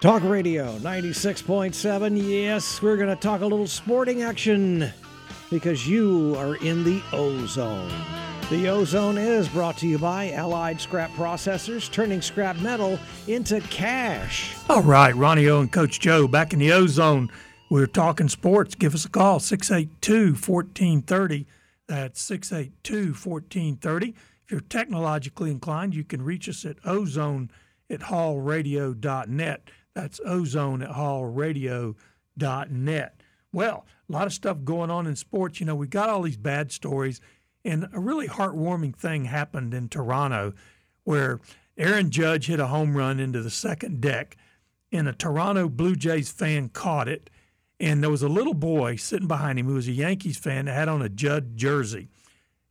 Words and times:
Talk 0.00 0.22
Radio 0.22 0.78
96.7. 0.78 2.22
Yes, 2.24 2.80
we're 2.80 2.96
going 2.96 3.08
to 3.08 3.20
talk 3.20 3.40
a 3.40 3.46
little 3.46 3.66
sporting 3.66 4.22
action 4.22 4.92
because 5.50 5.88
you 5.88 6.36
are 6.38 6.54
in 6.64 6.84
the 6.84 7.02
ozone. 7.12 7.90
The 8.48 8.68
ozone 8.68 9.18
is 9.18 9.48
brought 9.48 9.76
to 9.78 9.88
you 9.88 9.98
by 9.98 10.30
Allied 10.30 10.80
Scrap 10.80 11.10
Processors, 11.10 11.90
turning 11.90 12.22
scrap 12.22 12.56
metal 12.58 12.96
into 13.26 13.60
cash. 13.62 14.54
All 14.68 14.82
right, 14.82 15.16
Ronnie 15.16 15.48
O 15.48 15.62
and 15.62 15.72
Coach 15.72 15.98
Joe 15.98 16.28
back 16.28 16.52
in 16.52 16.60
the 16.60 16.70
ozone. 16.70 17.28
We're 17.68 17.86
talking 17.86 18.28
sports. 18.28 18.76
Give 18.76 18.94
us 18.94 19.04
a 19.04 19.10
call, 19.10 19.40
682 19.40 20.34
1430. 20.34 21.44
That's 21.88 22.22
682 22.22 23.14
1430. 23.14 24.14
If 24.44 24.52
you're 24.52 24.60
technologically 24.60 25.50
inclined, 25.50 25.96
you 25.96 26.04
can 26.04 26.22
reach 26.22 26.48
us 26.48 26.64
at 26.64 26.76
ozone 26.84 27.50
at 27.90 28.00
hallradio.net. 28.00 29.70
That's 29.94 30.20
ozone 30.24 30.82
at 30.82 30.90
hallradio.net. 30.90 31.94
Well, 33.52 33.86
a 34.08 34.12
lot 34.12 34.26
of 34.26 34.32
stuff 34.32 34.64
going 34.64 34.90
on 34.90 35.06
in 35.06 35.16
sports. 35.16 35.60
You 35.60 35.66
know, 35.66 35.74
we 35.74 35.86
got 35.86 36.08
all 36.08 36.22
these 36.22 36.36
bad 36.36 36.72
stories, 36.72 37.20
and 37.64 37.88
a 37.92 38.00
really 38.00 38.28
heartwarming 38.28 38.96
thing 38.96 39.24
happened 39.24 39.74
in 39.74 39.88
Toronto 39.88 40.52
where 41.04 41.40
Aaron 41.78 42.10
Judge 42.10 42.48
hit 42.48 42.60
a 42.60 42.66
home 42.66 42.96
run 42.96 43.18
into 43.18 43.40
the 43.40 43.50
second 43.50 44.00
deck, 44.00 44.36
and 44.92 45.08
a 45.08 45.12
Toronto 45.12 45.68
Blue 45.68 45.96
Jays 45.96 46.30
fan 46.30 46.68
caught 46.68 47.08
it. 47.08 47.30
And 47.80 48.02
there 48.02 48.10
was 48.10 48.22
a 48.22 48.28
little 48.28 48.54
boy 48.54 48.96
sitting 48.96 49.28
behind 49.28 49.58
him 49.58 49.66
who 49.66 49.74
was 49.74 49.88
a 49.88 49.92
Yankees 49.92 50.36
fan 50.36 50.64
that 50.64 50.74
had 50.74 50.88
on 50.88 51.00
a 51.00 51.08
Judge 51.08 51.54
jersey. 51.54 52.08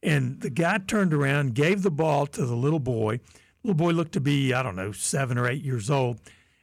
And 0.03 0.41
the 0.41 0.49
guy 0.49 0.79
turned 0.79 1.13
around, 1.13 1.55
gave 1.55 1.81
the 1.81 1.89
ball 1.89 2.27
to 2.27 2.45
the 2.45 2.55
little 2.55 2.79
boy. 2.79 3.17
The 3.17 3.69
little 3.69 3.77
boy 3.77 3.91
looked 3.91 4.11
to 4.13 4.21
be, 4.21 4.53
I 4.53 4.61
don't 4.61 4.75
know, 4.75 4.91
seven 4.91 5.37
or 5.37 5.47
eight 5.47 5.63
years 5.63 5.89
old. 5.89 6.19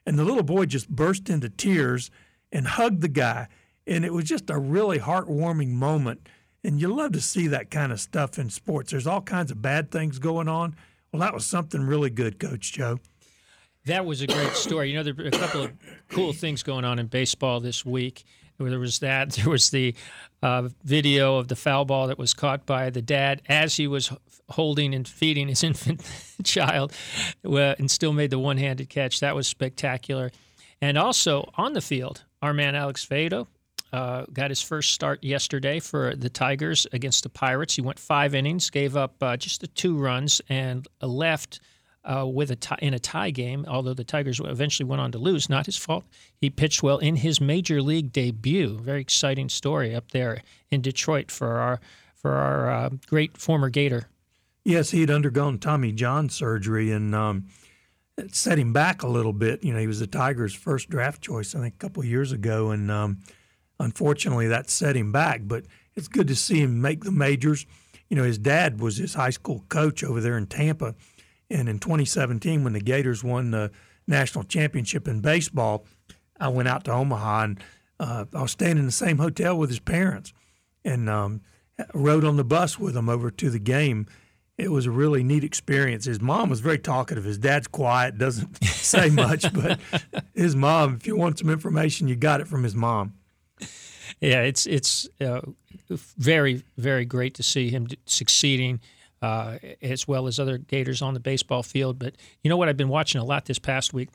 And 0.07 0.19
the 0.19 0.25
little 0.25 0.43
boy 0.43 0.67
just 0.67 0.89
burst 0.89 1.31
into 1.31 1.49
tears 1.49 2.11
and 2.53 2.67
hugged 2.67 3.01
the 3.01 3.09
guy. 3.09 3.49
And 3.87 4.05
it 4.05 4.13
was 4.13 4.24
just 4.24 4.51
a 4.51 4.59
really 4.59 4.99
heartwarming 4.99 5.71
moment. 5.71 6.29
And 6.63 6.80
you 6.80 6.88
love 6.88 7.13
to 7.13 7.21
see 7.21 7.46
that 7.49 7.71
kind 7.71 7.93
of 7.93 8.01
stuff 8.01 8.38
in 8.38 8.49
sports. 8.51 8.91
There's 8.91 9.07
all 9.07 9.21
kinds 9.21 9.51
of 9.51 9.61
bad 9.61 9.91
things 9.91 10.19
going 10.19 10.49
on. 10.49 10.77
Well, 11.13 11.21
that 11.21 11.35
was 11.35 11.46
something 11.46 11.83
really 11.83 12.11
good, 12.11 12.38
Coach 12.38 12.73
Joe. 12.73 12.99
That 13.87 14.07
was 14.07 14.23
a 14.23 14.27
great 14.27 14.52
story. 14.52 14.91
You 14.91 14.96
know, 14.96 15.02
there 15.02 15.15
were 15.15 15.27
a 15.27 15.30
couple 15.30 15.63
of 15.63 15.73
cool 16.09 16.33
things 16.33 16.63
going 16.63 16.87
on 16.87 16.99
in 16.99 17.07
baseball 17.07 17.61
this 17.61 17.85
week. 17.85 18.24
There 18.59 18.79
was 18.79 19.01
that. 19.01 19.33
There 19.37 19.51
was 19.51 19.71
the 19.71 19.95
uh, 20.43 20.69
video 20.83 21.38
of 21.38 21.49
the 21.49 21.57
foul 21.57 21.85
ball 21.85 22.09
that 22.09 22.19
was 22.19 22.35
caught 22.35 22.66
by 22.66 22.91
the 22.91 23.02
dad 23.02 23.43
as 23.49 23.77
he 23.77 23.87
was 23.87 24.13
holding 24.51 24.95
and 24.95 25.07
feeding 25.09 25.49
his 25.49 25.65
infant 25.65 26.02
child, 26.45 26.93
and 27.43 27.91
still 27.91 28.13
made 28.13 28.30
the 28.30 28.38
one-handed 28.38 28.88
catch. 28.88 29.21
That 29.21 29.35
was 29.35 29.49
spectacular. 29.49 30.30
And 30.80 30.99
also 30.99 31.51
on 31.55 31.73
the 31.73 31.80
field, 31.80 32.24
our 32.43 32.52
man 32.52 32.74
Alex 32.74 33.07
Faedo 33.07 33.46
uh, 33.93 34.27
got 34.33 34.51
his 34.51 34.61
first 34.61 34.93
start 34.93 35.23
yesterday 35.23 35.80
for 35.80 36.15
the 36.16 36.29
Tigers 36.29 36.87
against 36.93 37.23
the 37.23 37.29
Pirates. 37.29 37.77
He 37.77 37.83
went 37.83 37.99
five 37.99 38.35
innings, 38.35 38.68
gave 38.68 38.96
up 38.96 39.15
uh, 39.23 39.37
just 39.37 39.61
the 39.61 39.68
two 39.68 39.96
runs, 39.96 40.43
and 40.49 40.87
left 41.01 41.61
uh, 42.05 42.27
with 42.27 42.51
a 42.51 42.57
tie, 42.57 42.79
in 42.80 42.95
a 42.95 42.99
tie 42.99 43.30
game. 43.30 43.65
Although 43.69 43.95
the 43.95 44.05
Tigers 44.05 44.41
eventually 44.45 44.88
went 44.88 45.01
on 45.01 45.13
to 45.13 45.19
lose, 45.19 45.49
not 45.49 45.66
his 45.66 45.77
fault. 45.77 46.05
He 46.37 46.51
pitched 46.51 46.83
well 46.83 46.99
in 46.99 47.16
his 47.16 47.41
major 47.41 47.80
league 47.83 48.13
debut. 48.13 48.79
Very 48.79 49.01
exciting 49.01 49.49
story 49.49 49.95
up 49.95 50.11
there 50.11 50.43
in 50.71 50.80
Detroit 50.80 51.30
for 51.30 51.59
our 51.59 51.80
for 52.15 52.33
our 52.33 52.71
uh, 52.71 52.91
great 53.07 53.37
former 53.37 53.69
Gator. 53.69 54.09
Yes, 54.65 54.91
he 54.91 55.01
had 55.01 55.11
undergone 55.11 55.59
Tommy 55.59 55.93
John 55.93 56.29
surgery 56.29 56.91
and. 56.91 57.15
Um, 57.15 57.46
it 58.16 58.35
set 58.35 58.59
him 58.59 58.73
back 58.73 59.02
a 59.02 59.09
little 59.09 59.33
bit. 59.33 59.65
You 59.65 59.73
know, 59.73 59.80
he 59.80 59.87
was 59.87 60.01
the 60.01 60.07
Tigers' 60.07 60.55
first 60.55 60.89
draft 60.89 61.21
choice, 61.21 61.55
I 61.55 61.61
think, 61.61 61.74
a 61.74 61.79
couple 61.79 62.05
years 62.05 62.33
ago, 62.33 62.71
and 62.71 62.91
um, 62.91 63.18
unfortunately, 63.80 64.47
that 64.49 64.71
set 64.71 64.97
him 64.97 65.11
back. 65.11 65.43
But 65.44 65.65
it's 65.94 66.09
good 66.09 66.28
to 66.28 66.37
see 66.37 66.61
him 66.61 66.81
make 66.81 67.05
the 67.05 67.11
majors. 67.11 67.67
You 68.09 68.17
know, 68.17 68.23
his 68.23 68.39
dad 68.39 68.81
was 68.81 68.99
his 68.99 69.15
high 69.15 69.31
school 69.31 69.65
coach 69.69 70.05
over 70.05 70.21
there 70.21 70.39
in 70.39 70.47
Tampa, 70.47 70.95
and 71.50 71.69
in 71.69 71.78
2017, 71.78 72.65
when 72.65 72.72
the 72.72 72.81
Gators 72.81 73.22
won 73.22 73.50
the 73.50 73.71
national 74.06 74.44
championship 74.44 75.09
in 75.09 75.21
baseball, 75.21 75.87
I 76.38 76.49
went 76.49 76.69
out 76.69 76.84
to 76.84 76.93
Omaha 76.93 77.44
and 77.44 77.60
uh, 78.00 78.25
I 78.34 78.43
was 78.43 78.50
staying 78.50 78.78
in 78.78 78.87
the 78.87 78.93
same 78.93 79.19
hotel 79.19 79.56
with 79.56 79.71
his 79.71 79.78
parents, 79.78 80.33
and 80.84 81.09
um, 81.09 81.43
rode 81.94 82.25
on 82.25 82.37
the 82.37 82.44
bus 82.44 82.78
with 82.78 82.97
him 82.97 83.09
over 83.09 83.31
to 83.31 83.50
the 83.50 83.60
game 83.60 84.06
it 84.56 84.71
was 84.71 84.87
a 84.87 84.91
really 84.91 85.22
neat 85.25 85.43
experience. 85.43 86.04
His 86.04 86.21
mom 86.21 86.49
was 86.49 86.60
very 86.60 86.78
talkative. 86.78 87.25
His 87.25 87.38
dad's 87.38 87.66
quiet, 87.66 88.19
doesn't 88.19 88.65
say 88.65 89.10
much, 89.10 89.53
but 89.53 89.81
his 90.34 90.54
mom, 90.54 90.94
if 90.94 91.06
you 91.06 91.16
want 91.16 91.38
some 91.38 91.50
information, 91.50 92.09
you 92.09 92.16
got 92.16 92.41
it 92.41 92.49
from 92.49 92.62
his 92.62 92.75
mom. 92.75 93.15
Yeah, 94.21 94.43
it's 94.43 94.66
it's 94.66 95.09
uh, 95.21 95.41
very 95.91 96.62
very 96.77 97.04
great 97.04 97.34
to 97.34 97.43
see 97.43 97.71
him 97.71 97.88
succeeding. 98.06 98.81
Uh, 99.25 99.59
as 99.81 100.07
well 100.07 100.27
as 100.27 100.39
other 100.39 100.59
Gators 100.59 101.01
on 101.01 101.15
the 101.15 101.21
baseball 101.21 101.62
field. 101.62 101.99
But 101.99 102.15
you 102.43 102.51
know 102.51 102.59
what? 102.59 102.69
I've 102.69 102.77
been 102.77 102.91
watching 102.91 103.23
a 103.23 103.25
lot 103.25 103.47
this 103.47 103.59
past 103.59 103.95
week. 103.95 104.11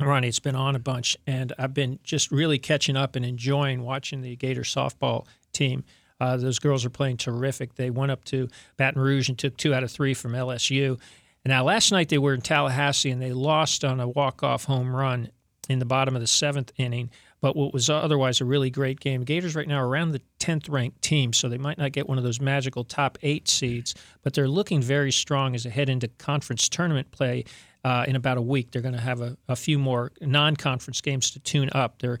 Ronnie, 0.00 0.26
it's 0.26 0.40
been 0.40 0.56
on 0.56 0.74
a 0.74 0.80
bunch, 0.80 1.16
and 1.28 1.52
I've 1.60 1.72
been 1.72 2.00
just 2.02 2.32
really 2.32 2.58
catching 2.58 2.96
up 2.96 3.14
and 3.14 3.24
enjoying 3.24 3.84
watching 3.84 4.22
the 4.22 4.34
Gator 4.34 4.62
softball 4.62 5.26
team. 5.52 5.84
Uh, 6.18 6.36
those 6.38 6.58
girls 6.58 6.84
are 6.84 6.90
playing 6.90 7.18
terrific. 7.18 7.76
They 7.76 7.88
went 7.88 8.10
up 8.10 8.24
to 8.24 8.48
Baton 8.76 9.00
Rouge 9.00 9.28
and 9.28 9.38
took 9.38 9.56
two 9.56 9.72
out 9.72 9.84
of 9.84 9.92
three 9.92 10.12
from 10.12 10.32
LSU. 10.32 10.98
And 11.44 11.52
now 11.52 11.62
last 11.62 11.92
night 11.92 12.08
they 12.08 12.18
were 12.18 12.34
in 12.34 12.40
Tallahassee 12.40 13.12
and 13.12 13.22
they 13.22 13.32
lost 13.32 13.84
on 13.84 14.00
a 14.00 14.08
walk-off 14.08 14.64
home 14.64 14.94
run 14.94 15.30
in 15.68 15.78
the 15.78 15.84
bottom 15.84 16.16
of 16.16 16.20
the 16.20 16.26
seventh 16.26 16.72
inning. 16.78 17.10
But 17.46 17.54
what 17.54 17.72
was 17.72 17.88
otherwise 17.88 18.40
a 18.40 18.44
really 18.44 18.70
great 18.70 18.98
game. 18.98 19.22
Gators 19.22 19.54
right 19.54 19.68
now 19.68 19.76
are 19.76 19.86
around 19.86 20.10
the 20.10 20.20
10th 20.40 20.68
ranked 20.68 21.00
team, 21.00 21.32
so 21.32 21.48
they 21.48 21.58
might 21.58 21.78
not 21.78 21.92
get 21.92 22.08
one 22.08 22.18
of 22.18 22.24
those 22.24 22.40
magical 22.40 22.82
top 22.82 23.18
eight 23.22 23.46
seeds, 23.46 23.94
but 24.24 24.34
they're 24.34 24.48
looking 24.48 24.82
very 24.82 25.12
strong 25.12 25.54
as 25.54 25.62
they 25.62 25.70
head 25.70 25.88
into 25.88 26.08
conference 26.08 26.68
tournament 26.68 27.12
play. 27.12 27.44
Uh, 27.84 28.04
in 28.08 28.16
about 28.16 28.36
a 28.36 28.42
week, 28.42 28.72
they're 28.72 28.82
going 28.82 28.96
to 28.96 29.00
have 29.00 29.20
a, 29.20 29.36
a 29.48 29.54
few 29.54 29.78
more 29.78 30.10
non-conference 30.20 31.00
games 31.00 31.30
to 31.30 31.38
tune 31.38 31.70
up. 31.70 32.00
They're 32.00 32.18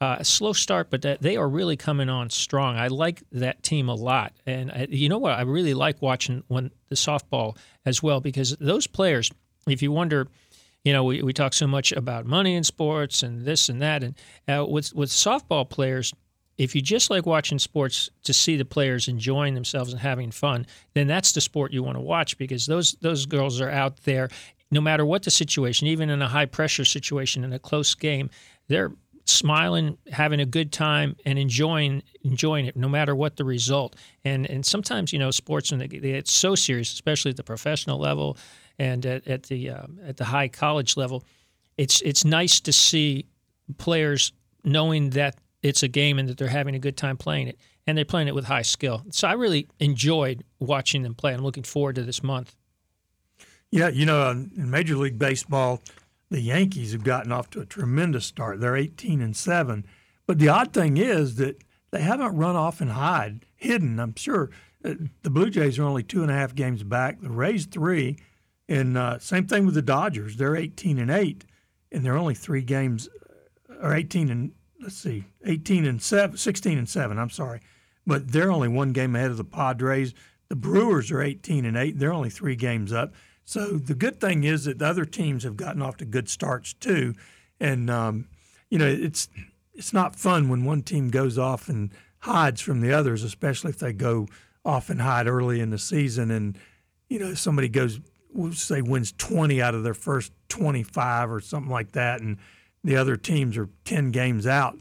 uh, 0.00 0.16
a 0.18 0.24
slow 0.24 0.52
start, 0.52 0.90
but 0.90 1.20
they 1.20 1.36
are 1.36 1.48
really 1.48 1.76
coming 1.76 2.08
on 2.08 2.28
strong. 2.28 2.76
I 2.76 2.88
like 2.88 3.22
that 3.30 3.62
team 3.62 3.88
a 3.88 3.94
lot, 3.94 4.32
and 4.46 4.72
I, 4.72 4.88
you 4.90 5.08
know 5.08 5.18
what? 5.18 5.38
I 5.38 5.42
really 5.42 5.74
like 5.74 6.02
watching 6.02 6.42
when 6.48 6.72
the 6.88 6.96
softball 6.96 7.56
as 7.84 8.02
well 8.02 8.20
because 8.20 8.56
those 8.58 8.88
players. 8.88 9.30
If 9.68 9.82
you 9.82 9.90
wonder, 9.90 10.28
you 10.86 10.92
know, 10.92 11.02
we, 11.02 11.20
we 11.20 11.32
talk 11.32 11.52
so 11.52 11.66
much 11.66 11.90
about 11.90 12.26
money 12.26 12.54
in 12.54 12.62
sports 12.62 13.24
and 13.24 13.44
this 13.44 13.68
and 13.68 13.82
that, 13.82 14.04
and 14.04 14.14
uh, 14.46 14.64
with 14.64 14.94
with 14.94 15.10
softball 15.10 15.68
players, 15.68 16.14
if 16.58 16.76
you 16.76 16.80
just 16.80 17.10
like 17.10 17.26
watching 17.26 17.58
sports 17.58 18.08
to 18.22 18.32
see 18.32 18.56
the 18.56 18.64
players 18.64 19.08
enjoying 19.08 19.54
themselves 19.54 19.92
and 19.92 20.00
having 20.00 20.30
fun, 20.30 20.64
then 20.94 21.08
that's 21.08 21.32
the 21.32 21.40
sport 21.40 21.72
you 21.72 21.82
want 21.82 21.96
to 21.96 22.00
watch 22.00 22.38
because 22.38 22.66
those 22.66 22.92
those 23.00 23.26
girls 23.26 23.60
are 23.60 23.68
out 23.68 23.96
there 24.04 24.28
no 24.70 24.80
matter 24.80 25.04
what 25.04 25.24
the 25.24 25.30
situation, 25.30 25.88
even 25.88 26.08
in 26.08 26.22
a 26.22 26.28
high 26.28 26.46
pressure 26.46 26.84
situation 26.84 27.42
in 27.42 27.52
a 27.52 27.58
close 27.58 27.94
game, 27.94 28.30
they're 28.68 28.92
smiling, 29.24 29.98
having 30.12 30.38
a 30.38 30.46
good 30.46 30.70
time, 30.72 31.16
and 31.24 31.36
enjoying 31.36 32.04
enjoying 32.22 32.66
it, 32.66 32.76
no 32.76 32.88
matter 32.88 33.16
what 33.16 33.36
the 33.36 33.44
result. 33.44 33.96
And 34.24 34.48
and 34.48 34.64
sometimes 34.64 35.12
you 35.12 35.18
know 35.18 35.32
sports 35.32 35.72
when 35.72 35.80
they, 35.80 35.88
get 35.88 36.28
so 36.28 36.54
serious, 36.54 36.92
especially 36.92 37.32
at 37.32 37.36
the 37.36 37.42
professional 37.42 37.98
level 37.98 38.38
and 38.78 39.04
at, 39.06 39.26
at 39.26 39.44
the 39.44 39.70
uh, 39.70 39.86
at 40.04 40.16
the 40.16 40.24
high 40.24 40.48
college 40.48 40.96
level, 40.96 41.24
it's 41.76 42.00
it's 42.02 42.24
nice 42.24 42.60
to 42.60 42.72
see 42.72 43.26
players 43.78 44.32
knowing 44.64 45.10
that 45.10 45.36
it's 45.62 45.82
a 45.82 45.88
game 45.88 46.18
and 46.18 46.28
that 46.28 46.38
they're 46.38 46.48
having 46.48 46.74
a 46.74 46.78
good 46.78 46.96
time 46.96 47.16
playing 47.16 47.48
it, 47.48 47.58
and 47.86 47.96
they're 47.96 48.04
playing 48.04 48.28
it 48.28 48.34
with 48.34 48.44
high 48.44 48.62
skill. 48.62 49.04
So 49.10 49.28
I 49.28 49.32
really 49.32 49.68
enjoyed 49.80 50.44
watching 50.58 51.02
them 51.02 51.14
play. 51.14 51.34
I'm 51.34 51.42
looking 51.42 51.64
forward 51.64 51.96
to 51.96 52.02
this 52.02 52.22
month. 52.22 52.54
Yeah, 53.70 53.88
you 53.88 54.06
know, 54.06 54.30
in 54.30 54.70
Major 54.70 54.96
League 54.96 55.18
Baseball 55.18 55.82
the 56.30 56.40
Yankees 56.40 56.92
have 56.92 57.04
gotten 57.04 57.32
off 57.32 57.50
to 57.50 57.60
a 57.60 57.66
tremendous 57.66 58.26
start. 58.26 58.60
They're 58.60 58.76
18 58.76 59.20
and 59.20 59.36
7. 59.36 59.86
But 60.26 60.38
the 60.38 60.48
odd 60.48 60.72
thing 60.72 60.96
is 60.96 61.36
that 61.36 61.62
they 61.92 62.00
haven't 62.00 62.36
run 62.36 62.56
off 62.56 62.80
and 62.80 62.90
hide, 62.90 63.46
hidden. 63.54 64.00
I'm 64.00 64.14
sure 64.16 64.50
uh, 64.84 64.94
the 65.22 65.30
Blue 65.30 65.50
Jays 65.50 65.78
are 65.78 65.84
only 65.84 66.02
two 66.02 66.22
and 66.22 66.30
a 66.30 66.34
half 66.34 66.54
games 66.54 66.82
back. 66.82 67.20
The 67.20 67.30
Rays 67.30 67.66
three, 67.66 68.18
and 68.68 68.96
uh, 68.96 69.18
same 69.18 69.46
thing 69.46 69.64
with 69.64 69.74
the 69.74 69.82
Dodgers. 69.82 70.36
They're 70.36 70.56
18 70.56 70.98
and 70.98 71.10
eight, 71.10 71.44
and 71.92 72.04
they're 72.04 72.16
only 72.16 72.34
three 72.34 72.62
games, 72.62 73.08
or 73.80 73.94
18 73.94 74.30
and 74.30 74.52
let's 74.80 74.96
see, 74.96 75.24
18 75.44 75.84
and 75.84 76.02
seven, 76.02 76.36
16 76.36 76.78
and 76.78 76.88
seven. 76.88 77.18
I'm 77.18 77.30
sorry, 77.30 77.60
but 78.06 78.32
they're 78.32 78.52
only 78.52 78.68
one 78.68 78.92
game 78.92 79.16
ahead 79.16 79.30
of 79.30 79.36
the 79.36 79.44
Padres. 79.44 80.14
The 80.48 80.56
Brewers 80.56 81.10
are 81.10 81.22
18 81.22 81.64
and 81.64 81.76
eight. 81.76 81.98
They're 81.98 82.12
only 82.12 82.30
three 82.30 82.56
games 82.56 82.92
up. 82.92 83.14
So 83.44 83.78
the 83.78 83.94
good 83.94 84.20
thing 84.20 84.44
is 84.44 84.64
that 84.64 84.78
the 84.78 84.86
other 84.86 85.04
teams 85.04 85.44
have 85.44 85.56
gotten 85.56 85.82
off 85.82 85.96
to 85.98 86.04
good 86.04 86.28
starts 86.28 86.72
too, 86.72 87.14
and 87.60 87.88
um, 87.88 88.28
you 88.70 88.78
know 88.78 88.88
it's 88.88 89.28
it's 89.72 89.92
not 89.92 90.16
fun 90.16 90.48
when 90.48 90.64
one 90.64 90.82
team 90.82 91.10
goes 91.10 91.38
off 91.38 91.68
and 91.68 91.92
hides 92.20 92.60
from 92.60 92.80
the 92.80 92.92
others, 92.92 93.22
especially 93.22 93.70
if 93.70 93.78
they 93.78 93.92
go 93.92 94.26
off 94.64 94.90
and 94.90 95.00
hide 95.00 95.28
early 95.28 95.60
in 95.60 95.70
the 95.70 95.78
season, 95.78 96.32
and 96.32 96.58
you 97.08 97.20
know 97.20 97.34
somebody 97.34 97.68
goes 97.68 98.00
we'll 98.36 98.52
say 98.52 98.82
wins 98.82 99.12
20 99.12 99.60
out 99.60 99.74
of 99.74 99.82
their 99.82 99.94
first 99.94 100.32
25 100.48 101.30
or 101.30 101.40
something 101.40 101.70
like 101.70 101.92
that, 101.92 102.20
and 102.20 102.38
the 102.84 102.96
other 102.96 103.16
teams 103.16 103.56
are 103.56 103.68
10 103.84 104.10
games 104.10 104.46
out 104.46 104.78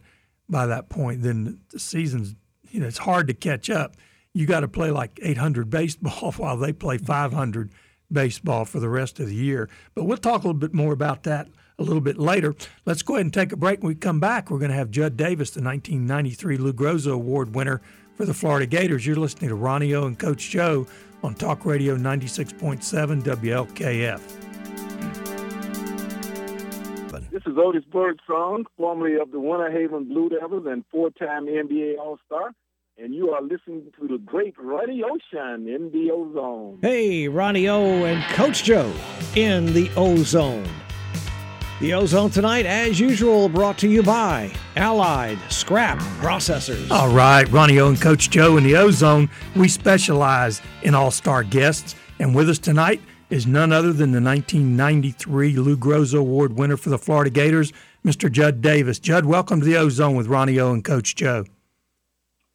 by 0.49 0.67
that 0.67 0.89
point, 0.89 1.23
then 1.23 1.59
the 1.71 1.79
season's, 1.79 2.35
you 2.69 2.79
know, 2.79 2.87
it's 2.87 2.99
hard 2.99 3.27
to 3.27 3.33
catch 3.33 3.69
up. 3.69 3.95
You 4.33 4.45
got 4.45 4.59
to 4.59 4.67
play 4.67 4.91
like 4.91 5.19
800 5.21 5.69
baseball 5.69 6.33
while 6.33 6.57
they 6.57 6.73
play 6.73 6.97
500 6.97 7.71
baseball 8.11 8.65
for 8.65 8.79
the 8.79 8.89
rest 8.89 9.19
of 9.19 9.27
the 9.27 9.35
year. 9.35 9.69
But 9.95 10.03
we'll 10.03 10.17
talk 10.17 10.43
a 10.43 10.47
little 10.47 10.53
bit 10.53 10.73
more 10.73 10.93
about 10.93 11.23
that 11.23 11.47
a 11.77 11.83
little 11.83 12.01
bit 12.01 12.17
later. 12.17 12.55
Let's 12.85 13.01
go 13.01 13.15
ahead 13.15 13.25
and 13.25 13.33
take 13.33 13.51
a 13.51 13.57
break. 13.57 13.81
When 13.81 13.89
we 13.89 13.95
come 13.95 14.19
back, 14.19 14.49
we're 14.49 14.59
going 14.59 14.71
to 14.71 14.77
have 14.77 14.91
Judd 14.91 15.17
Davis, 15.17 15.51
the 15.51 15.61
1993 15.61 16.57
Lou 16.57 16.73
Groza 16.73 17.11
Award 17.11 17.53
winner 17.53 17.81
for 18.15 18.25
the 18.25 18.33
Florida 18.33 18.65
Gators. 18.65 19.05
You're 19.05 19.17
listening 19.17 19.49
to 19.49 19.55
Ronnie 19.55 19.93
O 19.93 20.05
and 20.05 20.17
Coach 20.17 20.49
Joe 20.49 20.87
on 21.25 21.33
Talk 21.33 21.65
Radio 21.65 21.97
96.7 21.97 23.23
WLKF. 23.23 24.21
This 27.31 27.41
is 27.47 27.57
Otis 27.57 27.83
Birdsong, 27.85 28.65
formerly 28.77 29.15
of 29.19 29.31
the 29.31 29.39
Winter 29.39 29.71
Haven 29.71 30.05
Blue 30.07 30.29
Devils 30.29 30.67
and 30.67 30.85
four-time 30.91 31.47
NBA 31.47 31.97
All-Star 31.97 32.51
and 32.97 33.13
you 33.13 33.31
are 33.31 33.41
listening 33.41 33.91
to 33.99 34.07
the 34.07 34.17
great 34.19 34.55
Ronnie 34.57 35.03
Ocean 35.03 35.67
in 35.67 35.91
the 35.91 36.11
Ozone. 36.11 36.79
Hey, 36.81 37.27
Ronnie 37.27 37.67
O 37.67 38.05
and 38.05 38.23
Coach 38.33 38.63
Joe 38.63 38.93
in 39.35 39.73
the 39.73 39.89
Ozone. 39.97 40.65
The 41.81 41.93
Ozone 41.93 42.29
tonight, 42.29 42.65
as 42.65 43.01
usual, 43.01 43.49
brought 43.49 43.77
to 43.79 43.89
you 43.89 44.01
by 44.01 44.49
Allied 44.77 45.37
Scrap 45.49 45.99
Processors. 46.21 46.89
All 46.89 47.13
right, 47.13 47.51
Ronnie 47.51 47.79
O 47.81 47.89
and 47.89 47.99
Coach 47.99 48.29
Joe 48.29 48.55
in 48.55 48.63
the 48.63 48.77
Ozone. 48.77 49.29
We 49.57 49.67
specialize 49.67 50.61
in 50.83 50.95
all 50.95 51.11
star 51.11 51.43
guests, 51.43 51.93
and 52.17 52.33
with 52.33 52.49
us 52.49 52.59
tonight 52.59 53.01
is 53.29 53.45
none 53.45 53.73
other 53.73 53.91
than 53.91 54.13
the 54.13 54.21
1993 54.21 55.57
Lou 55.57 55.75
Groza 55.75 56.17
Award 56.17 56.57
winner 56.57 56.77
for 56.77 56.89
the 56.89 56.97
Florida 56.97 57.29
Gators, 57.29 57.73
Mr. 58.05 58.31
Judd 58.31 58.61
Davis. 58.61 58.97
Judd, 58.97 59.25
welcome 59.25 59.59
to 59.59 59.65
the 59.65 59.75
Ozone 59.75 60.15
with 60.15 60.27
Ronnie 60.27 60.57
O 60.61 60.71
and 60.71 60.81
Coach 60.81 61.13
Joe. 61.15 61.43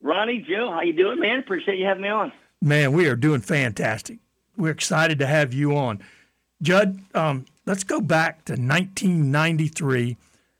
Ronnie, 0.01 0.47
Joe, 0.49 0.71
how 0.73 0.81
you 0.81 0.95
doing, 0.95 1.21
man? 1.21 1.41
Appreciate 1.41 1.79
you 1.79 1.85
having 1.85 2.05
me 2.05 2.09
on. 2.09 2.33
Man, 2.63 2.95
we 2.95 3.07
are 3.07 3.17
doing 3.17 3.43
fantastic. 3.43 4.19
We're 4.57 4.71
excited 4.71 5.19
to 5.19 5.27
have 5.27 5.53
you 5.53 5.77
on. 5.77 6.01
Judd, 6.63 7.01
um, 7.15 7.45
let's 7.71 7.85
go 7.85 8.01
back 8.01 8.45
to 8.47 8.55
1993 8.55 10.17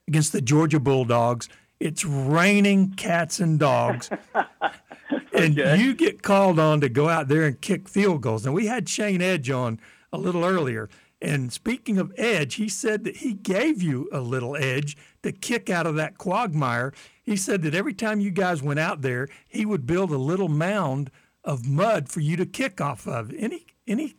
against 0.07 0.33
the 0.33 0.41
Georgia 0.41 0.79
Bulldogs. 0.79 1.49
It's 1.81 2.05
raining 2.05 2.93
cats 2.93 3.41
and 3.41 3.59
dogs. 3.59 4.11
and 5.33 5.59
okay. 5.59 5.77
you 5.77 5.95
get 5.95 6.23
called 6.23 6.61
on 6.61 6.81
to 6.83 6.89
go 6.89 7.09
out 7.09 7.27
there 7.27 7.43
and 7.43 7.61
kick 7.61 7.89
field 7.89 8.21
goals. 8.21 8.47
And 8.47 8.55
we 8.55 8.67
had 8.67 8.89
Shane 8.89 9.21
Edge 9.21 9.51
on 9.51 9.81
a 10.13 10.19
little 10.19 10.45
earlier. 10.45 10.89
And 11.21 11.53
speaking 11.53 11.99
of 11.99 12.15
edge, 12.17 12.55
he 12.55 12.69
said 12.69 13.03
that 13.03 13.17
he 13.17 13.35
gave 13.35 13.83
you 13.83 14.09
a 14.13 14.21
little 14.21 14.57
edge 14.57 14.97
to 15.25 15.33
kick 15.33 15.69
out 15.69 15.87
of 15.87 15.97
that 15.97 16.17
quagmire 16.17 16.93
he 17.31 17.37
said 17.37 17.63
that 17.63 17.77
every 17.77 17.95
time 17.95 18.19
you 18.19 18.33
guys 18.33 18.61
went 18.61 18.81
out 18.81 19.03
there, 19.03 19.29
he 19.47 19.65
would 19.65 19.87
build 19.87 20.11
a 20.11 20.19
little 20.19 20.49
mound 20.49 21.13
of 21.45 21.65
mud 21.65 22.09
for 22.09 22.19
you 22.19 22.37
to 22.37 22.45
kick 22.45 22.81
off 22.81 23.07
of. 23.07 23.33
Any 23.33 23.67
any 23.87 24.17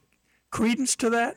credence 0.49 0.95
to 0.97 1.09
that? 1.09 1.35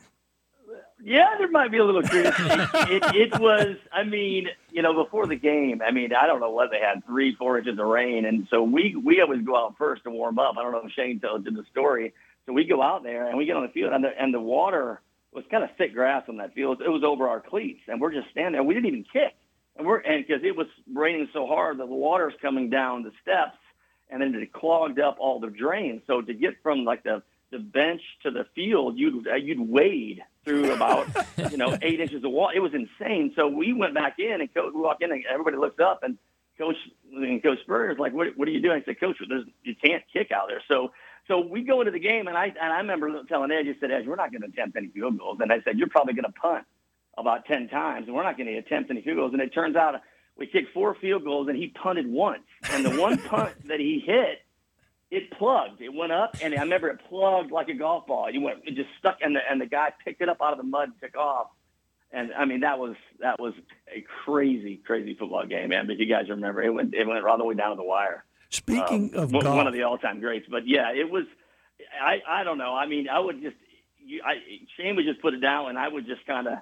Yeah, 1.05 1.35
there 1.37 1.51
might 1.51 1.71
be 1.71 1.77
a 1.77 1.85
little 1.85 2.01
credence. 2.01 2.35
it, 2.39 3.15
it, 3.15 3.39
was, 3.39 3.77
I 3.93 4.03
mean, 4.03 4.47
you 4.71 4.81
know, 4.81 5.03
before 5.03 5.27
the 5.27 5.35
game, 5.35 5.81
I 5.85 5.91
mean, 5.91 6.13
I 6.13 6.25
don't 6.25 6.39
know 6.39 6.49
what 6.49 6.71
they 6.71 6.79
had, 6.79 7.05
three, 7.05 7.35
four 7.35 7.59
inches 7.59 7.77
of 7.77 7.85
rain. 7.85 8.25
And 8.25 8.47
so 8.49 8.63
we, 8.63 8.95
we 8.95 9.21
always 9.21 9.45
go 9.45 9.55
out 9.55 9.75
first 9.77 10.03
to 10.05 10.09
warm 10.09 10.39
up. 10.39 10.55
I 10.57 10.63
don't 10.63 10.71
know 10.71 10.81
if 10.83 10.91
Shane 10.93 11.19
told 11.19 11.45
you 11.45 11.51
the 11.51 11.63
story. 11.69 12.13
So 12.47 12.53
we 12.53 12.65
go 12.65 12.81
out 12.81 13.03
there 13.03 13.27
and 13.27 13.37
we 13.37 13.45
get 13.45 13.55
on 13.55 13.63
the 13.63 13.69
field 13.69 13.93
and 13.93 14.03
the, 14.03 14.09
and 14.19 14.33
the 14.33 14.39
water 14.39 15.01
was 15.31 15.43
kind 15.51 15.63
of 15.63 15.69
thick 15.77 15.93
grass 15.93 16.23
on 16.27 16.37
that 16.37 16.55
field. 16.55 16.81
It 16.81 16.89
was 16.89 17.03
over 17.03 17.27
our 17.27 17.39
cleats 17.39 17.81
and 17.87 18.01
we're 18.01 18.13
just 18.13 18.29
standing 18.31 18.53
there. 18.53 18.63
We 18.63 18.73
didn't 18.73 18.87
even 18.87 19.05
kick 19.11 19.35
and 19.77 19.85
we're 19.85 19.99
and 19.99 20.25
because 20.25 20.43
it 20.43 20.55
was 20.55 20.67
raining 20.93 21.27
so 21.33 21.47
hard 21.47 21.79
that 21.79 21.87
the 21.87 21.93
water's 21.93 22.33
coming 22.41 22.69
down 22.69 23.03
the 23.03 23.11
steps, 23.21 23.57
and 24.09 24.21
then 24.21 24.33
it 24.35 24.53
clogged 24.53 24.99
up 24.99 25.17
all 25.19 25.39
the 25.39 25.49
drains. 25.49 26.01
So 26.07 26.21
to 26.21 26.33
get 26.33 26.61
from 26.63 26.85
like 26.85 27.03
the 27.03 27.21
the 27.51 27.59
bench 27.59 28.01
to 28.23 28.31
the 28.31 28.45
field, 28.55 28.97
you'd 28.97 29.27
you'd 29.41 29.59
wade 29.59 30.21
through 30.45 30.71
about 30.71 31.07
you 31.51 31.57
know 31.57 31.77
eight 31.81 31.99
inches 31.99 32.23
of 32.23 32.31
water. 32.31 32.55
It 32.55 32.61
was 32.61 32.73
insane. 32.73 33.33
So 33.35 33.47
we 33.47 33.73
went 33.73 33.93
back 33.93 34.15
in 34.19 34.39
and 34.39 34.53
coach, 34.53 34.71
we 34.73 34.81
walk 34.81 34.97
in 35.01 35.11
and 35.11 35.23
everybody 35.29 35.57
looks 35.57 35.79
up 35.79 36.03
and 36.03 36.17
coach 36.57 36.77
and 37.13 37.43
coach 37.43 37.57
Spurrier's 37.63 37.99
like, 37.99 38.13
what 38.13 38.27
what 38.37 38.47
are 38.47 38.51
you 38.51 38.61
doing? 38.61 38.81
I 38.81 38.85
said, 38.85 38.99
Coach, 38.99 39.17
there's, 39.27 39.45
you 39.63 39.75
can't 39.83 40.03
kick 40.13 40.31
out 40.31 40.47
there. 40.47 40.61
So 40.69 40.91
so 41.27 41.39
we 41.39 41.63
go 41.63 41.81
into 41.81 41.91
the 41.91 41.99
game 41.99 42.27
and 42.27 42.37
I 42.37 42.45
and 42.45 42.73
I 42.73 42.77
remember 42.77 43.09
telling 43.27 43.51
Edge, 43.51 43.67
I 43.67 43.79
said, 43.79 43.91
Edge, 43.91 44.05
we're 44.07 44.15
not 44.15 44.31
going 44.31 44.41
to 44.41 44.47
attempt 44.47 44.77
any 44.77 44.87
field 44.87 45.17
goals. 45.19 45.39
And 45.41 45.51
I 45.51 45.61
said, 45.63 45.77
you're 45.77 45.89
probably 45.89 46.13
going 46.13 46.31
to 46.31 46.39
punt 46.39 46.65
about 47.17 47.45
10 47.45 47.69
times, 47.69 48.07
and 48.07 48.15
we're 48.15 48.23
not 48.23 48.37
going 48.37 48.47
to 48.47 48.57
attempt 48.57 48.91
any 48.91 49.01
field 49.01 49.17
goals. 49.17 49.33
And 49.33 49.41
it 49.41 49.53
turns 49.53 49.75
out 49.75 49.95
we 50.37 50.47
kicked 50.47 50.73
four 50.73 50.95
field 50.95 51.23
goals, 51.23 51.47
and 51.47 51.57
he 51.57 51.67
punted 51.67 52.07
once. 52.07 52.43
And 52.69 52.85
the 52.85 52.99
one 52.99 53.17
punt 53.17 53.53
that 53.67 53.79
he 53.79 54.03
hit, 54.05 54.39
it 55.11 55.31
plugged. 55.31 55.81
It 55.81 55.93
went 55.93 56.11
up, 56.11 56.35
and 56.41 56.53
I 56.53 56.61
remember 56.61 56.89
it 56.89 56.99
plugged 57.07 57.51
like 57.51 57.69
a 57.69 57.73
golf 57.73 58.07
ball. 58.07 58.29
You 58.29 58.41
went, 58.41 58.59
it 58.65 58.75
just 58.75 58.89
stuck, 58.99 59.19
and 59.21 59.35
the 59.35 59.39
and 59.49 59.61
the 59.61 59.65
guy 59.65 59.93
picked 60.03 60.21
it 60.21 60.29
up 60.29 60.41
out 60.41 60.51
of 60.51 60.57
the 60.57 60.63
mud 60.63 60.89
and 60.89 61.01
took 61.01 61.15
off. 61.15 61.47
And 62.11 62.33
I 62.33 62.45
mean, 62.45 62.61
that 62.61 62.79
was 62.79 62.95
that 63.19 63.39
was 63.39 63.53
a 63.93 64.03
crazy, 64.23 64.77
crazy 64.77 65.15
football 65.15 65.45
game, 65.45 65.69
man. 65.69 65.87
But 65.87 65.97
you 65.97 66.05
guys 66.05 66.29
remember, 66.29 66.61
it 66.63 66.73
went 66.73 66.93
it 66.93 67.07
went 67.07 67.25
all 67.25 67.37
the 67.37 67.45
way 67.45 67.55
down 67.55 67.71
to 67.71 67.75
the 67.75 67.83
wire. 67.83 68.23
Speaking 68.49 69.11
um, 69.15 69.23
of 69.23 69.31
one, 69.31 69.43
golf. 69.43 69.57
one 69.57 69.67
of 69.67 69.73
the 69.73 69.83
all-time 69.83 70.19
greats, 70.19 70.47
but 70.49 70.67
yeah, 70.67 70.91
it 70.93 71.09
was. 71.09 71.25
I 72.01 72.21
I 72.27 72.43
don't 72.43 72.57
know. 72.57 72.73
I 72.73 72.87
mean, 72.87 73.09
I 73.09 73.19
would 73.19 73.41
just. 73.41 73.55
You, 74.07 74.21
I, 74.23 74.35
Shane 74.77 74.95
would 74.95 75.05
just 75.05 75.19
put 75.19 75.33
it 75.33 75.39
down, 75.39 75.69
and 75.69 75.79
I 75.79 75.87
would 75.87 76.05
just 76.05 76.25
kind 76.27 76.47
of 76.47 76.59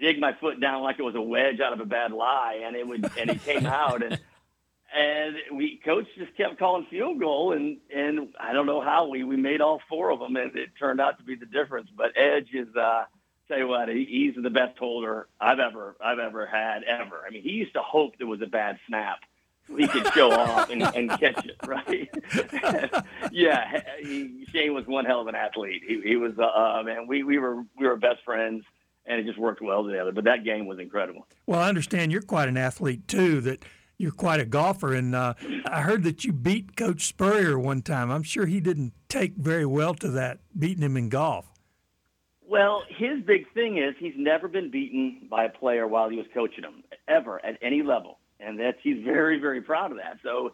dig 0.00 0.18
my 0.18 0.32
foot 0.34 0.60
down 0.60 0.82
like 0.82 0.98
it 0.98 1.02
was 1.02 1.14
a 1.14 1.20
wedge 1.20 1.60
out 1.60 1.72
of 1.72 1.80
a 1.80 1.84
bad 1.84 2.12
lie, 2.12 2.62
and 2.64 2.76
it 2.76 2.86
would 2.86 3.08
and 3.18 3.30
it 3.30 3.44
came 3.44 3.66
out 3.66 4.02
and 4.02 4.18
and 4.94 5.36
we 5.52 5.80
coach 5.84 6.06
just 6.16 6.36
kept 6.36 6.58
calling 6.58 6.86
field 6.88 7.18
goal 7.18 7.52
and 7.52 7.78
and 7.94 8.28
I 8.38 8.52
don't 8.52 8.66
know 8.66 8.80
how 8.80 9.08
we 9.08 9.24
we 9.24 9.36
made 9.36 9.60
all 9.60 9.80
four 9.88 10.10
of 10.10 10.20
them 10.20 10.36
and 10.36 10.54
it 10.56 10.70
turned 10.78 11.00
out 11.00 11.18
to 11.18 11.24
be 11.24 11.34
the 11.34 11.46
difference. 11.46 11.88
But 11.96 12.16
Edge 12.16 12.48
is 12.52 12.68
uh, 12.76 13.04
tell 13.48 13.58
you 13.58 13.68
what 13.68 13.88
he, 13.88 14.04
he's 14.04 14.42
the 14.42 14.50
best 14.50 14.78
holder 14.78 15.28
I've 15.40 15.58
ever 15.58 15.96
I've 16.02 16.18
ever 16.18 16.46
had 16.46 16.84
ever. 16.84 17.24
I 17.26 17.30
mean 17.30 17.42
he 17.42 17.50
used 17.50 17.74
to 17.74 17.82
hope 17.82 18.18
there 18.18 18.26
was 18.26 18.42
a 18.42 18.46
bad 18.46 18.78
snap. 18.86 19.18
So 19.66 19.76
he 19.76 19.88
could 19.88 20.06
show 20.12 20.30
off 20.32 20.68
and, 20.70 20.82
and 20.82 21.08
catch 21.08 21.46
it, 21.46 21.56
right? 21.66 22.10
yeah, 23.32 23.80
he, 23.98 24.46
Shane 24.52 24.74
was 24.74 24.86
one 24.86 25.06
hell 25.06 25.22
of 25.22 25.26
an 25.26 25.34
athlete. 25.34 25.82
He, 25.86 26.02
he 26.02 26.16
was, 26.16 26.32
uh, 26.38 26.42
uh, 26.42 26.82
man. 26.82 27.06
We 27.06 27.22
we 27.22 27.38
were 27.38 27.64
we 27.78 27.86
were 27.86 27.96
best 27.96 28.22
friends 28.24 28.62
and 29.06 29.20
it 29.20 29.26
just 29.26 29.38
worked 29.38 29.60
well 29.60 29.84
together. 29.84 30.12
But 30.12 30.24
that 30.24 30.44
game 30.44 30.66
was 30.66 30.78
incredible. 30.78 31.26
Well, 31.46 31.60
I 31.60 31.68
understand 31.68 32.12
you're 32.12 32.22
quite 32.22 32.48
an 32.48 32.56
athlete 32.56 33.08
too. 33.08 33.40
That 33.40 33.64
you're 33.98 34.12
quite 34.12 34.40
a 34.40 34.44
golfer, 34.44 34.94
and 34.94 35.14
uh, 35.14 35.34
I 35.66 35.82
heard 35.82 36.02
that 36.04 36.24
you 36.24 36.32
beat 36.32 36.76
Coach 36.76 37.06
Spurrier 37.06 37.58
one 37.58 37.82
time. 37.82 38.10
I'm 38.10 38.22
sure 38.22 38.46
he 38.46 38.60
didn't 38.60 38.92
take 39.08 39.36
very 39.36 39.66
well 39.66 39.94
to 39.94 40.08
that, 40.10 40.38
beating 40.58 40.82
him 40.82 40.96
in 40.96 41.08
golf. 41.08 41.46
Well, 42.46 42.82
his 42.88 43.22
big 43.24 43.52
thing 43.54 43.78
is 43.78 43.94
he's 43.98 44.14
never 44.16 44.48
been 44.48 44.70
beaten 44.70 45.28
by 45.30 45.44
a 45.44 45.48
player 45.48 45.86
while 45.86 46.08
he 46.08 46.16
was 46.16 46.26
coaching 46.34 46.64
him 46.64 46.84
ever 47.08 47.44
at 47.44 47.58
any 47.62 47.82
level, 47.82 48.18
and 48.40 48.58
that's 48.58 48.78
he's 48.82 49.02
very 49.04 49.38
very 49.40 49.60
proud 49.60 49.90
of 49.90 49.98
that. 49.98 50.18
So. 50.22 50.52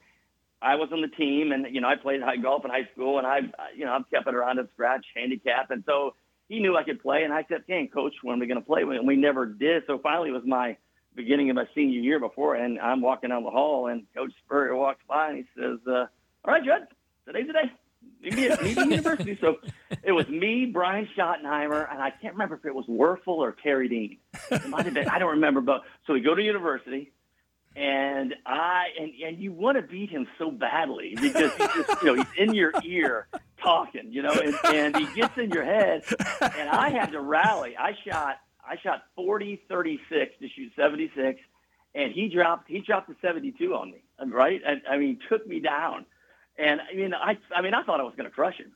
I 0.63 0.75
was 0.75 0.91
on 0.93 1.01
the 1.01 1.09
team, 1.09 1.53
and 1.53 1.75
you 1.75 1.81
know 1.81 1.89
I 1.89 1.97
played 1.97 2.21
high 2.21 2.37
golf 2.37 2.67
in 2.67 2.71
high 2.71 2.87
school, 2.93 3.17
and 3.17 3.27
I, 3.27 3.39
you 3.75 3.87
know, 3.87 3.95
I've 3.95 4.11
kept 4.11 4.29
it 4.29 4.35
around 4.35 4.59
at 4.59 4.69
scratch 4.75 5.07
handicap, 5.17 5.71
and 5.71 5.83
so 5.87 6.15
he 6.51 6.59
knew 6.59 6.77
I 6.77 6.83
could 6.83 7.01
play, 7.01 7.23
and 7.23 7.33
I 7.33 7.45
kept 7.45 7.67
saying, 7.67 7.89
"Coach, 7.95 8.13
when 8.23 8.37
are 8.37 8.41
we 8.41 8.47
going 8.47 8.61
to 8.61 8.67
play?" 8.67 8.83
And 8.83 9.07
we 9.07 9.17
never 9.17 9.47
did. 9.47 9.85
So 9.87 9.99
finally, 10.03 10.29
it 10.29 10.33
was 10.33 10.43
my 10.45 10.77
beginning 11.14 11.50
of 11.50 11.57
my 11.57 11.67
senior 11.75 12.00
year 12.00 12.21
before, 12.21 12.55
and 12.55 12.79
I'm 12.79 13.00
walking 13.00 13.31
down 13.31 13.45
the 13.45 13.50
hall, 13.50 13.87
and 13.88 14.05
Coach 14.14 14.33
Spurrier 14.45 14.76
walks 14.76 15.02
by, 15.09 15.29
and 15.31 15.37
he 15.38 15.45
says, 15.57 15.79
uh, 15.87 16.07
"All 16.45 16.55
right, 16.55 16.64
Judd, 16.64 16.87
today's 17.26 17.47
the 17.47 17.52
day. 17.52 17.73
Meet 18.23 18.35
me 18.35 18.49
at, 18.49 18.62
meet 18.62 18.76
university." 18.76 19.38
So 19.40 19.59
it 20.02 20.12
was 20.12 20.29
me, 20.29 20.67
Brian 20.67 21.09
Schottenheimer, 21.17 21.90
and 21.90 22.00
I 22.02 22.11
can't 22.11 22.35
remember 22.35 22.57
if 22.57 22.64
it 22.64 22.75
was 22.75 22.87
Wuerffel 22.87 23.38
or 23.38 23.57
Terry 23.62 23.88
Dean. 23.88 24.19
It 24.50 24.69
might 24.69 24.85
have 24.85 24.95
been. 24.95 25.09
I 25.09 25.19
don't 25.19 25.33
remember, 25.33 25.61
but 25.61 25.83
so 26.07 26.12
we 26.12 26.21
go 26.21 26.35
to 26.35 26.43
university. 26.43 27.12
And 27.76 28.35
I 28.45 28.87
and 28.99 29.12
and 29.25 29.38
you 29.38 29.52
want 29.52 29.76
to 29.76 29.83
beat 29.83 30.11
him 30.11 30.26
so 30.38 30.50
badly 30.50 31.14
because 31.21 31.55
he's 31.55 31.69
just 31.69 32.02
you 32.02 32.07
know 32.07 32.14
he's 32.14 32.49
in 32.49 32.55
your 32.55 32.73
ear 32.85 33.29
talking, 33.62 34.12
you 34.12 34.23
know, 34.23 34.33
and, 34.33 34.55
and 34.64 34.97
he 34.97 35.07
gets 35.14 35.38
in 35.38 35.50
your 35.50 35.64
head. 35.64 36.02
And 36.40 36.69
I 36.69 36.90
had 36.90 37.12
to 37.12 37.21
rally. 37.21 37.76
I 37.76 37.93
shot 38.05 38.38
I 38.71 38.77
shot 38.77 39.03
40, 39.17 39.62
36 39.69 40.33
to 40.41 40.49
shoot 40.49 40.73
76, 40.77 41.41
and 41.95 42.12
he 42.12 42.29
dropped 42.29 42.69
he 42.69 42.81
dropped 42.81 43.09
the 43.09 43.17
72 43.21 43.75
on 43.75 43.91
me, 43.91 44.03
right? 44.33 44.61
And 44.65 44.83
I 44.89 44.97
mean, 44.97 45.19
took 45.29 45.45
me 45.47 45.59
down. 45.59 46.07
And 46.57 46.81
I 46.81 46.95
mean, 46.95 47.12
I 47.12 47.37
I 47.55 47.62
mean, 47.62 47.75
I 47.75 47.83
thought 47.83 47.99
I 47.99 48.05
was 48.05 48.15
going 48.17 48.29
to 48.29 48.35
crush 48.35 48.59
him. 48.59 48.73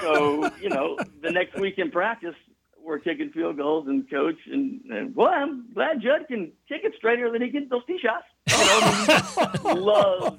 So 0.00 0.50
you 0.60 0.68
know, 0.68 0.98
the 1.22 1.30
next 1.30 1.58
week 1.58 1.78
in 1.78 1.90
practice, 1.90 2.34
we're 2.82 2.98
kicking 2.98 3.30
field 3.30 3.56
goals, 3.56 3.88
and 3.88 4.08
coach 4.10 4.36
and, 4.46 4.82
and 4.90 5.16
well, 5.16 5.28
I'm 5.28 5.72
glad 5.72 6.02
Judd 6.02 6.28
can 6.28 6.52
kick 6.68 6.82
it 6.84 6.92
straighter 6.98 7.32
than 7.32 7.40
he 7.40 7.50
can 7.50 7.68
those 7.70 7.86
tee 7.86 7.98
shots. 7.98 8.26
You 8.48 8.64
know, 8.64 8.80
I 8.82 9.74
mean, 9.74 9.82
loves, 9.82 10.36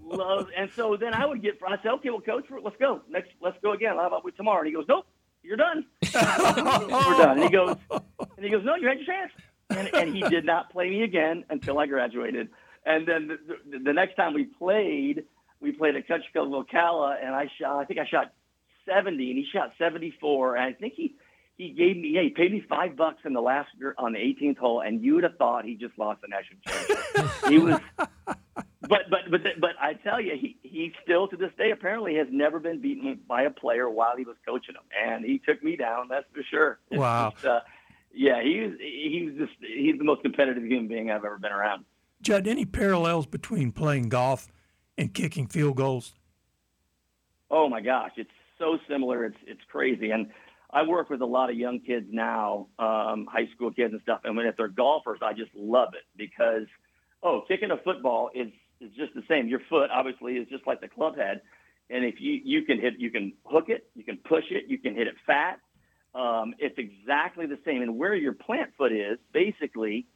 loves, 0.00 0.50
and 0.56 0.70
so 0.76 0.96
then 0.96 1.12
I 1.12 1.26
would 1.26 1.42
get. 1.42 1.58
I 1.66 1.76
said, 1.82 1.90
okay, 1.94 2.10
well, 2.10 2.20
coach, 2.20 2.46
let's 2.62 2.76
go 2.76 3.02
next. 3.10 3.30
Let's 3.40 3.58
go 3.62 3.72
again. 3.72 3.96
How 3.96 4.06
about 4.06 4.24
we 4.24 4.30
tomorrow? 4.30 4.60
And 4.60 4.68
he 4.68 4.72
goes, 4.72 4.86
nope, 4.88 5.06
you're 5.42 5.56
done. 5.56 5.84
we're 6.14 6.20
done. 6.20 7.40
And 7.40 7.42
he 7.42 7.50
goes, 7.50 7.76
and 8.42 8.50
he 8.50 8.56
goes, 8.56 8.64
no, 8.64 8.74
you 8.74 8.88
had 8.88 8.98
your 8.98 9.06
chance. 9.06 9.32
and, 9.70 9.94
and 9.94 10.14
he 10.14 10.22
did 10.22 10.44
not 10.44 10.70
play 10.70 10.90
me 10.90 11.02
again 11.02 11.44
until 11.48 11.78
I 11.78 11.86
graduated. 11.86 12.48
And 12.84 13.06
then 13.06 13.28
the, 13.28 13.38
the, 13.70 13.78
the 13.78 13.92
next 13.92 14.16
time 14.16 14.34
we 14.34 14.44
played, 14.44 15.24
we 15.60 15.72
played 15.72 15.94
at 15.94 16.08
Country 16.08 16.28
Club 16.32 16.48
Ocala, 16.48 17.16
and 17.22 17.34
I 17.34 17.48
shot. 17.60 17.78
I 17.78 17.84
think 17.84 18.00
I 18.00 18.06
shot 18.06 18.32
70, 18.86 19.30
and 19.30 19.38
he 19.38 19.46
shot 19.52 19.72
74. 19.78 20.56
And 20.56 20.64
I 20.64 20.72
think 20.72 20.94
he 20.94 21.14
he 21.56 21.70
gave 21.70 21.96
me, 21.96 22.08
yeah, 22.08 22.22
he 22.22 22.30
paid 22.30 22.50
me 22.50 22.64
five 22.68 22.96
bucks 22.96 23.20
in 23.24 23.34
the 23.34 23.40
last 23.40 23.68
on 23.98 24.14
the 24.14 24.18
18th 24.18 24.58
hole, 24.58 24.80
and 24.80 25.02
you 25.02 25.14
would 25.14 25.22
have 25.22 25.36
thought 25.36 25.64
he 25.64 25.76
just 25.76 25.96
lost 25.98 26.20
the 26.22 26.28
national 26.28 26.58
championship. 26.66 27.48
he 27.48 27.58
was, 27.58 27.80
but 28.88 29.08
but 29.08 29.30
but 29.30 29.40
but 29.60 29.70
I 29.80 29.94
tell 29.94 30.20
you, 30.20 30.32
he 30.34 30.56
he 30.62 30.92
still 31.04 31.28
to 31.28 31.36
this 31.36 31.52
day 31.56 31.70
apparently 31.70 32.16
has 32.16 32.26
never 32.30 32.58
been 32.58 32.80
beaten 32.80 33.20
by 33.28 33.42
a 33.42 33.50
player 33.50 33.88
while 33.88 34.16
he 34.16 34.24
was 34.24 34.36
coaching 34.46 34.74
him, 34.74 34.82
and 35.00 35.24
he 35.24 35.38
took 35.38 35.62
me 35.62 35.76
down. 35.76 36.08
That's 36.08 36.26
for 36.34 36.42
sure. 36.42 36.78
Wow. 36.90 37.30
Just, 37.34 37.44
uh, 37.44 37.60
yeah, 38.14 38.42
he's 38.42 38.72
he's 38.80 39.38
just 39.38 39.52
he's 39.60 39.98
the 39.98 40.04
most 40.04 40.22
competitive 40.22 40.64
human 40.64 40.88
being 40.88 41.10
I've 41.10 41.24
ever 41.24 41.38
been 41.38 41.52
around. 41.52 41.84
Judd, 42.20 42.46
any 42.46 42.64
parallels 42.64 43.26
between 43.26 43.72
playing 43.72 44.08
golf 44.08 44.48
and 44.96 45.12
kicking 45.12 45.46
field 45.46 45.76
goals? 45.76 46.14
Oh 47.50 47.68
my 47.68 47.80
gosh, 47.80 48.12
it's 48.16 48.30
so 48.58 48.78
similar. 48.88 49.24
It's 49.24 49.36
it's 49.46 49.60
crazy. 49.70 50.10
And 50.10 50.28
I 50.70 50.82
work 50.84 51.10
with 51.10 51.20
a 51.20 51.26
lot 51.26 51.50
of 51.50 51.56
young 51.56 51.80
kids 51.80 52.06
now, 52.10 52.68
um, 52.78 53.26
high 53.30 53.48
school 53.54 53.70
kids 53.72 53.92
and 53.92 54.02
stuff. 54.02 54.20
And 54.24 54.36
when 54.36 54.46
if 54.46 54.56
they're 54.56 54.68
golfers, 54.68 55.18
I 55.22 55.32
just 55.32 55.50
love 55.54 55.90
it 55.94 56.04
because 56.16 56.66
oh, 57.22 57.42
kicking 57.46 57.70
a 57.70 57.76
football 57.78 58.30
is 58.34 58.48
is 58.80 58.90
just 58.96 59.14
the 59.14 59.22
same. 59.28 59.48
Your 59.48 59.60
foot 59.68 59.90
obviously 59.92 60.34
is 60.34 60.48
just 60.48 60.66
like 60.66 60.80
the 60.80 60.88
club 60.88 61.16
head, 61.16 61.42
and 61.90 62.04
if 62.04 62.16
you 62.18 62.40
you 62.44 62.62
can 62.62 62.80
hit, 62.80 62.94
you 62.98 63.10
can 63.10 63.32
hook 63.44 63.68
it, 63.68 63.88
you 63.94 64.04
can 64.04 64.18
push 64.18 64.44
it, 64.50 64.64
you 64.68 64.78
can 64.78 64.94
hit 64.94 65.06
it 65.06 65.14
fat. 65.26 65.60
Um, 66.14 66.54
it's 66.58 66.78
exactly 66.78 67.46
the 67.46 67.58
same. 67.64 67.82
And 67.82 67.96
where 67.98 68.14
your 68.14 68.34
plant 68.34 68.70
foot 68.76 68.92
is 68.92 69.18
basically 69.32 70.06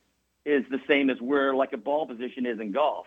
is 0.44 0.64
the 0.70 0.78
same 0.86 1.10
as 1.10 1.16
where 1.20 1.54
like 1.54 1.72
a 1.72 1.78
ball 1.78 2.06
position 2.06 2.46
is 2.46 2.60
in 2.60 2.72
golf 2.72 3.06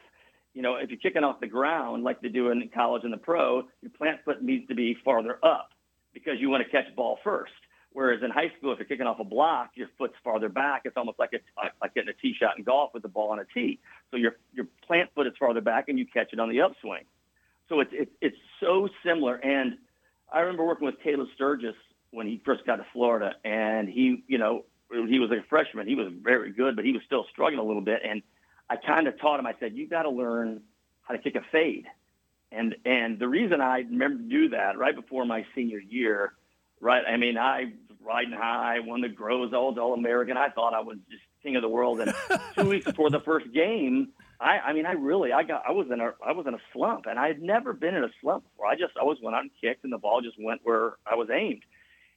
you 0.54 0.62
know, 0.62 0.76
if 0.76 0.90
you're 0.90 1.00
kicking 1.00 1.24
off 1.24 1.40
the 1.40 1.48
ground 1.48 2.04
like 2.04 2.22
they 2.22 2.28
do 2.28 2.50
in 2.50 2.70
college 2.74 3.04
and 3.04 3.14
the 3.14 3.18
pro, 3.18 3.64
your 3.82 3.92
plant 3.98 4.20
foot 4.26 4.42
needs 4.42 4.68
to 4.68 4.76
be 4.76 4.98
farther 5.06 5.40
up 5.44 5.70
because 6.14 6.34
you 6.40 6.50
want 6.50 6.64
to 6.64 6.70
catch 6.70 6.94
ball 6.96 7.20
first. 7.24 7.54
Whereas 7.92 8.22
in 8.24 8.30
high 8.30 8.52
school, 8.58 8.72
if 8.72 8.80
you're 8.80 8.88
kicking 8.88 9.08
off 9.08 9.20
a 9.20 9.24
block, 9.24 9.72
your 9.76 9.88
foot's 9.98 10.14
farther 10.24 10.50
back. 10.50 10.84
It's 10.86 10.96
almost 10.96 11.18
like 11.18 11.32
a, 11.34 11.40
like 11.82 11.94
getting 11.94 12.10
a 12.10 12.14
tee 12.14 12.36
shot 12.40 12.58
in 12.58 12.64
golf 12.64 12.92
with 12.94 13.04
the 13.04 13.10
ball 13.10 13.32
on 13.32 13.40
a 13.40 13.46
tee. 13.46 13.80
So 14.12 14.18
your 14.18 14.36
your 14.54 14.68
plant 14.86 15.10
foot 15.16 15.26
is 15.26 15.34
farther 15.40 15.62
back, 15.62 15.90
and 15.90 15.98
you 15.98 16.06
catch 16.06 16.32
it 16.32 16.40
on 16.40 16.50
the 16.50 16.62
upswing. 16.62 17.06
So 17.68 17.80
it's 17.80 17.92
it's 17.94 18.12
it's 18.22 18.38
so 18.60 18.90
similar. 19.04 19.36
And 19.38 19.78
I 20.32 20.42
remember 20.42 20.66
working 20.66 20.86
with 20.86 21.02
Taylor 21.04 21.26
Sturgis 21.34 21.76
when 22.12 22.28
he 22.28 22.42
first 22.46 22.66
got 22.66 22.78
to 22.78 22.86
Florida, 22.94 23.34
and 23.44 23.88
he 23.88 24.24
you 24.28 24.38
know 24.38 24.66
he 24.92 25.20
was 25.20 25.32
a 25.32 25.44
freshman. 25.50 25.88
He 25.88 25.96
was 25.96 26.12
very 26.22 26.52
good, 26.52 26.76
but 26.76 26.86
he 26.86 26.92
was 26.92 27.02
still 27.06 27.26
struggling 27.32 27.60
a 27.60 27.64
little 27.64 27.82
bit. 27.82 28.02
And 28.04 28.22
I 28.70 28.76
kind 28.76 29.08
of 29.08 29.20
taught 29.20 29.40
him. 29.40 29.46
I 29.46 29.54
said, 29.60 29.76
"You 29.76 29.88
got 29.88 30.04
to 30.04 30.10
learn 30.10 30.62
how 31.04 31.16
to 31.16 31.22
kick 31.22 31.36
a 31.36 31.42
fade." 31.52 31.86
And 32.52 32.76
and 32.86 33.20
the 33.20 33.28
reason 33.28 33.62
I 33.62 33.80
remember 33.80 34.24
to 34.24 34.30
do 34.30 34.50
that 34.50 34.78
right 34.78 34.96
before 34.96 35.26
my 35.26 35.46
senior 35.54 35.80
year, 35.80 36.34
right? 36.80 37.04
I 37.08 37.18
mean, 37.18 37.38
I 37.38 37.74
was 37.88 37.98
riding 38.04 38.34
high, 38.34 38.80
won 38.80 39.02
the 39.02 39.10
Groza 39.10 39.54
All 39.54 39.94
American. 39.94 40.38
I 40.38 40.50
thought 40.50 40.74
I 40.74 40.82
was 40.82 40.98
just 41.10 41.24
king 41.44 41.56
of 41.56 41.62
the 41.62 41.70
world. 41.70 42.00
And 42.02 42.14
two 42.56 42.70
weeks 42.70 42.86
before 42.86 43.10
the 43.10 43.22
first 43.22 43.52
game, 43.54 44.10
I 44.40 44.60
I 44.60 44.74
mean, 44.74 44.88
I 44.88 44.94
really 44.94 45.32
I 45.32 45.44
got 45.44 45.64
I 45.68 45.72
was 45.72 45.88
in 45.92 46.00
a 46.02 46.14
I 46.26 46.32
was 46.32 46.48
in 46.48 46.56
a 46.56 46.62
slump, 46.74 47.06
and 47.06 47.20
I 47.20 47.28
had 47.28 47.42
never 47.42 47.74
been 47.74 47.94
in 47.94 48.04
a 48.04 48.12
slump 48.22 48.46
before. 48.46 48.66
I 48.66 48.76
just 48.76 48.94
I 48.98 49.02
always 49.02 49.20
went 49.22 49.36
out 49.36 49.44
and 49.44 49.52
kicked, 49.62 49.84
and 49.84 49.94
the 49.94 50.00
ball 50.00 50.22
just 50.22 50.38
went 50.40 50.62
where 50.64 50.94
I 51.06 51.16
was 51.16 51.30
aimed 51.30 51.62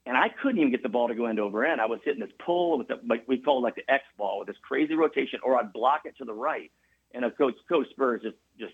and 0.07 0.17
I 0.17 0.29
couldn't 0.29 0.59
even 0.59 0.71
get 0.71 0.83
the 0.83 0.89
ball 0.89 1.09
to 1.09 1.15
go 1.15 1.27
end 1.27 1.39
over 1.39 1.65
end. 1.65 1.81
I 1.81 1.87
was 1.87 2.01
hitting 2.05 2.21
this 2.21 2.33
pull 2.45 2.79
with 2.79 2.89
the, 2.89 3.01
like 3.09 3.25
we 3.29 3.39
call 3.39 3.59
it 3.59 3.63
like 3.63 3.77
the 3.77 3.91
X 3.91 4.05
ball 4.19 4.41
with 4.41 4.49
this 4.49 4.57
crazy 4.63 4.95
rotation, 4.95 5.41
or 5.45 5.57
I'd 5.57 5.73
block 5.73 6.03
it 6.05 6.17
to 6.19 6.25
the 6.25 6.35
right. 6.35 6.71
And 7.15 7.25
a 7.25 7.31
coach, 7.31 7.55
Coach 7.69 7.89
Spurs, 7.91 8.23
just 8.23 8.37
just 8.59 8.73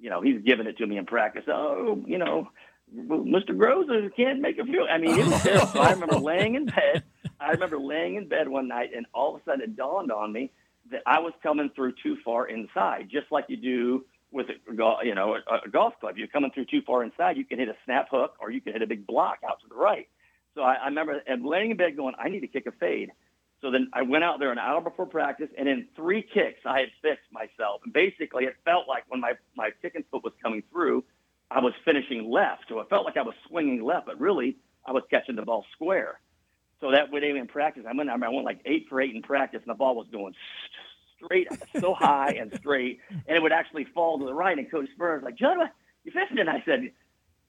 you 0.00 0.08
know 0.08 0.22
he's 0.22 0.40
giving 0.42 0.66
it 0.66 0.78
to 0.78 0.86
me 0.86 0.96
in 0.96 1.04
practice. 1.04 1.44
Oh, 1.48 2.02
you 2.06 2.18
know, 2.18 2.48
Mr. 2.94 3.50
Groza 3.50 4.14
can't 4.16 4.40
make 4.40 4.58
a 4.58 4.64
field. 4.64 4.88
I 4.90 4.98
mean, 4.98 5.18
it 5.18 5.26
was 5.26 5.42
terrible. 5.42 5.80
I 5.80 5.92
remember 5.92 6.18
laying 6.20 6.54
in 6.54 6.66
bed. 6.66 7.02
I 7.40 7.50
remember 7.50 7.78
laying 7.78 8.14
in 8.14 8.28
bed 8.28 8.48
one 8.48 8.68
night, 8.68 8.90
and 8.96 9.06
all 9.12 9.34
of 9.34 9.40
a 9.40 9.44
sudden 9.44 9.62
it 9.62 9.76
dawned 9.76 10.12
on 10.12 10.32
me 10.32 10.52
that 10.90 11.02
I 11.06 11.18
was 11.18 11.32
coming 11.42 11.70
through 11.74 11.94
too 12.02 12.16
far 12.24 12.46
inside, 12.48 13.08
just 13.10 13.30
like 13.30 13.46
you 13.48 13.56
do 13.56 14.04
with 14.30 14.46
a 14.48 15.04
you 15.04 15.14
know 15.14 15.34
a, 15.34 15.66
a 15.66 15.70
golf 15.70 15.94
club. 16.00 16.16
You're 16.16 16.28
coming 16.28 16.50
through 16.52 16.66
too 16.66 16.82
far 16.86 17.04
inside. 17.04 17.36
You 17.36 17.44
can 17.44 17.58
hit 17.58 17.68
a 17.68 17.76
snap 17.84 18.08
hook, 18.10 18.36
or 18.40 18.50
you 18.50 18.60
can 18.60 18.72
hit 18.72 18.82
a 18.82 18.86
big 18.86 19.06
block 19.06 19.38
out 19.46 19.60
to 19.60 19.68
the 19.68 19.74
right. 19.74 20.08
So 20.54 20.62
I, 20.62 20.74
I 20.74 20.84
remember 20.86 21.20
and 21.26 21.44
laying 21.44 21.70
in 21.70 21.76
bed 21.76 21.96
going, 21.96 22.14
I 22.18 22.28
need 22.28 22.40
to 22.40 22.46
kick 22.46 22.66
a 22.66 22.72
fade. 22.72 23.10
So 23.60 23.70
then 23.70 23.88
I 23.92 24.02
went 24.02 24.24
out 24.24 24.40
there 24.40 24.50
an 24.50 24.58
hour 24.58 24.80
before 24.80 25.06
practice, 25.06 25.48
and 25.56 25.68
in 25.68 25.86
three 25.94 26.22
kicks, 26.22 26.60
I 26.66 26.80
had 26.80 26.88
fixed 27.00 27.30
myself. 27.30 27.80
And 27.84 27.92
basically, 27.92 28.44
it 28.44 28.56
felt 28.64 28.88
like 28.88 29.04
when 29.08 29.20
my, 29.20 29.34
my 29.56 29.70
kicking 29.80 30.04
foot 30.10 30.24
was 30.24 30.32
coming 30.42 30.64
through, 30.72 31.04
I 31.48 31.60
was 31.60 31.72
finishing 31.84 32.28
left. 32.28 32.64
So 32.68 32.80
it 32.80 32.88
felt 32.90 33.04
like 33.04 33.16
I 33.16 33.22
was 33.22 33.34
swinging 33.46 33.84
left, 33.84 34.06
but 34.06 34.18
really, 34.18 34.56
I 34.84 34.90
was 34.90 35.04
catching 35.10 35.36
the 35.36 35.42
ball 35.42 35.64
square. 35.72 36.18
So 36.80 36.90
that 36.90 37.12
way, 37.12 37.22
in 37.22 37.46
practice, 37.46 37.84
I 37.88 37.96
went, 37.96 38.10
I 38.10 38.16
went 38.16 38.44
like 38.44 38.60
eight 38.64 38.86
for 38.88 39.00
eight 39.00 39.14
in 39.14 39.22
practice, 39.22 39.60
and 39.64 39.70
the 39.70 39.78
ball 39.78 39.94
was 39.94 40.08
going 40.10 40.34
straight, 41.16 41.46
so 41.78 41.94
high 41.94 42.32
and 42.40 42.52
straight, 42.56 42.98
and 43.10 43.36
it 43.36 43.40
would 43.40 43.52
actually 43.52 43.84
fall 43.94 44.18
to 44.18 44.24
the 44.24 44.34
right. 44.34 44.58
And 44.58 44.68
Coach 44.68 44.88
Spurs 44.92 45.22
was 45.22 45.24
like, 45.24 45.36
Judd, 45.36 45.58
you 46.02 46.10
fixing 46.10 46.38
it? 46.38 46.40
And 46.40 46.50
I 46.50 46.64
said, 46.66 46.90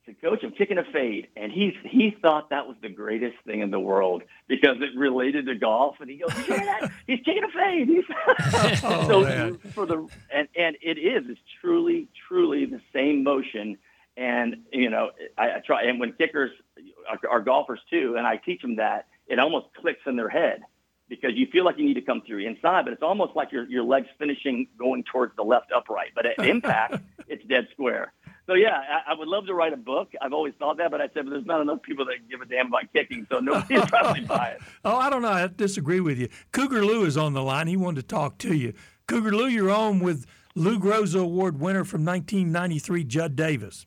said, 0.05 0.21
Coach, 0.21 0.43
I'm 0.43 0.51
kicking 0.51 0.77
a 0.77 0.83
fade. 0.83 1.27
And 1.35 1.51
he, 1.51 1.75
he 1.83 2.15
thought 2.21 2.49
that 2.49 2.67
was 2.67 2.75
the 2.81 2.89
greatest 2.89 3.37
thing 3.45 3.61
in 3.61 3.71
the 3.71 3.79
world 3.79 4.23
because 4.47 4.77
it 4.81 4.97
related 4.97 5.45
to 5.47 5.55
golf. 5.55 5.97
And 5.99 6.09
he 6.09 6.17
goes, 6.17 6.35
you 6.37 6.43
hear 6.43 6.57
that? 6.57 6.91
He's 7.07 7.19
kicking 7.19 7.43
a 7.43 7.51
fade. 7.51 7.89
oh, 8.83 9.07
so 9.07 9.21
man. 9.21 9.57
for 9.73 9.85
the, 9.85 10.07
and, 10.33 10.47
and 10.55 10.77
it 10.81 10.97
is, 10.97 11.23
it's 11.29 11.39
truly, 11.61 12.07
truly 12.27 12.65
the 12.65 12.81
same 12.93 13.23
motion. 13.23 13.77
And, 14.15 14.57
you 14.71 14.89
know, 14.89 15.11
I, 15.37 15.55
I 15.55 15.61
try, 15.65 15.83
and 15.83 15.99
when 15.99 16.13
kickers 16.13 16.51
are, 17.09 17.19
are 17.29 17.41
golfers 17.41 17.79
too, 17.89 18.15
and 18.17 18.27
I 18.27 18.37
teach 18.37 18.61
them 18.61 18.75
that, 18.75 19.07
it 19.27 19.39
almost 19.39 19.67
clicks 19.79 20.01
in 20.05 20.15
their 20.15 20.29
head 20.29 20.63
because 21.09 21.31
you 21.35 21.47
feel 21.51 21.65
like 21.65 21.77
you 21.77 21.85
need 21.85 21.95
to 21.95 22.01
come 22.01 22.21
through 22.25 22.39
inside, 22.39 22.85
but 22.85 22.93
it's 22.93 23.03
almost 23.03 23.35
like 23.35 23.51
your, 23.51 23.67
your 23.69 23.83
legs 23.83 24.07
finishing 24.17 24.67
going 24.77 25.03
towards 25.03 25.35
the 25.35 25.43
left 25.43 25.71
upright. 25.71 26.11
But 26.15 26.25
at 26.25 26.39
impact, 26.45 26.97
it's 27.27 27.43
dead 27.45 27.67
square. 27.71 28.13
So 28.45 28.55
yeah, 28.55 28.75
I, 28.75 29.11
I, 29.11 29.15
would 29.17 29.29
love 29.29 29.45
to 29.45 29.53
write 29.53 29.71
a 29.71 29.77
book. 29.77 30.11
I've 30.21 30.33
always 30.33 30.53
thought 30.59 30.77
that, 30.77 30.91
but 30.91 30.99
I 30.99 31.05
said, 31.13 31.23
but 31.25 31.29
there's 31.29 31.45
not 31.45 31.61
enough 31.61 31.81
people 31.81 32.05
that 32.05 32.29
give 32.29 32.41
a 32.41 32.45
damn 32.45 32.67
about 32.67 32.91
kicking, 32.91 33.25
so 33.31 33.39
nobody's 33.39 33.85
probably 33.85 34.21
buy 34.25 34.55
it. 34.57 34.61
Oh, 34.83 34.97
I 34.97 35.09
don't 35.09 35.21
know. 35.21 35.29
I 35.29 35.47
disagree 35.47 36.01
with 36.01 36.17
you. 36.17 36.27
Cougar 36.51 36.83
Lou 36.83 37.05
is 37.05 37.15
on 37.15 37.33
the 37.33 37.41
line. 37.41 37.67
He 37.67 37.77
wanted 37.77 38.01
to 38.01 38.07
talk 38.07 38.37
to 38.39 38.53
you. 38.53 38.73
Cougar 39.07 39.31
Lou, 39.31 39.47
you're 39.47 39.71
on 39.71 39.99
with 39.99 40.25
Lou 40.55 40.77
Groza 40.77 41.21
Award 41.21 41.59
winner 41.59 41.85
from 41.85 42.03
1993, 42.03 43.05
Judd 43.05 43.35
Davis. 43.37 43.85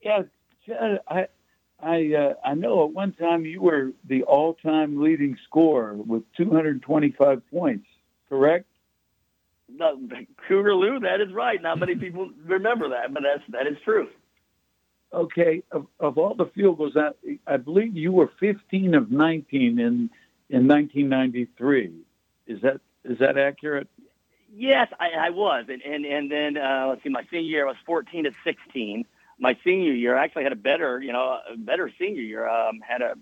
Yeah, 0.00 0.22
Judd, 0.66 1.00
I 1.06 1.28
I 1.80 2.14
uh, 2.14 2.34
I 2.44 2.54
know 2.54 2.84
at 2.84 2.92
one 2.92 3.12
time 3.12 3.44
you 3.44 3.60
were 3.60 3.92
the 4.04 4.24
all-time 4.24 5.00
leading 5.00 5.36
scorer 5.46 5.94
with 5.94 6.24
225 6.36 7.42
points. 7.50 7.86
Correct? 8.28 8.66
No, 9.74 9.98
Cougar 10.48 10.74
Lou, 10.74 11.00
that 11.00 11.20
is 11.20 11.32
right. 11.32 11.60
Not 11.60 11.78
many 11.78 11.94
people 11.94 12.30
remember 12.44 12.90
that, 12.90 13.12
but 13.12 13.22
that's 13.22 13.42
that 13.50 13.66
is 13.66 13.78
true. 13.84 14.08
Okay, 15.12 15.62
of, 15.70 15.86
of 16.00 16.16
all 16.16 16.34
the 16.34 16.46
field 16.46 16.78
goals, 16.78 16.96
I, 16.96 17.10
I 17.46 17.58
believe 17.58 17.96
you 17.96 18.12
were 18.12 18.30
15 18.40 18.94
of 18.94 19.10
19 19.10 19.78
in 19.78 20.10
in 20.48 20.68
1993. 20.68 21.92
Is 22.46 22.62
that 22.62 22.80
is 23.04 23.18
that 23.18 23.36
accurate? 23.36 23.88
Yes, 24.54 24.88
I, 25.00 25.26
I 25.26 25.30
was, 25.30 25.66
and 25.68 25.82
and 25.82 26.04
and 26.04 26.30
then 26.30 26.56
uh, 26.56 26.86
let's 26.90 27.02
see, 27.02 27.08
my 27.08 27.24
senior 27.30 27.48
year 27.48 27.66
I 27.66 27.70
was 27.70 27.76
14 27.86 28.26
of 28.26 28.34
16. 28.44 29.04
My 29.38 29.56
senior 29.64 29.92
year, 29.92 30.16
I 30.16 30.24
actually 30.24 30.44
had 30.44 30.52
a 30.52 30.56
better, 30.56 31.00
you 31.00 31.12
know, 31.12 31.38
a 31.50 31.56
better 31.56 31.90
senior 31.98 32.22
year. 32.22 32.48
Um, 32.48 32.80
had 32.80 33.02
a 33.02 33.14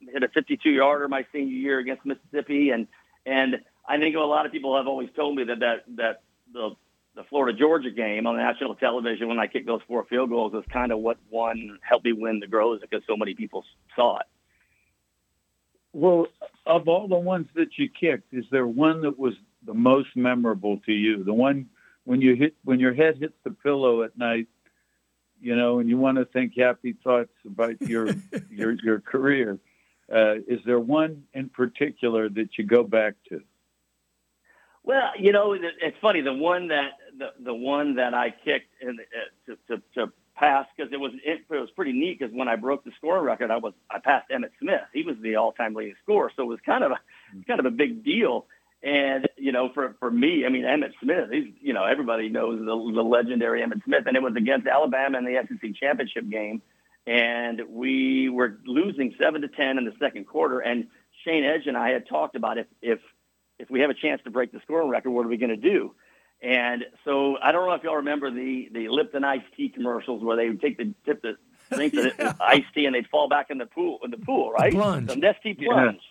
hit 0.00 0.22
a 0.22 0.28
52 0.28 0.70
yarder 0.70 1.08
my 1.08 1.24
senior 1.32 1.54
year 1.54 1.78
against 1.78 2.04
Mississippi, 2.04 2.70
and 2.70 2.88
and 3.26 3.60
I 3.88 3.98
think 3.98 4.14
a 4.14 4.20
lot 4.20 4.44
of 4.44 4.52
people 4.52 4.76
have 4.76 4.86
always 4.86 5.08
told 5.16 5.36
me 5.36 5.44
that 5.44 5.60
that 5.60 5.84
that 5.96 6.22
the 6.52 6.76
the 7.14 7.24
Florida 7.24 7.58
Georgia 7.58 7.90
game 7.90 8.26
on 8.26 8.36
national 8.36 8.76
television 8.76 9.26
when 9.28 9.40
I 9.40 9.48
kicked 9.48 9.66
those 9.66 9.80
four 9.88 10.04
field 10.04 10.28
goals 10.28 10.52
was 10.52 10.64
kind 10.72 10.92
of 10.92 10.98
what 11.00 11.16
won 11.30 11.78
helped 11.82 12.04
me 12.04 12.12
win 12.12 12.38
the 12.38 12.46
Groza 12.46 12.82
because 12.82 13.02
so 13.08 13.16
many 13.16 13.34
people 13.34 13.64
saw 13.96 14.18
it. 14.18 14.26
Well, 15.92 16.26
of 16.66 16.86
all 16.86 17.08
the 17.08 17.18
ones 17.18 17.48
that 17.54 17.76
you 17.76 17.88
kicked, 17.88 18.32
is 18.32 18.44
there 18.52 18.66
one 18.66 19.00
that 19.00 19.18
was 19.18 19.34
the 19.66 19.74
most 19.74 20.10
memorable 20.14 20.78
to 20.86 20.92
you? 20.92 21.24
The 21.24 21.32
one 21.32 21.70
when 22.04 22.20
you 22.20 22.36
hit 22.36 22.54
when 22.64 22.78
your 22.78 22.94
head 22.94 23.16
hits 23.18 23.34
the 23.42 23.50
pillow 23.50 24.02
at 24.02 24.16
night, 24.16 24.48
you 25.40 25.56
know, 25.56 25.78
and 25.78 25.88
you 25.88 25.96
want 25.96 26.18
to 26.18 26.26
think 26.26 26.52
happy 26.56 26.94
thoughts 27.02 27.32
about 27.44 27.80
your 27.80 28.10
your 28.50 28.72
your 28.72 29.00
career. 29.00 29.58
Uh, 30.12 30.36
is 30.46 30.60
there 30.64 30.78
one 30.78 31.24
in 31.34 31.48
particular 31.48 32.28
that 32.28 32.56
you 32.58 32.64
go 32.64 32.82
back 32.84 33.14
to? 33.28 33.42
Well, 34.88 35.10
you 35.18 35.32
know, 35.32 35.52
it's 35.52 35.98
funny. 36.00 36.22
The 36.22 36.32
one 36.32 36.68
that 36.68 36.92
the 37.18 37.34
the 37.44 37.52
one 37.52 37.96
that 37.96 38.14
I 38.14 38.30
kicked 38.30 38.72
in, 38.80 38.98
uh, 38.98 39.52
to, 39.68 39.76
to 39.76 39.82
to 39.96 40.12
pass 40.34 40.64
because 40.74 40.90
it 40.94 40.96
was 40.98 41.12
it, 41.22 41.42
it 41.50 41.60
was 41.60 41.68
pretty 41.76 41.92
neat 41.92 42.18
because 42.18 42.34
when 42.34 42.48
I 42.48 42.56
broke 42.56 42.84
the 42.84 42.92
scoring 42.96 43.22
record, 43.22 43.50
I 43.50 43.58
was 43.58 43.74
I 43.90 43.98
passed 43.98 44.30
Emmitt 44.30 44.52
Smith. 44.58 44.80
He 44.94 45.02
was 45.02 45.16
the 45.20 45.36
all 45.36 45.52
time 45.52 45.74
leading 45.74 45.94
scorer, 46.02 46.32
so 46.34 46.44
it 46.44 46.46
was 46.46 46.58
kind 46.64 46.84
of 46.84 46.92
a 46.92 46.98
kind 47.46 47.60
of 47.60 47.66
a 47.66 47.70
big 47.70 48.02
deal. 48.02 48.46
And 48.82 49.28
you 49.36 49.52
know, 49.52 49.68
for 49.74 49.94
for 50.00 50.10
me, 50.10 50.46
I 50.46 50.48
mean, 50.48 50.64
Emmitt 50.64 50.92
Smith. 51.02 51.28
He's 51.30 51.52
you 51.60 51.74
know 51.74 51.84
everybody 51.84 52.30
knows 52.30 52.58
the, 52.58 52.64
the 52.64 53.04
legendary 53.04 53.60
Emmitt 53.60 53.84
Smith, 53.84 54.04
and 54.06 54.16
it 54.16 54.22
was 54.22 54.36
against 54.36 54.66
Alabama 54.66 55.18
in 55.18 55.26
the 55.26 55.38
SEC 55.46 55.74
championship 55.74 56.30
game, 56.30 56.62
and 57.06 57.60
we 57.68 58.30
were 58.30 58.58
losing 58.64 59.14
seven 59.20 59.42
to 59.42 59.48
ten 59.48 59.76
in 59.76 59.84
the 59.84 59.92
second 60.00 60.26
quarter. 60.26 60.60
And 60.60 60.86
Shane 61.26 61.44
Edge 61.44 61.66
and 61.66 61.76
I 61.76 61.90
had 61.90 62.08
talked 62.08 62.36
about 62.36 62.56
if 62.56 62.66
if 62.80 63.00
if 63.58 63.70
we 63.70 63.80
have 63.80 63.90
a 63.90 63.94
chance 63.94 64.20
to 64.24 64.30
break 64.30 64.52
the 64.52 64.60
scoring 64.60 64.88
record, 64.88 65.10
what 65.10 65.24
are 65.26 65.28
we 65.28 65.36
going 65.36 65.50
to 65.50 65.56
do? 65.56 65.94
And 66.40 66.84
so 67.04 67.36
I 67.42 67.52
don't 67.52 67.66
know 67.66 67.74
if 67.74 67.82
y'all 67.82 67.96
remember 67.96 68.30
the 68.30 68.68
the 68.72 68.88
Lipton 68.88 69.24
iced 69.24 69.46
tea 69.56 69.68
commercials 69.70 70.22
where 70.22 70.36
they 70.36 70.48
would 70.48 70.60
take 70.60 70.76
the 70.78 70.94
tip 71.04 71.20
the 71.22 71.36
drink 71.74 71.92
the 71.96 72.12
Yeah. 72.18 72.32
iced 72.40 72.72
tea 72.74 72.86
and 72.86 72.94
they'd 72.94 73.08
fall 73.08 73.28
back 73.28 73.50
in 73.50 73.58
the 73.58 73.66
pool 73.66 73.98
in 74.04 74.10
the 74.12 74.18
pool, 74.18 74.52
right? 74.52 74.72
plunge. 74.72 75.08
The 75.08 75.14
Nestea 75.14 75.56
Yeah. 75.58 75.66
plunge. 75.66 76.02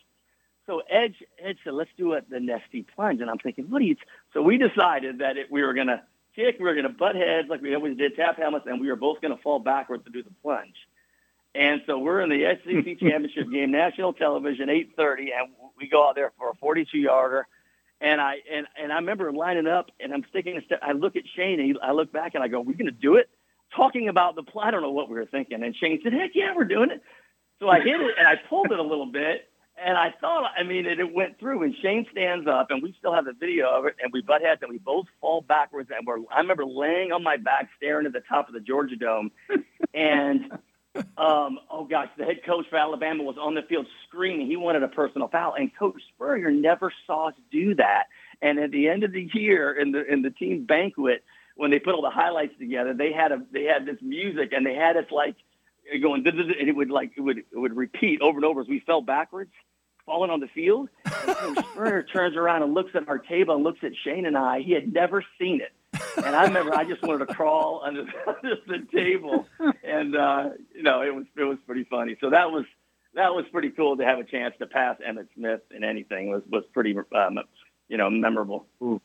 So 0.66 0.82
Edge 0.90 1.24
Edge 1.40 1.60
said, 1.64 1.74
"Let's 1.74 1.90
do 1.98 2.14
it 2.14 2.30
the 2.30 2.40
Nestea 2.40 2.86
plunge," 2.94 3.22
and 3.22 3.30
I'm 3.30 3.38
thinking, 3.38 3.70
"What 3.70 3.82
are 3.82 3.86
you?" 3.86 3.96
So 4.34 4.42
we 4.42 4.58
decided 4.58 5.20
that 5.20 5.38
it, 5.38 5.50
we 5.50 5.64
were 5.64 5.74
going 5.74 5.88
to 5.88 6.02
kick, 6.36 6.58
we 6.60 6.66
were 6.66 6.74
going 6.74 6.84
to 6.84 6.90
butt 6.94 7.16
heads 7.16 7.48
like 7.50 7.62
we 7.62 7.74
always 7.74 7.98
did, 7.98 8.16
tap 8.18 8.38
helmets, 8.38 8.66
and 8.68 8.82
we 8.82 8.90
were 8.90 8.98
both 8.98 9.22
going 9.22 9.36
to 9.36 9.42
fall 9.42 9.60
backwards 9.60 10.04
to 10.04 10.10
do 10.12 10.22
the 10.22 10.30
plunge. 10.44 10.76
And 11.56 11.82
so 11.88 11.98
we're 11.98 12.20
in 12.22 12.30
the 12.30 12.44
SEC 12.64 13.00
championship 13.00 13.50
game, 13.50 13.72
national 13.72 14.12
television, 14.12 14.68
8:30, 14.68 15.30
and 15.34 15.50
we 15.78 15.88
go 15.88 16.08
out 16.08 16.16
there 16.16 16.32
for 16.38 16.50
a 16.50 16.56
42 16.56 16.98
yarder. 16.98 17.48
And 18.00 18.22
I 18.22 18.36
and 18.52 18.68
and 18.80 18.94
I 18.94 18.96
remember 18.98 19.32
lining 19.32 19.66
up, 19.66 19.90
and 20.00 20.14
I'm 20.14 20.24
sticking 20.30 20.56
a 20.56 20.62
step. 20.62 20.80
I 20.84 20.92
look 20.92 21.16
at 21.16 21.24
Shane, 21.36 21.60
and 21.60 21.70
he, 21.70 21.76
I 21.82 21.94
look 21.94 22.12
back, 22.12 22.36
and 22.36 22.44
I 22.44 22.48
go, 22.48 22.60
"We're 22.60 22.74
going 22.74 22.86
to 22.86 22.92
do 22.92 23.16
it." 23.16 23.28
Talking 23.76 24.08
about 24.08 24.36
the 24.36 24.44
play, 24.44 24.66
I 24.68 24.72
don't 24.72 24.84
know 24.84 24.92
what 24.92 25.10
we 25.10 25.16
were 25.16 25.26
thinking. 25.26 25.64
And 25.64 25.76
Shane 25.76 26.00
said, 26.04 26.14
"Heck 26.14 26.32
yeah, 26.36 26.54
we're 26.56 26.66
doing 26.66 26.92
it." 26.92 27.02
So 27.60 27.70
I 27.70 27.80
hit 27.80 28.00
it, 28.00 28.16
and 28.20 28.28
I 28.28 28.36
pulled 28.36 28.72
it 28.72 28.78
a 28.78 28.84
little 28.84 29.08
bit, 29.08 29.50
and 29.84 29.98
I 29.98 30.14
thought, 30.20 30.52
I 30.58 30.64
mean, 30.64 30.86
it, 30.86 31.00
it 31.00 31.14
went 31.14 31.40
through. 31.40 31.64
And 31.64 31.76
Shane 31.82 32.06
stands 32.12 32.48
up, 32.48 32.72
and 32.72 32.82
we 32.82 32.96
still 32.98 33.14
have 33.14 33.26
the 33.26 33.34
video 33.34 33.70
of 33.70 33.86
it, 33.86 33.96
and 34.02 34.12
we 34.12 34.22
butt 34.22 34.42
heads, 34.42 34.62
and 34.62 34.72
we 34.72 34.80
both 34.80 35.06
fall 35.22 35.42
backwards. 35.42 35.90
And 35.96 36.06
we're, 36.06 36.20
I 36.32 36.40
remember 36.40 36.66
laying 36.66 37.12
on 37.12 37.24
my 37.24 37.38
back, 37.38 37.70
staring 37.78 38.06
at 38.06 38.14
the 38.14 38.22
top 38.22 38.48
of 38.48 38.54
the 38.54 38.60
Georgia 38.60 38.96
Dome, 38.96 39.32
and 39.94 40.52
um, 41.18 41.60
oh 41.70 41.86
gosh, 41.90 42.10
the 42.18 42.26
head 42.26 42.44
coach 42.46 42.66
for 42.70 42.78
Alabama 42.78 43.24
was 43.24 43.38
on 43.38 43.56
the 43.56 43.62
field 43.64 43.88
screaming. 44.08 44.48
He 44.48 44.56
wanted 44.56 44.84
a 44.84 44.88
personal 44.88 45.28
foul, 45.28 45.54
and 45.54 45.72
Coach 45.78 46.02
Spurrier 46.16 46.52
never 46.52 46.92
saw 47.06 47.30
us 47.30 47.36
do 47.52 47.76
that. 47.76 48.06
And 48.42 48.60
at 48.60 48.72
the 48.72 48.88
end 48.88 49.04
of 49.04 49.12
the 49.12 49.30
year, 49.34 49.74
in 49.74 49.92
the 49.92 50.06
in 50.06 50.22
the 50.22 50.30
team 50.30 50.66
banquet, 50.66 51.24
when 51.56 51.72
they 51.72 51.80
put 51.80 51.96
all 51.96 52.02
the 52.02 52.10
highlights 52.10 52.58
together, 52.60 52.94
they 52.94 53.12
had 53.12 53.32
a 53.32 53.42
they 53.52 53.64
had 53.64 53.86
this 53.86 53.98
music, 54.02 54.54
and 54.54 54.66
they 54.66 54.76
had 54.76 54.98
us 54.98 55.06
like 55.12 55.36
going, 56.02 56.26
and 56.28 56.40
it 56.70 56.76
would 56.76 56.92
like 56.92 57.12
it 57.18 57.22
would 57.22 57.40
it 57.40 57.58
would 57.58 57.76
repeat 57.76 58.22
over 58.22 58.38
and 58.38 58.46
over 58.46 58.62
as 58.62 58.68
we 58.68 58.80
fell 58.80 59.02
backwards, 59.02 59.52
falling 60.06 60.30
on 60.30 60.40
the 60.40 60.48
field. 60.48 60.90
And 61.06 61.36
Coach 61.36 61.66
Spurrier 61.72 62.04
turns 62.04 62.36
around 62.36 62.64
and 62.64 62.74
looks 62.74 62.92
at 62.96 63.08
our 63.08 63.18
table 63.20 63.56
and 63.56 63.64
looks 63.64 63.80
at 63.84 63.92
Shane 64.04 64.26
and 64.26 64.38
I. 64.38 64.62
He 64.62 64.74
had 64.74 64.94
never 64.94 65.24
seen 65.40 65.62
it. 65.62 65.72
And 66.18 66.36
I 66.36 66.44
remember 66.46 66.74
I 66.74 66.84
just 66.84 67.02
wanted 67.04 67.28
to 67.28 67.34
crawl 67.34 67.82
under 67.86 68.04
the, 68.04 68.12
under 68.28 68.56
the 68.68 68.88
table, 68.92 69.48
and 69.84 70.16
uh, 70.16 70.50
you 70.74 70.84
know 70.84 71.02
it 71.02 71.14
was 71.14 71.26
it 71.38 71.44
was 71.44 71.58
pretty 71.66 71.84
funny. 71.86 72.18
So 72.20 72.30
that 72.30 72.52
was 72.52 72.66
that 73.14 73.34
was 73.34 73.46
pretty 73.52 73.70
cool 73.70 73.98
to 73.98 74.06
have 74.06 74.20
a 74.20 74.24
chance 74.24 74.56
to 74.60 74.68
pass 74.68 74.98
Emmitt 75.08 75.28
Smith 75.36 75.62
in 75.72 75.84
anything 75.84 76.30
was 76.30 76.44
was 76.50 76.64
pretty 76.74 76.96
um, 77.16 77.40
you 77.88 77.98
know 77.98 78.10
memorable. 78.10 78.66
Lou, 78.80 79.00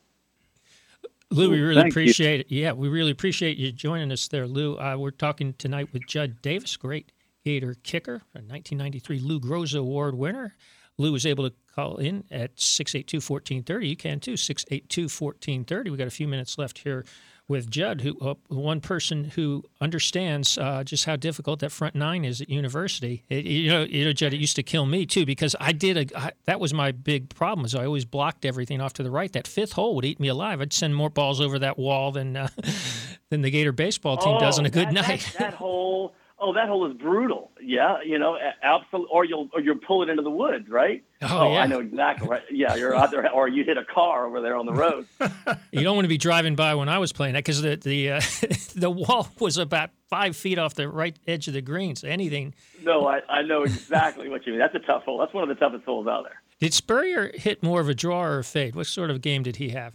we 1.50 1.60
really 1.60 1.74
Thank 1.76 1.86
you. 1.86 1.90
appreciate 1.90 2.40
it. 2.40 2.46
Yeah, 2.50 2.72
we 2.72 2.88
really 2.88 3.10
appreciate 3.10 3.56
you 3.56 3.72
joining 3.72 4.12
us 4.12 4.28
there, 4.28 4.46
Lou. 4.46 4.76
Uh, 4.76 4.96
we're 4.98 5.10
talking 5.10 5.54
tonight 5.54 5.90
with 5.92 6.06
Judd 6.06 6.42
Davis, 6.42 6.76
great 6.76 7.10
Gator 7.44 7.74
kicker, 7.82 8.16
a 8.34 8.38
1993 8.38 9.18
Lou 9.18 9.40
Groza 9.40 9.78
Award 9.78 10.14
winner. 10.14 10.54
Lou 10.98 11.12
was 11.12 11.26
able 11.26 11.48
to 11.48 11.54
call 11.74 11.96
in 11.96 12.24
at 12.30 12.56
682-1430. 12.56 13.88
You 13.88 13.96
can 13.96 14.20
too, 14.20 14.34
682-1430. 14.34 15.90
We 15.90 15.96
got 15.96 16.06
a 16.06 16.10
few 16.10 16.28
minutes 16.28 16.58
left 16.58 16.78
here 16.78 17.04
with 17.48 17.68
Judd, 17.70 18.00
who 18.02 18.16
uh, 18.20 18.34
one 18.48 18.80
person 18.80 19.24
who 19.24 19.64
understands 19.80 20.56
uh, 20.58 20.84
just 20.84 21.04
how 21.06 21.16
difficult 21.16 21.60
that 21.60 21.72
front 21.72 21.94
nine 21.94 22.24
is 22.24 22.40
at 22.40 22.48
university. 22.48 23.24
It, 23.28 23.44
you 23.44 23.68
know, 23.68 23.82
you 23.82 24.04
know, 24.04 24.12
Judd, 24.12 24.32
it 24.32 24.38
used 24.38 24.56
to 24.56 24.62
kill 24.62 24.86
me 24.86 25.06
too 25.06 25.26
because 25.26 25.56
I 25.60 25.72
did 25.72 25.96
a. 26.12 26.18
I, 26.18 26.32
that 26.44 26.60
was 26.60 26.72
my 26.72 26.92
big 26.92 27.34
problem. 27.34 27.66
Is 27.66 27.74
I 27.74 27.84
always 27.84 28.04
blocked 28.04 28.44
everything 28.44 28.80
off 28.80 28.92
to 28.94 29.02
the 29.02 29.10
right. 29.10 29.30
That 29.32 29.46
fifth 29.48 29.72
hole 29.72 29.96
would 29.96 30.04
eat 30.04 30.20
me 30.20 30.28
alive. 30.28 30.60
I'd 30.60 30.72
send 30.72 30.94
more 30.94 31.10
balls 31.10 31.40
over 31.40 31.58
that 31.58 31.78
wall 31.78 32.12
than 32.12 32.36
uh, 32.36 32.48
than 33.30 33.42
the 33.42 33.50
Gator 33.50 33.72
baseball 33.72 34.16
team 34.16 34.38
does 34.38 34.58
on 34.58 34.64
a 34.66 34.70
good 34.70 34.88
Oh, 34.88 34.92
that, 34.92 35.08
night. 35.08 35.20
That, 35.32 35.38
that 35.38 35.54
whole 35.54 36.14
oh 36.42 36.52
that 36.54 36.68
hole 36.68 36.90
is 36.90 36.96
brutal. 36.96 37.50
Yeah, 37.62 37.98
you 38.04 38.18
know, 38.18 38.36
absolutely. 38.62 39.08
Or 39.10 39.24
you'll 39.24 39.48
or 39.52 39.60
you'll 39.60 39.78
pull 39.78 40.02
it 40.02 40.08
into 40.08 40.22
the 40.22 40.30
woods, 40.30 40.68
right? 40.68 41.02
Oh, 41.22 41.52
yeah. 41.52 41.60
I 41.60 41.66
know 41.66 41.80
exactly. 41.80 42.28
Right. 42.28 42.42
Yeah, 42.50 42.74
you're 42.74 42.94
out 42.94 43.10
there, 43.10 43.30
or 43.30 43.48
you 43.48 43.64
hit 43.64 43.78
a 43.78 43.84
car 43.84 44.26
over 44.26 44.40
there 44.40 44.56
on 44.56 44.66
the 44.66 44.72
road. 44.72 45.06
you 45.70 45.82
don't 45.82 45.94
want 45.94 46.04
to 46.04 46.08
be 46.08 46.18
driving 46.18 46.56
by 46.56 46.74
when 46.74 46.88
I 46.88 46.98
was 46.98 47.12
playing 47.12 47.34
that 47.34 47.44
because 47.44 47.62
the 47.62 47.76
the 47.76 48.10
uh, 48.12 48.20
the 48.74 48.90
wall 48.90 49.28
was 49.38 49.56
about 49.56 49.90
five 50.08 50.36
feet 50.36 50.58
off 50.58 50.74
the 50.74 50.88
right 50.88 51.18
edge 51.26 51.46
of 51.48 51.54
the 51.54 51.62
green. 51.62 51.96
So 51.96 52.08
anything. 52.08 52.54
no, 52.82 53.06
I, 53.06 53.20
I 53.28 53.42
know 53.42 53.62
exactly 53.62 54.28
what 54.28 54.46
you 54.46 54.52
mean. 54.52 54.60
That's 54.60 54.74
a 54.74 54.80
tough 54.80 55.04
hole. 55.04 55.18
That's 55.18 55.32
one 55.32 55.42
of 55.42 55.48
the 55.48 55.54
toughest 55.54 55.84
holes 55.84 56.06
out 56.06 56.24
there. 56.24 56.42
Did 56.58 56.74
Spurrier 56.74 57.32
hit 57.34 57.62
more 57.62 57.80
of 57.80 57.88
a 57.88 57.94
draw 57.94 58.22
or 58.22 58.38
a 58.38 58.44
fade? 58.44 58.74
What 58.74 58.86
sort 58.86 59.10
of 59.10 59.20
game 59.20 59.42
did 59.42 59.56
he 59.56 59.70
have? 59.70 59.94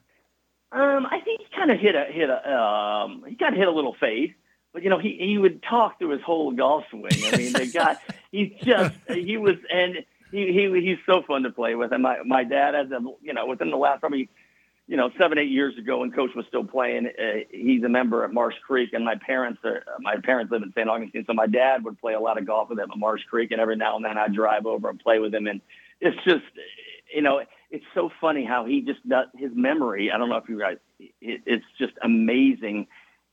Um, 0.72 1.06
I 1.06 1.20
think 1.24 1.42
he 1.42 1.48
kind 1.56 1.72
of 1.72 1.80
hit 1.80 1.96
a 1.96 2.06
hit 2.12 2.30
a 2.30 2.52
um, 2.52 3.24
he 3.28 3.36
kind 3.36 3.54
of 3.54 3.58
hit 3.58 3.68
a 3.68 3.72
little 3.72 3.96
fade, 4.00 4.36
but 4.78 4.84
you 4.84 4.92
know 4.92 5.00
he 5.00 5.18
he 5.20 5.40
would 5.40 5.64
talk 5.64 5.98
through 5.98 6.12
his 6.12 6.22
whole 6.22 6.52
golf 6.52 6.84
swing. 6.92 7.10
I 7.12 7.36
mean, 7.36 7.52
the 7.52 7.66
guy 7.66 7.98
he 8.32 8.56
just 8.64 8.94
he 9.10 9.36
was 9.36 9.56
and 9.74 10.06
he 10.30 10.54
he 10.54 10.82
he's 10.82 11.00
so 11.08 11.24
fun 11.24 11.42
to 11.44 11.50
play 11.50 11.74
with. 11.74 11.92
And 11.92 12.04
my 12.04 12.22
my 12.24 12.44
dad 12.44 12.76
has 12.76 12.92
a 12.92 13.00
you 13.24 13.34
know 13.34 13.48
within 13.48 13.72
the 13.72 13.76
last 13.76 14.02
probably 14.02 14.30
you 14.86 14.96
know 14.96 15.10
seven 15.18 15.40
eight 15.40 15.50
years 15.50 15.76
ago 15.80 16.02
when 16.02 16.12
Coach 16.12 16.36
was 16.36 16.46
still 16.48 16.64
playing, 16.64 17.08
uh, 17.08 17.40
he's 17.50 17.82
a 17.82 17.90
member 17.90 18.24
at 18.24 18.32
Marsh 18.32 18.54
Creek, 18.68 18.92
and 18.94 19.04
my 19.04 19.16
parents 19.16 19.60
are 19.66 19.84
my 20.00 20.18
parents 20.24 20.52
live 20.52 20.62
in 20.62 20.72
St. 20.74 20.88
Augustine, 20.88 21.26
so 21.26 21.34
my 21.34 21.48
dad 21.48 21.84
would 21.84 22.00
play 22.00 22.14
a 22.14 22.20
lot 22.20 22.38
of 22.38 22.46
golf 22.46 22.70
with 22.70 22.78
him 22.78 22.92
at 22.92 23.00
Marsh 23.00 23.24
Creek, 23.24 23.50
and 23.50 23.60
every 23.60 23.78
now 23.78 23.96
and 23.96 24.06
then 24.06 24.16
I 24.16 24.28
would 24.28 24.36
drive 24.36 24.68
over 24.68 24.92
and 24.92 25.00
play 25.00 25.18
with 25.18 25.34
him, 25.34 25.48
and 25.48 25.60
it's 26.02 26.24
just 26.24 26.46
you 27.12 27.24
know 27.24 27.42
it's 27.72 27.86
so 27.96 28.12
funny 28.22 28.46
how 28.46 28.66
he 28.66 28.82
just 28.82 29.08
does 29.10 29.26
his 29.36 29.50
memory. 29.56 30.12
I 30.12 30.20
don't 30.20 30.30
know 30.30 30.38
if 30.38 30.48
you 30.48 30.60
guys, 30.60 30.78
it, 31.00 31.42
it's 31.48 31.66
just 31.80 31.94
amazing. 32.04 32.86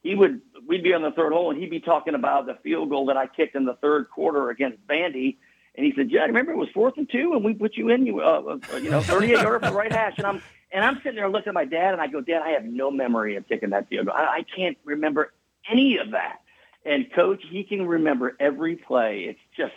He 0.04 0.14
would, 0.14 0.42
we'd 0.68 0.84
be 0.84 0.92
on 0.92 1.02
the 1.02 1.10
third 1.10 1.32
hole 1.32 1.50
and 1.50 1.58
he'd 1.58 1.70
be 1.70 1.80
talking 1.80 2.14
about 2.14 2.46
the 2.46 2.56
field 2.62 2.90
goal 2.90 3.06
that 3.06 3.16
I 3.16 3.26
kicked 3.26 3.56
in 3.56 3.64
the 3.64 3.74
third 3.74 4.08
quarter 4.10 4.50
against 4.50 4.86
Vandy. 4.86 5.38
And 5.76 5.84
he 5.84 5.92
said, 5.96 6.10
Jed, 6.10 6.26
remember 6.28 6.52
it 6.52 6.56
was 6.56 6.68
fourth 6.72 6.94
and 6.98 7.10
two 7.10 7.32
and 7.34 7.42
we 7.42 7.54
put 7.54 7.74
you 7.76 7.88
in, 7.88 8.06
you, 8.06 8.20
uh, 8.20 8.58
uh, 8.72 8.76
you 8.76 8.90
know, 8.90 9.00
38 9.00 9.32
yarder 9.32 9.60
for 9.60 9.70
the 9.70 9.76
right 9.76 9.90
hash. 9.90 10.14
And 10.18 10.26
I'm, 10.26 10.42
and 10.70 10.84
I'm 10.84 10.96
sitting 10.96 11.16
there 11.16 11.28
looking 11.28 11.48
at 11.48 11.54
my 11.54 11.64
dad 11.64 11.94
and 11.94 12.02
I 12.02 12.06
go, 12.06 12.20
Dad, 12.20 12.42
I 12.44 12.50
have 12.50 12.64
no 12.64 12.90
memory 12.90 13.36
of 13.36 13.48
kicking 13.48 13.70
that 13.70 13.88
field 13.88 14.06
goal. 14.06 14.14
I, 14.14 14.40
I 14.40 14.44
can't 14.56 14.76
remember 14.84 15.32
any 15.68 15.96
of 15.96 16.10
that. 16.10 16.40
And 16.84 17.10
coach, 17.14 17.42
he 17.50 17.64
can 17.64 17.86
remember 17.86 18.36
every 18.38 18.76
play. 18.76 19.24
It's 19.28 19.40
just, 19.56 19.72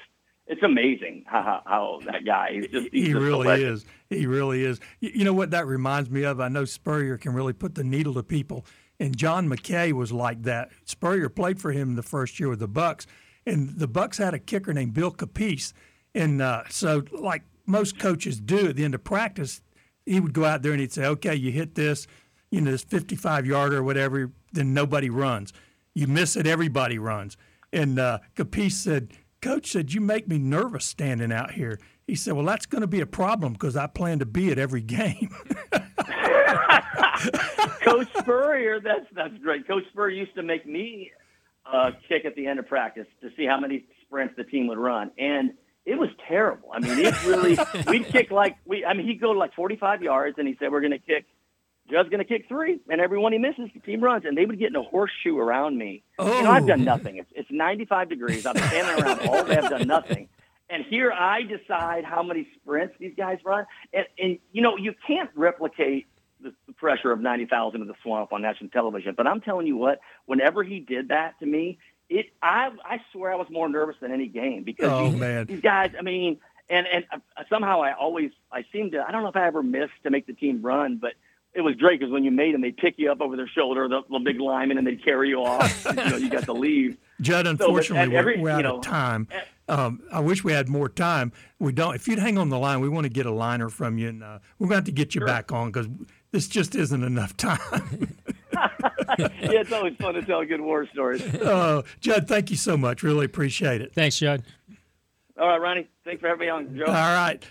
it's 0.46 0.62
amazing 0.64 1.24
how, 1.26 1.62
how, 1.66 2.00
that 2.06 2.26
guy 2.26 2.50
is 2.54 2.68
just. 2.68 2.88
He 2.92 3.14
really 3.14 3.64
is. 3.64 3.86
He 4.10 4.26
really 4.26 4.64
is. 4.64 4.80
You, 5.00 5.12
you 5.16 5.26
know 5.26 5.34
what 5.34 5.52
that 5.52 5.68
reminds 5.68 6.10
me 6.10 6.24
of? 6.24 6.42
I 6.42 6.48
know 6.48 6.66
Spurrier 6.66 7.18
can 7.18 7.34
really 7.34 7.54
put 7.54 7.76
the 7.76 7.84
needle 7.84 8.14
to 8.16 8.24
people, 8.24 8.66
and 9.00 9.16
John 9.16 9.48
McKay 9.48 9.92
was 9.92 10.12
like 10.12 10.44
that. 10.44 10.70
Spurrier 10.86 11.30
played 11.30 11.60
for 11.60 11.72
him 11.72 11.96
the 11.96 12.04
first 12.04 12.40
year 12.40 12.50
with 12.50 12.60
the 12.60 12.68
Bucks, 12.68 13.06
and 13.46 13.78
the 13.78 13.88
Bucks 13.88 14.18
had 14.18 14.34
a 14.34 14.40
kicker 14.40 14.74
named 14.74 14.94
Bill 14.94 15.12
Capece, 15.12 15.74
and 16.16 16.42
uh, 16.42 16.64
so 16.70 17.04
like 17.12 17.44
most 17.66 18.00
coaches 18.00 18.40
do 18.40 18.68
at 18.68 18.76
the 18.76 18.84
end 18.84 18.96
of 18.96 19.04
practice, 19.04 19.62
he 20.06 20.20
would 20.20 20.34
go 20.34 20.46
out 20.46 20.62
there 20.62 20.72
and 20.72 20.82
he'd 20.82 20.94
say, 20.94 21.06
"Okay, 21.06 21.36
you 21.36 21.52
hit 21.52 21.76
this, 21.76 22.08
you 22.50 22.62
know, 22.62 22.72
this 22.72 22.84
55 22.84 23.46
yarder 23.46 23.78
or 23.78 23.84
whatever, 23.84 24.32
then 24.54 24.74
nobody 24.74 25.10
runs. 25.10 25.54
You 25.94 26.08
miss 26.08 26.36
it, 26.36 26.48
everybody 26.48 26.98
runs." 26.98 27.38
And 27.72 28.00
uh, 28.00 28.20
Capece 28.36 28.72
said. 28.72 29.14
Coach 29.40 29.72
said, 29.72 29.94
You 29.94 30.02
make 30.02 30.28
me 30.28 30.40
nervous 30.40 30.84
standing 30.84 31.32
out 31.32 31.52
here. 31.52 31.80
He 32.08 32.16
said, 32.16 32.34
Well, 32.34 32.44
that's 32.44 32.66
going 32.66 32.82
to 32.82 32.88
be 32.88 33.02
a 33.02 33.06
problem 33.06 33.54
because 33.54 33.78
I 33.78 33.86
plan 33.86 34.18
to 34.18 34.26
be 34.26 34.52
at 34.52 34.58
every 34.58 34.82
game. 34.98 35.30
Coach 37.84 38.08
Spurrier, 38.20 38.80
that's 38.80 39.06
that's 39.14 39.38
great. 39.42 39.68
Coach 39.68 39.84
Spurrier 39.92 40.16
used 40.16 40.36
to 40.36 40.44
make 40.44 40.66
me 40.66 41.12
uh, 41.66 41.92
kick 42.08 42.26
at 42.26 42.36
the 42.36 42.48
end 42.48 42.60
of 42.60 42.68
practice 42.68 43.08
to 43.22 43.30
see 43.38 43.46
how 43.46 43.60
many 43.60 43.86
sprints 44.06 44.34
the 44.38 44.44
team 44.44 44.68
would 44.68 44.78
run, 44.78 45.12
and 45.18 45.52
it 45.86 45.96
was 45.98 46.10
terrible. 46.28 46.70
I 46.74 46.80
mean, 46.80 47.00
it 47.00 47.26
really 47.26 47.58
we'd 47.88 48.08
kick 48.08 48.32
like 48.32 48.58
we. 48.66 48.86
I 48.86 48.94
mean, 48.94 49.08
he'd 49.08 49.22
go 49.22 49.32
like 49.32 49.54
45 49.54 50.02
yards, 50.04 50.38
and 50.38 50.48
he 50.48 50.56
said, 50.60 50.72
"We're 50.72 50.82
going 50.82 50.92
to 50.92 51.00
kick." 51.00 51.26
Judd's 51.90 52.10
going 52.10 52.20
to 52.20 52.26
kick 52.26 52.50
three, 52.50 52.82
and 52.90 53.00
everyone 53.00 53.32
he 53.32 53.38
misses, 53.40 53.70
the 53.74 53.80
team 53.80 54.02
runs, 54.02 54.26
and 54.26 54.38
they 54.38 54.46
would 54.46 54.60
get 54.60 54.68
in 54.72 54.76
a 54.76 54.84
horseshoe 54.84 55.38
around 55.38 55.78
me. 55.78 56.04
You 56.20 56.26
know, 56.26 56.52
I've 56.52 56.68
done 56.68 56.82
Oh. 56.82 56.84
nothing. 56.84 57.16
It's, 57.16 57.32
it's 57.34 57.48
95 57.50 58.10
degrees. 58.10 58.46
I've 58.46 58.56
been 58.56 58.64
standing 58.64 59.06
around 59.06 59.20
all 59.30 59.46
day. 59.46 59.56
I've 59.56 59.70
done 59.70 59.88
nothing. 59.88 60.28
And 60.70 60.84
here 60.84 61.14
I 61.14 61.44
decide 61.44 62.04
how 62.04 62.24
many 62.24 62.46
sprints 62.58 62.94
these 63.00 63.14
guys 63.16 63.38
run. 63.46 63.66
And, 63.94 64.06
and 64.20 64.38
you 64.52 64.62
know, 64.62 64.76
you 64.76 64.94
can't 65.08 65.30
replicate 65.34 66.08
the, 66.42 66.54
pressure 66.76 67.12
of 67.12 67.20
90,000 67.20 67.82
in 67.82 67.88
the 67.88 67.96
swamp 68.04 68.32
on 68.32 68.42
national 68.44 68.70
television. 68.70 69.16
But 69.18 69.26
I'm 69.26 69.42
telling 69.42 69.66
you 69.66 69.78
what, 69.78 70.00
whenever 70.26 70.64
he 70.64 70.80
did 70.80 71.10
that 71.10 71.40
to 71.40 71.46
me, 71.46 71.80
it 72.10 72.28
I 72.42 72.70
I 72.86 73.00
swear 73.12 73.34
I 73.34 73.36
was 73.36 73.48
more 73.50 73.68
nervous 73.68 73.96
than 74.00 74.12
any 74.12 74.28
game 74.28 74.64
because 74.64 74.90
Oh, 74.92 75.10
these, 75.10 75.20
man. 75.20 75.46
these 75.46 75.62
guys, 75.62 75.92
I 75.98 76.04
mean, 76.04 76.40
And 76.70 76.86
and 76.88 77.06
uh, 77.12 77.44
somehow 77.50 77.82
I 77.82 77.94
always 77.94 78.32
I 78.52 78.64
seem 78.72 78.92
to 78.92 79.04
I 79.06 79.12
don't 79.12 79.24
know 79.24 79.30
if 79.30 79.36
I 79.36 79.48
ever 79.48 79.64
missed 79.64 79.94
to 80.04 80.10
make 80.10 80.28
the 80.28 80.34
team 80.34 80.62
run, 80.62 80.98
but 80.98 81.14
it 81.54 81.62
was 81.62 81.76
great 81.76 82.00
because 82.00 82.14
when 82.14 82.24
you 82.24 82.30
made 82.32 82.54
them, 82.54 82.62
they'd 82.62 82.78
pick 82.78 82.96
you 82.98 83.12
up 83.12 83.20
over 83.20 83.36
their 83.36 83.48
shoulder, 83.48 83.88
the, 83.88 84.02
the 84.12 84.20
big 84.20 84.40
lineman, 84.40 84.78
and 84.78 84.86
they'd 84.86 85.04
carry 85.04 85.30
you 85.30 85.44
off. 85.44 85.86
you 85.90 85.94
know, 85.94 86.18
you 86.18 86.30
got 86.30 86.44
to 86.44 86.54
leave. 86.54 86.98
Judd, 87.20 87.48
unfortunately, 87.48 88.14
so, 88.14 88.18
every, 88.18 88.40
we're, 88.40 88.52
out 88.52 88.62
know, 88.62 88.78
of 88.78 88.84
time. 88.84 89.28
Um, 89.68 90.04
I 90.14 90.20
wish 90.20 90.44
we 90.44 90.54
had 90.54 90.70
more 90.70 90.88
time. 90.88 91.32
We 91.58 91.72
don't. 91.72 91.96
If 91.96 92.08
you'd 92.08 92.20
hang 92.20 92.38
on 92.38 92.50
the 92.50 92.60
line, 92.60 92.80
we 92.80 92.90
want 92.90 93.06
to 93.06 93.10
get 93.10 93.26
a 93.26 93.32
liner 93.32 93.70
from 93.70 93.98
you, 93.98 94.10
and 94.10 94.24
uh, 94.24 94.40
we're 94.60 94.68
going 94.68 94.76
to 94.76 94.76
have 94.76 94.86
to 94.86 94.92
get 94.92 95.16
you 95.16 95.22
sure. 95.22 95.28
back 95.28 95.52
on 95.52 95.72
because 95.72 95.88
this 96.32 96.48
just 96.48 96.76
isn't 96.76 97.04
enough 97.04 97.36
time. 97.38 98.16
yeah, 99.18 99.30
it's 99.42 99.72
always 99.72 99.96
fun 99.96 100.14
to 100.16 100.22
tell 100.22 100.44
good 100.46 100.62
war 100.62 100.88
stories. 100.88 101.24
Uh, 101.24 101.82
Judd, 102.00 102.28
thank 102.28 102.50
you 102.50 102.58
so 102.58 102.78
much. 102.78 103.04
Really 103.04 103.26
appreciate 103.26 103.82
it. 103.82 103.94
Thanks, 103.94 104.18
Judd. 104.18 104.44
All 105.40 105.48
right, 105.48 105.62
Ronnie. 105.62 105.88
Thanks 106.04 106.22
for 106.22 106.28
having 106.28 106.42
me 106.42 106.50
on, 106.50 106.76
Joe. 106.76 106.86
All 106.86 106.94
right. 106.94 107.44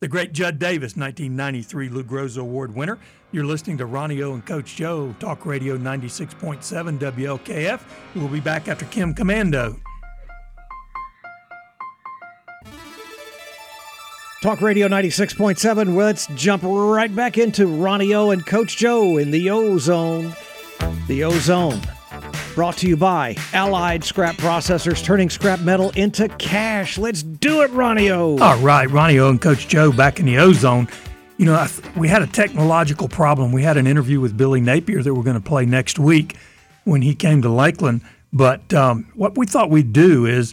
The 0.00 0.08
great 0.08 0.32
Judd 0.32 0.58
Davis, 0.58 0.96
1993 0.96 1.88
Lou 1.88 2.04
Groza 2.04 2.38
Award 2.38 2.74
winner. 2.74 2.98
You're 3.30 3.44
listening 3.44 3.78
to 3.78 3.86
Ronnie 3.86 4.22
O 4.22 4.34
and 4.34 4.44
Coach 4.44 4.76
Joe, 4.76 5.14
Talk 5.18 5.46
Radio 5.46 5.78
96.7 5.78 6.98
WLKF. 6.98 7.80
We'll 8.14 8.28
be 8.28 8.40
back 8.40 8.68
after 8.68 8.84
Kim 8.86 9.14
Komando. 9.14 9.78
Talk 14.42 14.60
Radio 14.60 14.88
96.7. 14.88 15.94
Let's 15.94 16.26
jump 16.34 16.64
right 16.66 17.14
back 17.14 17.38
into 17.38 17.68
Ronnie 17.68 18.12
O 18.12 18.32
and 18.32 18.44
Coach 18.44 18.76
Joe 18.76 19.18
in 19.18 19.30
the 19.30 19.48
O 19.50 19.78
Zone. 19.78 20.34
The 21.06 21.22
O 21.22 21.30
Zone. 21.38 21.80
Brought 22.56 22.76
to 22.78 22.88
you 22.88 22.96
by 22.96 23.36
Allied 23.52 24.02
Scrap 24.02 24.34
Processors, 24.34 25.04
turning 25.04 25.30
scrap 25.30 25.60
metal 25.60 25.90
into 25.90 26.28
cash. 26.28 26.98
Let's 26.98 27.22
do 27.22 27.62
it, 27.62 27.70
Ronnie 27.70 28.10
O. 28.10 28.36
All 28.38 28.58
right, 28.58 28.90
Ronnie 28.90 29.20
O 29.20 29.30
and 29.30 29.40
Coach 29.40 29.68
Joe 29.68 29.92
back 29.92 30.18
in 30.18 30.26
the 30.26 30.38
O 30.38 30.52
Zone. 30.52 30.88
You 31.36 31.46
know, 31.46 31.64
we 31.96 32.08
had 32.08 32.22
a 32.22 32.26
technological 32.26 33.06
problem. 33.06 33.52
We 33.52 33.62
had 33.62 33.76
an 33.76 33.86
interview 33.86 34.18
with 34.18 34.36
Billy 34.36 34.60
Napier 34.60 35.04
that 35.04 35.14
we're 35.14 35.22
going 35.22 35.40
to 35.40 35.48
play 35.48 35.66
next 35.66 36.00
week 36.00 36.36
when 36.82 37.00
he 37.02 37.14
came 37.14 37.42
to 37.42 37.48
Lakeland. 37.48 38.00
But 38.32 38.74
um, 38.74 39.08
what 39.14 39.38
we 39.38 39.46
thought 39.46 39.70
we'd 39.70 39.92
do 39.92 40.26
is 40.26 40.52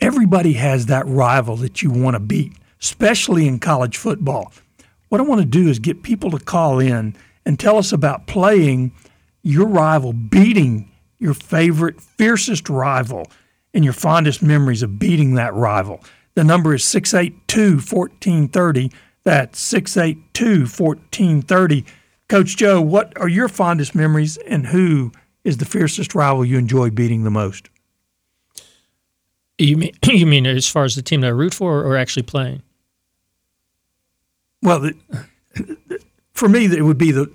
everybody 0.00 0.54
has 0.54 0.86
that 0.86 1.06
rival 1.06 1.56
that 1.56 1.82
you 1.82 1.90
want 1.90 2.14
to 2.14 2.20
beat, 2.20 2.54
especially 2.80 3.46
in 3.46 3.58
college 3.58 3.96
football. 3.96 4.52
What 5.08 5.20
I 5.20 5.24
want 5.24 5.40
to 5.40 5.46
do 5.46 5.68
is 5.68 5.78
get 5.78 6.02
people 6.02 6.30
to 6.30 6.38
call 6.38 6.78
in 6.78 7.16
and 7.44 7.58
tell 7.58 7.78
us 7.78 7.92
about 7.92 8.26
playing 8.26 8.92
your 9.42 9.66
rival, 9.66 10.12
beating 10.12 10.90
your 11.18 11.34
favorite, 11.34 12.00
fiercest 12.00 12.68
rival 12.68 13.26
and 13.74 13.84
your 13.84 13.92
fondest 13.92 14.42
memories 14.42 14.82
of 14.82 14.98
beating 14.98 15.34
that 15.34 15.54
rival. 15.54 16.02
The 16.34 16.44
number 16.44 16.74
is 16.74 16.84
682 16.84 17.76
1430. 17.76 18.90
That's 19.24 19.60
682 19.60 20.60
1430. 20.60 21.84
Coach 22.28 22.56
Joe, 22.56 22.80
what 22.80 23.16
are 23.20 23.28
your 23.28 23.48
fondest 23.48 23.94
memories 23.94 24.36
and 24.38 24.66
who 24.66 25.12
is 25.44 25.56
the 25.56 25.64
fiercest 25.64 26.14
rival 26.14 26.44
you 26.44 26.58
enjoy 26.58 26.90
beating 26.90 27.24
the 27.24 27.30
most? 27.30 27.68
You 29.58 29.76
mean 29.76 29.92
you 30.06 30.26
mean 30.26 30.46
as 30.46 30.68
far 30.68 30.84
as 30.84 30.94
the 30.94 31.02
team 31.02 31.20
that 31.20 31.28
I 31.28 31.30
root 31.30 31.54
for, 31.54 31.84
or 31.84 31.96
actually 31.96 32.22
playing? 32.22 32.62
Well, 34.62 34.80
the, 34.80 34.94
for 36.34 36.48
me, 36.48 36.66
it 36.66 36.82
would 36.82 36.98
be 36.98 37.12
the 37.12 37.30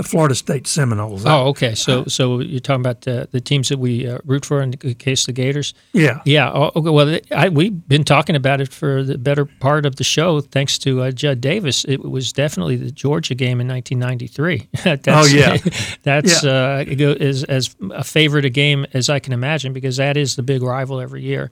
the 0.00 0.08
Florida 0.08 0.34
State 0.34 0.66
Seminoles. 0.66 1.26
Oh, 1.26 1.48
okay. 1.48 1.74
So, 1.74 2.06
so 2.06 2.40
you're 2.40 2.60
talking 2.60 2.80
about 2.80 3.02
the, 3.02 3.28
the 3.32 3.40
teams 3.40 3.68
that 3.68 3.78
we 3.78 4.08
uh, 4.08 4.16
root 4.24 4.46
for 4.46 4.62
in 4.62 4.70
the 4.70 4.94
case 4.94 5.24
of 5.24 5.26
the 5.26 5.32
Gators. 5.32 5.74
Yeah, 5.92 6.22
yeah. 6.24 6.50
Oh, 6.50 6.70
okay. 6.74 6.88
Well, 6.88 7.18
I, 7.30 7.50
we've 7.50 7.86
been 7.86 8.04
talking 8.04 8.34
about 8.34 8.62
it 8.62 8.72
for 8.72 9.02
the 9.02 9.18
better 9.18 9.44
part 9.44 9.84
of 9.84 9.96
the 9.96 10.04
show, 10.04 10.40
thanks 10.40 10.78
to 10.78 11.02
uh, 11.02 11.10
Judd 11.10 11.42
Davis. 11.42 11.84
It 11.84 12.02
was 12.02 12.32
definitely 12.32 12.76
the 12.76 12.90
Georgia 12.90 13.34
game 13.34 13.60
in 13.60 13.68
1993. 13.68 14.68
oh 15.08 15.26
yeah, 15.26 15.58
that's 16.02 16.42
yeah. 16.44 16.50
Uh, 16.50 16.84
is 16.88 17.44
as 17.44 17.76
a 17.90 18.02
favorite 18.02 18.46
a 18.46 18.50
game 18.50 18.86
as 18.94 19.10
I 19.10 19.18
can 19.18 19.34
imagine 19.34 19.74
because 19.74 19.98
that 19.98 20.16
is 20.16 20.34
the 20.34 20.42
big 20.42 20.62
rival 20.62 20.98
every 20.98 21.22
year. 21.22 21.50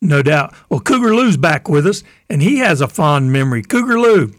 No 0.00 0.22
doubt. 0.22 0.54
Well, 0.70 0.80
Cougar 0.80 1.14
Lou's 1.14 1.36
back 1.36 1.68
with 1.68 1.86
us, 1.86 2.02
and 2.30 2.40
he 2.40 2.60
has 2.60 2.80
a 2.80 2.88
fond 2.88 3.30
memory. 3.30 3.62
Cougar 3.62 4.00
Lou. 4.00 4.32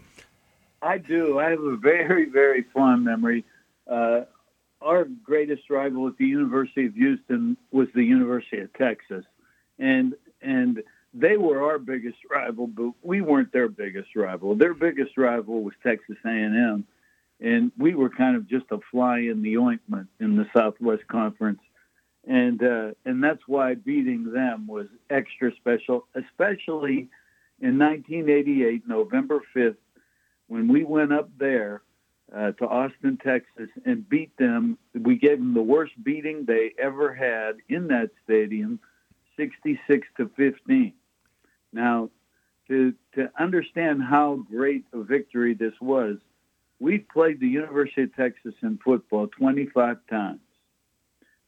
I 0.82 0.98
do. 0.98 1.38
I 1.38 1.50
have 1.50 1.62
a 1.62 1.76
very, 1.76 2.28
very 2.30 2.64
fond 2.74 3.04
memory. 3.04 3.44
Uh, 3.86 4.22
our 4.80 5.04
greatest 5.22 5.68
rival 5.68 6.08
at 6.08 6.16
the 6.16 6.26
University 6.26 6.86
of 6.86 6.94
Houston 6.94 7.56
was 7.70 7.88
the 7.94 8.04
University 8.04 8.60
of 8.60 8.72
Texas, 8.74 9.24
and 9.78 10.14
and 10.40 10.82
they 11.12 11.36
were 11.36 11.62
our 11.62 11.78
biggest 11.78 12.18
rival, 12.30 12.66
but 12.66 12.92
we 13.02 13.20
weren't 13.20 13.52
their 13.52 13.68
biggest 13.68 14.16
rival. 14.16 14.54
Their 14.54 14.74
biggest 14.74 15.18
rival 15.18 15.62
was 15.62 15.74
Texas 15.82 16.16
A&M, 16.24 16.86
and 17.40 17.72
we 17.76 17.94
were 17.94 18.08
kind 18.08 18.36
of 18.36 18.48
just 18.48 18.66
a 18.70 18.78
fly 18.90 19.18
in 19.18 19.42
the 19.42 19.58
ointment 19.58 20.08
in 20.18 20.36
the 20.36 20.46
Southwest 20.56 21.06
Conference, 21.08 21.60
and 22.26 22.62
uh, 22.62 22.92
and 23.04 23.22
that's 23.22 23.42
why 23.46 23.74
beating 23.74 24.32
them 24.32 24.66
was 24.66 24.86
extra 25.10 25.54
special, 25.56 26.06
especially 26.14 27.08
in 27.60 27.78
1988, 27.78 28.88
November 28.88 29.42
5th 29.54 29.76
when 30.50 30.66
we 30.66 30.82
went 30.82 31.12
up 31.12 31.30
there 31.38 31.80
uh, 32.36 32.50
to 32.52 32.66
Austin, 32.66 33.16
Texas, 33.24 33.68
and 33.84 34.08
beat 34.08 34.36
them. 34.36 34.76
We 35.00 35.16
gave 35.16 35.38
them 35.38 35.54
the 35.54 35.62
worst 35.62 35.92
beating 36.02 36.44
they 36.44 36.72
ever 36.76 37.14
had 37.14 37.58
in 37.68 37.86
that 37.88 38.10
stadium, 38.24 38.80
66 39.36 40.08
to 40.16 40.28
15. 40.36 40.92
Now, 41.72 42.10
to 42.66 42.92
to 43.14 43.30
understand 43.38 44.02
how 44.02 44.44
great 44.50 44.84
a 44.92 45.02
victory 45.02 45.54
this 45.54 45.74
was, 45.80 46.16
we've 46.80 47.06
played 47.12 47.38
the 47.38 47.46
University 47.46 48.02
of 48.02 48.16
Texas 48.16 48.54
in 48.60 48.78
football 48.84 49.28
25 49.28 49.98
times. 50.10 50.40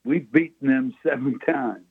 We've 0.05 0.31
beaten 0.31 0.69
them 0.69 0.95
seven 1.03 1.41
times. 1.41 1.87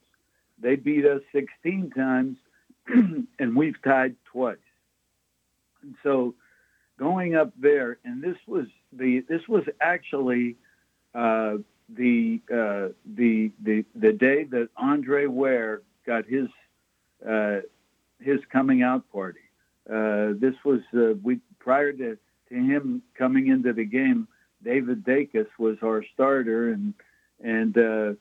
They 0.61 0.77
beat 0.77 1.05
us 1.05 1.21
16 1.33 1.89
times, 1.89 2.37
and 2.87 3.55
we've 3.55 3.81
tied 3.83 4.15
twice. 4.31 4.57
And 5.81 5.95
so 6.03 6.35
going 7.01 7.35
up 7.35 7.51
there, 7.59 7.97
and 8.05 8.21
this 8.21 8.37
was 8.45 8.67
the 8.93 9.25
this 9.27 9.41
was 9.47 9.63
actually 9.81 10.55
uh, 11.15 11.55
the 11.89 12.39
uh, 12.53 12.89
the 13.15 13.51
the 13.63 13.83
the 13.95 14.13
day 14.13 14.43
that 14.43 14.69
Andre 14.77 15.25
Ware 15.25 15.81
got 16.05 16.25
his 16.25 16.47
uh, 17.27 17.61
his 18.19 18.39
coming 18.51 18.83
out 18.83 19.11
party. 19.11 19.39
Uh, 19.89 20.33
this 20.39 20.53
was 20.63 20.81
uh, 20.95 21.15
we 21.23 21.39
prior 21.57 21.91
to, 21.91 22.17
to 22.49 22.55
him 22.55 23.01
coming 23.17 23.47
into 23.47 23.73
the 23.73 23.85
game. 23.85 24.27
David 24.63 25.03
Dacus 25.03 25.47
was 25.57 25.77
our 25.83 26.05
starter, 26.13 26.71
and 26.71 26.93
and 27.43 27.75
uh, 27.79 28.13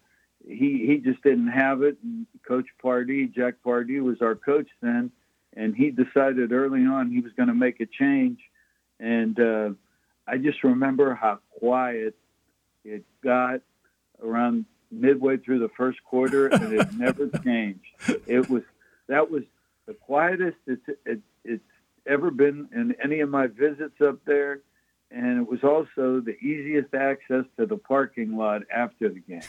he 0.49 0.87
he 0.87 1.03
just 1.05 1.23
didn't 1.23 1.49
have 1.49 1.83
it. 1.83 1.99
And 2.03 2.27
Coach 2.49 2.67
Pardee, 2.81 3.27
Jack 3.27 3.57
Pardee, 3.63 4.01
was 4.01 4.23
our 4.23 4.37
coach 4.37 4.69
then, 4.81 5.11
and 5.55 5.77
he 5.77 5.91
decided 5.91 6.51
early 6.51 6.87
on 6.87 7.11
he 7.11 7.21
was 7.21 7.33
going 7.35 7.49
to 7.51 7.55
make 7.55 7.81
a 7.81 7.87
change 7.87 8.39
and 9.01 9.41
uh, 9.41 9.71
I 10.27 10.37
just 10.37 10.63
remember 10.63 11.15
how 11.15 11.41
quiet 11.59 12.15
it 12.85 13.05
got 13.25 13.61
around 14.23 14.67
midway 14.91 15.39
through 15.39 15.61
the 15.61 15.71
first 15.77 16.03
quarter, 16.05 16.49
and 16.49 16.73
it 16.73 16.93
never 16.97 17.29
changed. 17.45 17.87
It 18.27 18.49
was 18.49 18.63
that 19.09 19.31
was 19.31 19.43
the 19.87 19.95
quietest 19.95 20.57
it's 20.67 20.83
it, 21.05 21.21
it's 21.45 21.65
ever 22.07 22.31
been 22.31 22.69
in 22.75 22.95
any 23.03 23.21
of 23.21 23.31
my 23.31 23.47
visits 23.47 24.01
up 24.01 24.19
there, 24.27 24.61
and 25.11 25.41
it 25.41 25.49
was 25.49 25.65
also 25.65 26.21
the 26.21 26.37
easiest 26.41 26.95
access 26.95 27.45
to 27.59 27.67
the 27.67 27.77
parking 27.77 28.37
lot 28.37 28.63
after 28.73 29.09
the 29.09 29.21
game. 29.21 29.43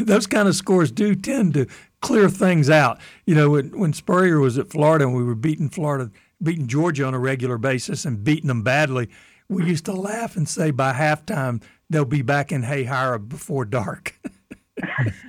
Those 0.00 0.26
kind 0.26 0.48
of 0.48 0.54
scores 0.54 0.90
do 0.90 1.14
tend 1.14 1.54
to 1.54 1.66
clear 2.00 2.28
things 2.28 2.70
out. 2.70 2.98
You 3.26 3.34
know, 3.34 3.50
when, 3.50 3.78
when 3.78 3.92
Spurrier 3.92 4.40
was 4.40 4.58
at 4.58 4.70
Florida 4.70 5.06
and 5.06 5.16
we 5.16 5.24
were 5.24 5.34
beating 5.34 5.68
Florida 5.68 6.10
beating 6.42 6.66
Georgia 6.66 7.04
on 7.04 7.14
a 7.14 7.18
regular 7.18 7.58
basis 7.58 8.04
and 8.04 8.22
beating 8.24 8.48
them 8.48 8.62
badly, 8.62 9.08
we 9.48 9.64
used 9.64 9.84
to 9.86 9.92
laugh 9.92 10.36
and 10.36 10.48
say 10.48 10.70
by 10.70 10.92
halftime 10.92 11.62
they'll 11.88 12.04
be 12.04 12.22
back 12.22 12.52
in 12.52 12.62
Hahira 12.62 13.26
before 13.26 13.64
dark. 13.64 14.20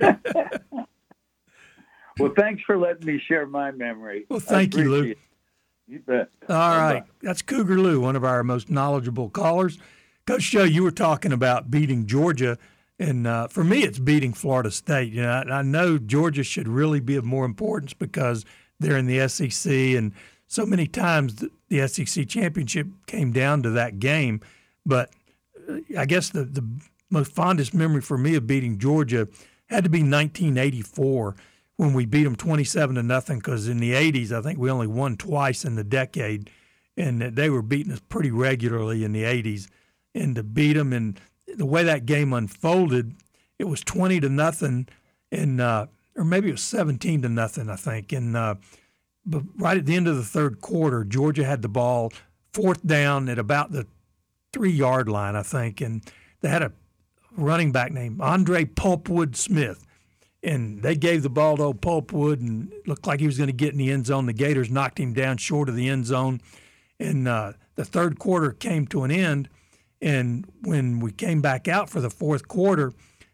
well, 2.18 2.32
thanks 2.36 2.62
for 2.66 2.76
letting 2.76 3.06
me 3.06 3.20
share 3.26 3.46
my 3.46 3.70
memory. 3.70 4.26
Well, 4.28 4.40
thank 4.40 4.76
you, 4.76 4.90
Lou. 4.90 5.02
It. 5.10 5.18
You 5.88 6.00
bet. 6.00 6.30
All 6.48 6.78
right. 6.78 7.02
That's 7.22 7.42
Cougar 7.42 7.78
Lou, 7.78 8.00
one 8.00 8.14
of 8.14 8.24
our 8.24 8.44
most 8.44 8.70
knowledgeable 8.70 9.30
callers. 9.30 9.78
Coach 10.26 10.50
Joe, 10.50 10.64
you 10.64 10.84
were 10.84 10.92
talking 10.92 11.32
about 11.32 11.70
beating 11.70 12.06
Georgia. 12.06 12.58
And 12.98 13.26
uh, 13.26 13.48
for 13.48 13.64
me, 13.64 13.82
it's 13.82 13.98
beating 13.98 14.34
Florida 14.34 14.70
State. 14.70 15.12
You 15.12 15.22
know, 15.22 15.30
I, 15.30 15.50
I 15.50 15.62
know 15.62 15.98
Georgia 15.98 16.44
should 16.44 16.68
really 16.68 17.00
be 17.00 17.16
of 17.16 17.24
more 17.24 17.46
importance 17.46 17.94
because 17.94 18.44
they're 18.78 18.98
in 18.98 19.06
the 19.06 19.26
SEC 19.28 19.72
and– 19.72 20.12
so 20.50 20.66
many 20.66 20.88
times 20.88 21.44
the, 21.68 21.86
SEC 21.86 22.26
championship 22.26 22.88
came 23.06 23.30
down 23.30 23.62
to 23.62 23.70
that 23.70 24.00
game. 24.00 24.40
But 24.84 25.12
uh, 25.68 25.78
I 25.96 26.04
guess 26.04 26.30
the, 26.30 26.44
the 26.44 26.66
most 27.08 27.30
fondest 27.30 27.72
memory 27.72 28.00
for 28.00 28.18
me 28.18 28.34
of 28.34 28.48
beating 28.48 28.76
Georgia 28.76 29.28
had 29.66 29.84
to 29.84 29.90
be 29.90 30.00
1984 30.00 31.36
when 31.76 31.92
we 31.94 32.04
beat 32.04 32.24
them 32.24 32.34
27 32.34 32.96
to 32.96 33.02
nothing 33.04 33.38
because 33.38 33.68
in 33.68 33.78
the 33.78 33.92
80s 33.92 34.32
I 34.32 34.42
think 34.42 34.58
we 34.58 34.70
only 34.70 34.88
won 34.88 35.16
twice 35.16 35.64
in 35.64 35.76
the 35.76 35.84
decade 35.84 36.50
and 36.96 37.22
they 37.22 37.48
were 37.48 37.62
beating 37.62 37.92
us 37.92 38.02
pretty 38.08 38.32
regularly 38.32 39.04
in 39.04 39.12
the 39.12 39.22
80s 39.22 39.68
and 40.16 40.34
to 40.34 40.42
beat 40.42 40.72
them 40.72 40.92
and 40.92 41.18
the 41.46 41.64
way 41.64 41.84
that 41.84 42.06
game 42.06 42.32
unfolded 42.32 43.14
it 43.60 43.64
was 43.64 43.82
20 43.82 44.18
to 44.20 44.28
nothing 44.28 44.88
and 45.30 45.60
uh, 45.60 45.86
or 46.16 46.24
maybe 46.24 46.48
it 46.48 46.52
was 46.52 46.62
17 46.62 47.22
to 47.22 47.28
nothing 47.28 47.70
I 47.70 47.76
think 47.76 48.12
and 48.12 48.36
uh, 48.36 48.56
but 49.24 49.42
right 49.56 49.76
at 49.76 49.86
the 49.86 49.96
end 49.96 50.08
of 50.08 50.16
the 50.16 50.24
third 50.24 50.60
quarter 50.60 51.04
Georgia 51.04 51.44
had 51.44 51.62
the 51.62 51.68
ball 51.68 52.12
fourth 52.52 52.84
down 52.86 53.28
at 53.28 53.38
about 53.38 53.72
the 53.72 53.86
3 54.52 54.70
yard 54.70 55.08
line 55.08 55.36
I 55.36 55.42
think 55.42 55.80
and 55.80 56.02
they 56.40 56.48
had 56.48 56.62
a 56.62 56.72
running 57.36 57.72
back 57.72 57.92
named 57.92 58.20
Andre 58.20 58.64
Pulpwood 58.64 59.36
Smith 59.36 59.84
and 60.42 60.82
they 60.82 60.96
gave 60.96 61.22
the 61.22 61.30
ball 61.30 61.56
to 61.56 61.64
old 61.64 61.80
Pulpwood 61.80 62.40
and 62.40 62.72
looked 62.86 63.06
like 63.06 63.20
he 63.20 63.26
was 63.26 63.36
going 63.36 63.48
to 63.48 63.52
get 63.54 63.72
in 63.72 63.78
the 63.78 63.90
end 63.90 64.06
zone. 64.06 64.26
The 64.26 64.32
Gators 64.32 64.70
knocked 64.70 64.98
him 64.98 65.12
down 65.12 65.36
short 65.36 65.68
of 65.68 65.76
the 65.76 65.88
end 65.88 66.06
zone, 66.06 66.40
and 66.98 67.28
uh, 67.28 67.52
the 67.74 67.84
third 67.84 68.18
quarter 68.18 68.52
came 68.52 68.86
to 68.88 69.04
an 69.04 69.10
end. 69.10 69.48
And 70.00 70.46
when 70.62 71.00
we 71.00 71.12
came 71.12 71.42
back 71.42 71.68
out 71.68 71.90
for 71.90 72.00
the 72.00 72.08
fourth 72.08 72.48
quarter, 72.48 72.92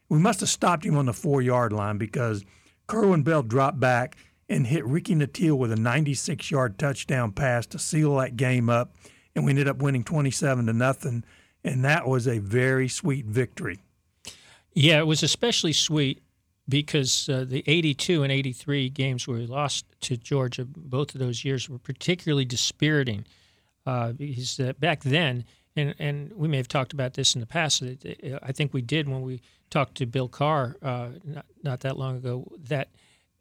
we 0.09 0.19
must 0.19 0.41
have 0.41 0.49
stopped 0.49 0.85
him 0.85 0.97
on 0.97 1.07
the 1.07 1.13
four 1.13 1.41
yard 1.41 1.73
line 1.73 1.97
because 1.97 2.45
Kerwin 2.89 3.23
Bell 3.23 3.43
dropped 3.43 3.79
back 3.79 4.17
and 4.49 4.67
hit 4.67 4.85
Ricky 4.85 5.15
Nattiel 5.15 5.59
with 5.59 5.73
a 5.73 5.77
96 5.77 6.51
yard 6.51 6.79
touchdown 6.79 7.33
pass 7.33 7.67
to 7.67 7.79
seal 7.79 8.17
that 8.17 8.37
game 8.37 8.69
up. 8.69 8.95
And 9.35 9.45
we 9.45 9.51
ended 9.51 9.69
up 9.69 9.79
winning 9.79 10.05
27 10.05 10.67
to 10.67 10.73
nothing. 10.73 11.25
And 11.65 11.85
that 11.85 12.07
was 12.07 12.27
a 12.27 12.39
very 12.39 12.89
sweet 12.89 13.27
victory. 13.27 13.81
Yeah, 14.73 14.99
it 14.99 15.07
was 15.07 15.23
especially 15.23 15.73
sweet 15.73 16.23
because 16.69 17.29
uh, 17.29 17.45
the 17.47 17.65
82 17.67 18.23
and 18.23 18.33
83 18.33 18.91
games 18.91 19.27
where 19.27 19.39
we 19.39 19.47
lost 19.47 19.85
to 20.03 20.17
Georgia, 20.17 20.65
both 20.65 21.15
of 21.15 21.21
those 21.21 21.45
years 21.45 21.69
were 21.69 21.79
particularly 21.79 22.45
dispiriting. 22.45 23.25
Uh, 23.85 24.13
because 24.13 24.59
uh, 24.59 24.73
back 24.79 25.03
then, 25.03 25.45
and, 25.77 25.95
and 25.99 26.33
we 26.35 26.49
may 26.49 26.57
have 26.57 26.69
talked 26.69 26.93
about 26.93 27.15
this 27.15 27.35
in 27.35 27.41
the 27.41 27.47
past, 27.47 27.83
I 28.43 28.53
think 28.53 28.75
we 28.75 28.83
did 28.83 29.09
when 29.09 29.23
we 29.23 29.41
talked 29.71 29.97
to 29.97 30.07
Bill 30.07 30.29
Carr 30.29 30.77
uh, 30.83 31.11
not, 31.25 31.47
not 31.63 31.81
that 31.81 31.97
long 31.97 32.17
ago, 32.17 32.51
that 32.69 32.89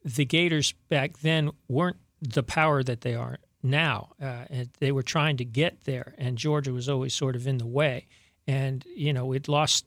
the 0.06 0.24
Gators 0.24 0.74
back 0.88 1.20
then 1.20 1.50
weren't 1.68 1.98
the 2.22 2.44
power 2.44 2.84
that 2.84 3.02
they 3.02 3.16
are 3.16 3.40
now. 3.64 4.12
Uh, 4.22 4.46
and 4.50 4.70
they 4.80 4.92
were 4.92 5.04
trying 5.04 5.38
to 5.38 5.46
get 5.46 5.84
there, 5.84 6.14
and 6.18 6.38
Georgia 6.38 6.72
was 6.72 6.88
always 6.88 7.14
sort 7.14 7.36
of 7.36 7.48
in 7.48 7.58
the 7.58 7.66
way. 7.66 8.06
And, 8.48 8.86
you 8.96 9.12
know, 9.12 9.34
it 9.34 9.48
lost 9.48 9.86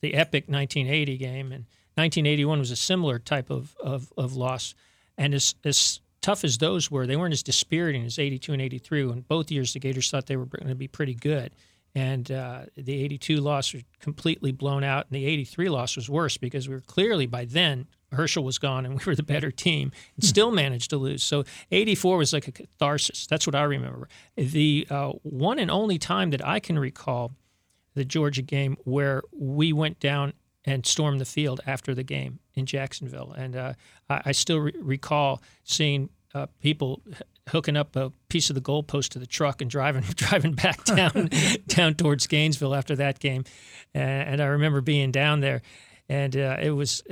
the 0.00 0.14
epic 0.14 0.44
1980 0.46 1.18
game, 1.18 1.46
and 1.52 1.64
1981 1.96 2.60
was 2.60 2.70
a 2.70 2.76
similar 2.76 3.18
type 3.18 3.50
of, 3.50 3.76
of, 3.80 4.12
of 4.16 4.36
loss. 4.36 4.74
And 5.18 5.34
as, 5.34 5.56
as 5.64 6.00
tough 6.22 6.44
as 6.44 6.58
those 6.58 6.88
were, 6.90 7.06
they 7.06 7.16
weren't 7.16 7.34
as 7.34 7.42
dispiriting 7.42 8.04
as 8.04 8.18
82 8.18 8.52
and 8.52 8.62
83. 8.62 9.06
When 9.06 9.20
both 9.22 9.50
years 9.50 9.72
the 9.72 9.80
Gators 9.80 10.10
thought 10.10 10.26
they 10.26 10.36
were 10.36 10.46
going 10.46 10.68
to 10.68 10.76
be 10.76 10.88
pretty 10.88 11.14
good. 11.14 11.52
And 11.96 12.30
uh, 12.30 12.66
the 12.76 13.02
82 13.02 13.38
loss 13.38 13.72
was 13.72 13.82
completely 13.98 14.52
blown 14.52 14.84
out, 14.84 15.06
and 15.10 15.16
the 15.16 15.26
83 15.26 15.70
loss 15.70 15.96
was 15.96 16.08
worse 16.08 16.36
because 16.36 16.68
we 16.68 16.74
were 16.74 16.82
clearly 16.82 17.26
by 17.26 17.46
then 17.46 17.86
Herschel 18.12 18.44
was 18.44 18.58
gone 18.58 18.86
and 18.86 18.98
we 18.98 19.04
were 19.04 19.14
the 19.14 19.22
better 19.22 19.50
team 19.50 19.90
and 20.16 20.24
hmm. 20.24 20.26
still 20.26 20.50
managed 20.50 20.90
to 20.90 20.96
lose. 20.96 21.22
So 21.22 21.44
84 21.70 22.18
was 22.18 22.32
like 22.32 22.48
a 22.48 22.52
catharsis. 22.52 23.26
That's 23.26 23.46
what 23.46 23.54
I 23.54 23.62
remember. 23.62 24.08
The 24.36 24.86
uh, 24.90 25.12
one 25.22 25.58
and 25.58 25.70
only 25.70 25.98
time 25.98 26.30
that 26.30 26.46
I 26.46 26.60
can 26.60 26.78
recall 26.78 27.32
the 27.94 28.04
Georgia 28.04 28.42
game 28.42 28.76
where 28.84 29.22
we 29.32 29.72
went 29.72 29.98
down 30.00 30.34
and 30.64 30.84
stormed 30.84 31.20
the 31.20 31.24
field 31.24 31.60
after 31.66 31.94
the 31.94 32.02
game 32.02 32.40
in 32.54 32.66
Jacksonville. 32.66 33.32
And 33.32 33.56
uh, 33.56 33.72
I, 34.10 34.22
I, 34.26 34.32
still 34.32 34.58
re- 34.58 34.74
recall 34.78 35.40
seeing 35.62 36.10
uh, 36.34 36.46
people 36.60 37.02
hooking 37.48 37.76
up 37.76 37.94
a 37.94 38.12
piece 38.28 38.50
of 38.50 38.54
the 38.54 38.60
goalpost 38.60 39.10
to 39.10 39.18
the 39.18 39.26
truck 39.26 39.62
and 39.62 39.70
driving 39.70 40.02
driving 40.16 40.52
back 40.52 40.84
down 40.84 41.30
down 41.68 41.94
towards 41.94 42.26
Gainesville 42.26 42.74
after 42.74 42.96
that 42.96 43.18
game. 43.20 43.44
And 43.94 44.42
I 44.42 44.46
remember 44.46 44.80
being 44.80 45.12
down 45.12 45.40
there, 45.40 45.62
and 46.08 46.36
uh, 46.36 46.56
it 46.60 46.72
was 46.72 47.02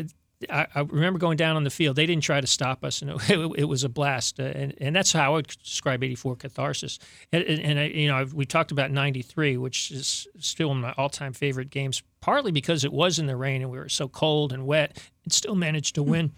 I, 0.50 0.66
I, 0.74 0.80
remember 0.80 1.18
going 1.18 1.37
down 1.37 1.57
on 1.57 1.64
the 1.64 1.70
field. 1.70 1.96
They 1.96 2.07
didn't 2.07 2.22
try 2.22 2.40
to 2.40 2.46
stop 2.46 2.85
us, 2.85 3.02
and 3.02 3.11
it, 3.28 3.38
it 3.57 3.64
was 3.64 3.85
a 3.85 3.88
blast. 3.88 4.40
Uh, 4.40 4.44
and, 4.44 4.74
and 4.80 4.96
that's 4.96 5.12
how 5.12 5.33
I 5.33 5.35
would 5.37 5.46
describe 5.46 6.02
'84 6.02 6.37
catharsis. 6.37 6.98
And, 7.33 7.44
and, 7.44 7.78
and 7.78 7.94
you 7.94 8.09
know, 8.09 8.26
we 8.33 8.46
talked 8.46 8.72
about 8.72 8.90
'93, 8.90 9.57
which 9.57 9.90
is 9.90 10.26
still 10.38 10.68
one 10.68 10.78
of 10.78 10.83
my 10.83 10.92
all-time 10.92 11.33
favorite 11.33 11.70
games, 11.70 12.02
partly 12.20 12.52
because 12.52 12.85
it 12.85 12.92
was 12.92 13.18
in 13.18 13.26
the 13.26 13.37
rain 13.37 13.62
and 13.62 13.70
we 13.70 13.78
were 13.78 13.88
so 13.88 14.09
cold 14.09 14.52
and 14.52 14.66
wet, 14.66 14.98
and 15.24 15.33
still 15.33 15.54
managed 15.54 15.94
to 15.96 16.02
win. 16.02 16.33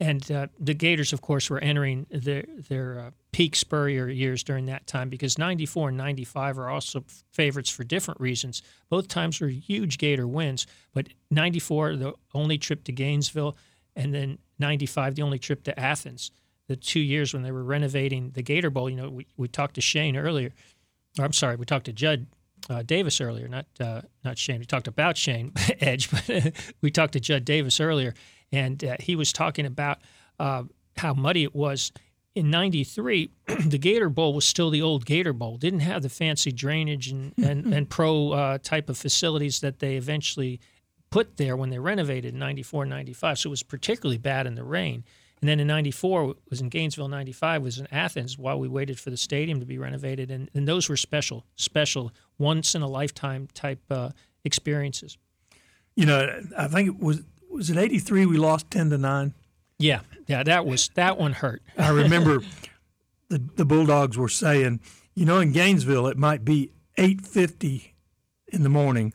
And 0.00 0.32
uh, 0.32 0.46
the 0.58 0.72
Gators, 0.72 1.12
of 1.12 1.20
course, 1.20 1.50
were 1.50 1.58
entering 1.58 2.06
their 2.10 2.44
their 2.68 2.98
uh, 2.98 3.10
peak 3.32 3.54
Spurrier 3.54 4.08
years 4.08 4.42
during 4.42 4.64
that 4.66 4.86
time 4.86 5.10
because 5.10 5.38
94 5.38 5.90
and 5.90 5.98
95 5.98 6.58
are 6.58 6.70
also 6.70 7.04
favorites 7.32 7.68
for 7.68 7.84
different 7.84 8.18
reasons. 8.18 8.62
Both 8.88 9.08
times 9.08 9.40
were 9.40 9.48
huge 9.48 9.98
Gator 9.98 10.26
wins, 10.26 10.66
but 10.94 11.08
94, 11.30 11.96
the 11.96 12.14
only 12.34 12.56
trip 12.56 12.82
to 12.84 12.92
Gainesville, 12.92 13.56
and 13.94 14.14
then 14.14 14.38
95, 14.58 15.16
the 15.16 15.22
only 15.22 15.38
trip 15.38 15.62
to 15.64 15.78
Athens. 15.78 16.30
The 16.68 16.76
two 16.76 17.00
years 17.00 17.34
when 17.34 17.42
they 17.42 17.52
were 17.52 17.64
renovating 17.64 18.30
the 18.30 18.42
Gator 18.42 18.70
Bowl, 18.70 18.88
you 18.88 18.96
know, 18.96 19.10
we, 19.10 19.26
we 19.36 19.48
talked 19.48 19.74
to 19.74 19.80
Shane 19.80 20.16
earlier. 20.16 20.52
Or 21.18 21.24
I'm 21.26 21.32
sorry, 21.32 21.56
we 21.56 21.66
talked 21.66 21.86
to 21.86 21.92
Judd 21.92 22.26
uh, 22.70 22.82
Davis 22.82 23.20
earlier, 23.20 23.48
not 23.48 23.66
uh, 23.78 24.00
not 24.24 24.38
Shane. 24.38 24.60
We 24.60 24.64
talked 24.64 24.88
about 24.88 25.18
Shane 25.18 25.52
Edge, 25.80 26.10
but 26.10 26.54
we 26.80 26.90
talked 26.90 27.12
to 27.12 27.20
Judd 27.20 27.44
Davis 27.44 27.80
earlier 27.80 28.14
and 28.52 28.82
uh, 28.84 28.96
he 29.00 29.16
was 29.16 29.32
talking 29.32 29.66
about 29.66 29.98
uh, 30.38 30.64
how 30.96 31.14
muddy 31.14 31.44
it 31.44 31.54
was. 31.54 31.92
In 32.34 32.50
'93, 32.50 33.30
the 33.66 33.78
Gator 33.78 34.08
Bowl 34.08 34.34
was 34.34 34.46
still 34.46 34.70
the 34.70 34.82
old 34.82 35.04
Gator 35.04 35.32
Bowl. 35.32 35.56
Didn't 35.56 35.80
have 35.80 36.02
the 36.02 36.08
fancy 36.08 36.52
drainage 36.52 37.08
and 37.08 37.34
and, 37.42 37.72
and 37.72 37.90
pro 37.90 38.32
uh, 38.32 38.58
type 38.58 38.88
of 38.88 38.96
facilities 38.96 39.60
that 39.60 39.80
they 39.80 39.96
eventually 39.96 40.60
put 41.10 41.36
there 41.36 41.56
when 41.56 41.70
they 41.70 41.78
renovated 41.78 42.34
in 42.34 42.38
94 42.38 42.86
95 42.86 43.38
so 43.38 43.48
it 43.48 43.50
was 43.50 43.62
particularly 43.62 44.18
bad 44.18 44.46
in 44.46 44.54
the 44.54 44.62
rain 44.62 45.04
and 45.40 45.48
then 45.48 45.58
in 45.58 45.66
94 45.66 46.34
was 46.48 46.60
in 46.60 46.68
gainesville 46.68 47.08
95 47.08 47.62
was 47.62 47.78
in 47.78 47.88
athens 47.90 48.38
while 48.38 48.58
we 48.58 48.68
waited 48.68 48.98
for 48.98 49.10
the 49.10 49.16
stadium 49.16 49.58
to 49.60 49.66
be 49.66 49.76
renovated 49.76 50.30
and, 50.30 50.48
and 50.54 50.68
those 50.68 50.88
were 50.88 50.96
special 50.96 51.44
special 51.56 52.12
once 52.38 52.74
in 52.74 52.82
a 52.82 52.88
lifetime 52.88 53.48
type 53.54 53.80
uh, 53.90 54.10
experiences 54.44 55.18
you 55.96 56.06
know 56.06 56.40
i 56.56 56.68
think 56.68 56.88
it 56.88 57.00
was 57.00 57.22
was 57.50 57.70
it 57.70 57.76
83 57.76 58.26
we 58.26 58.36
lost 58.36 58.70
10 58.70 58.90
to 58.90 58.98
9 58.98 59.34
yeah 59.78 60.00
yeah 60.26 60.42
that 60.42 60.66
was 60.66 60.88
that 60.94 61.18
one 61.18 61.32
hurt. 61.32 61.62
I 61.78 61.90
remember 61.90 62.40
the, 63.28 63.42
the 63.56 63.64
bulldogs 63.64 64.16
were 64.16 64.28
saying 64.28 64.80
you 65.14 65.24
know 65.24 65.38
in 65.40 65.52
gainesville 65.52 66.06
it 66.06 66.16
might 66.18 66.44
be 66.44 66.70
8.50 66.98 67.90
in 68.48 68.62
the 68.62 68.68
morning 68.68 69.12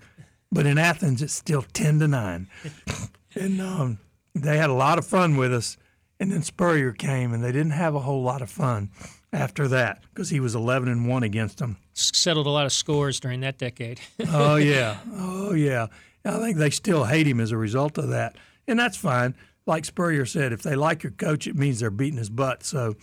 but 0.51 0.65
in 0.65 0.77
athens 0.77 1.21
it's 1.21 1.33
still 1.33 1.63
10 1.73 1.99
to 1.99 2.07
9 2.07 2.47
and 3.35 3.61
um, 3.61 3.99
they 4.35 4.57
had 4.57 4.69
a 4.69 4.73
lot 4.73 4.97
of 4.97 5.05
fun 5.05 5.37
with 5.37 5.53
us. 5.53 5.77
And 6.19 6.31
then 6.31 6.43
spurrier 6.43 6.93
came 6.93 7.33
and 7.33 7.43
they 7.43 7.51
didn't 7.51 7.71
have 7.71 7.93
a 7.93 7.99
whole 7.99 8.23
lot 8.23 8.41
of 8.41 8.49
fun 8.49 8.89
after 9.33 9.67
that 9.67 10.01
because 10.13 10.29
he 10.29 10.39
was 10.39 10.55
11 10.55 10.87
and 10.87 11.09
1 11.09 11.23
against 11.23 11.57
them. 11.57 11.75
Settled 11.93 12.47
a 12.47 12.49
lot 12.49 12.65
of 12.65 12.71
scores 12.71 13.19
during 13.19 13.41
that 13.41 13.57
decade. 13.57 13.99
Oh 14.29 14.55
yeah. 14.55 14.97
Oh 15.13 15.53
yeah 15.53 15.87
I 16.25 16.39
think 16.39 16.57
they 16.57 16.71
still 16.71 17.05
hate 17.05 17.27
him 17.27 17.39
as 17.39 17.51
a 17.51 17.57
result 17.57 17.97
of 17.97 18.09
that, 18.09 18.37
and 18.67 18.79
that's 18.79 18.97
fine. 18.97 19.35
Like 19.67 19.85
Spurrier 19.85 20.25
said, 20.25 20.53
if 20.53 20.63
they 20.63 20.75
like 20.75 21.03
your 21.03 21.11
coach, 21.11 21.47
it 21.47 21.55
means 21.55 21.79
they're 21.79 21.91
beating 21.91 22.17
his 22.17 22.29
butt. 22.29 22.63
So 22.63 22.95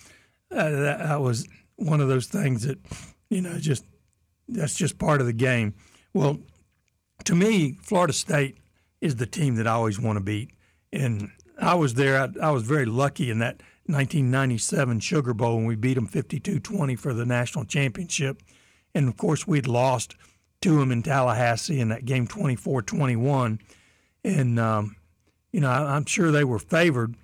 uh, 0.51 0.71
that, 0.71 0.99
that 0.99 1.21
was 1.21 1.49
one 1.77 2.01
of 2.01 2.09
those 2.09 2.27
things 2.27 2.67
that 2.67 2.79
you 3.31 3.41
know 3.41 3.59
just 3.59 3.85
that's 4.49 4.75
just 4.75 4.99
part 4.99 5.21
of 5.21 5.27
the 5.27 5.33
game. 5.33 5.75
Well, 6.13 6.41
to 7.25 7.35
me, 7.35 7.79
Florida 7.83 8.13
State 8.13 8.59
is 9.01 9.17
the 9.17 9.27
team 9.27 9.57
that 9.57 9.67
I 9.67 9.73
always 9.73 10.01
want 10.01 10.17
to 10.17 10.25
beat, 10.25 10.51
and 10.93 11.31
I 11.59 11.75
was 11.75 11.95
there. 11.95 12.21
I, 12.21 12.47
I 12.49 12.51
was 12.51 12.65
very 12.65 12.87
lucky 12.87 13.31
in 13.31 13.39
that 13.39 13.63
1997 13.87 15.01
Sugar 15.01 15.35
Bowl 15.35 15.57
when 15.57 15.67
we 15.67 15.77
beat 15.77 15.95
them 15.95 16.09
52-20 16.09 16.99
for 16.99 17.15
the 17.15 17.27
national 17.27 17.65
championship, 17.65 18.43
and 18.95 19.09
of 19.09 19.17
course 19.17 19.47
we'd 19.47 19.67
lost 19.67 20.17
to 20.63 20.79
them 20.79 20.91
in 20.91 21.03
Tallahassee 21.03 21.81
in 21.81 21.89
that 21.89 22.05
game 22.05 22.27
24 22.27 22.83
21. 22.83 23.61
And, 24.25 24.59
um, 24.59 24.97
you 25.53 25.61
know, 25.61 25.71
I, 25.71 25.97
am 25.97 26.07
sure 26.07 26.31
they 26.31 26.45
were 26.45 26.59
favored. 26.59 27.17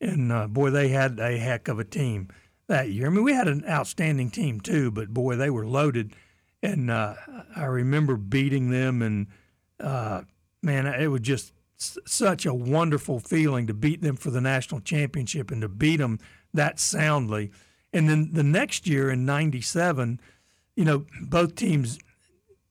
And, 0.00 0.32
uh, 0.32 0.46
boy, 0.46 0.70
they 0.70 0.88
had 0.88 1.18
a 1.18 1.38
heck 1.38 1.68
of 1.68 1.78
a 1.78 1.84
team 1.84 2.28
that 2.68 2.90
year. 2.90 3.06
I 3.06 3.10
mean, 3.10 3.24
we 3.24 3.32
had 3.32 3.48
an 3.48 3.64
outstanding 3.68 4.30
team 4.30 4.60
too, 4.60 4.90
but 4.90 5.12
boy, 5.12 5.36
they 5.36 5.50
were 5.50 5.66
loaded. 5.66 6.14
And 6.62 6.90
uh, 6.90 7.14
I 7.54 7.64
remember 7.64 8.16
beating 8.16 8.70
them, 8.70 9.02
and 9.02 9.26
uh, 9.78 10.22
man, 10.62 10.86
it 10.86 11.08
was 11.08 11.20
just 11.20 11.52
such 11.76 12.46
a 12.46 12.54
wonderful 12.54 13.20
feeling 13.20 13.66
to 13.66 13.74
beat 13.74 14.00
them 14.00 14.16
for 14.16 14.30
the 14.30 14.40
national 14.40 14.80
championship 14.80 15.50
and 15.50 15.60
to 15.62 15.68
beat 15.68 15.98
them 15.98 16.18
that 16.54 16.80
soundly. 16.80 17.52
And 17.92 18.08
then 18.08 18.30
the 18.32 18.42
next 18.42 18.86
year 18.86 19.10
in 19.10 19.26
'97, 19.26 20.20
you 20.74 20.84
know, 20.84 21.06
both 21.22 21.54
teams 21.54 21.98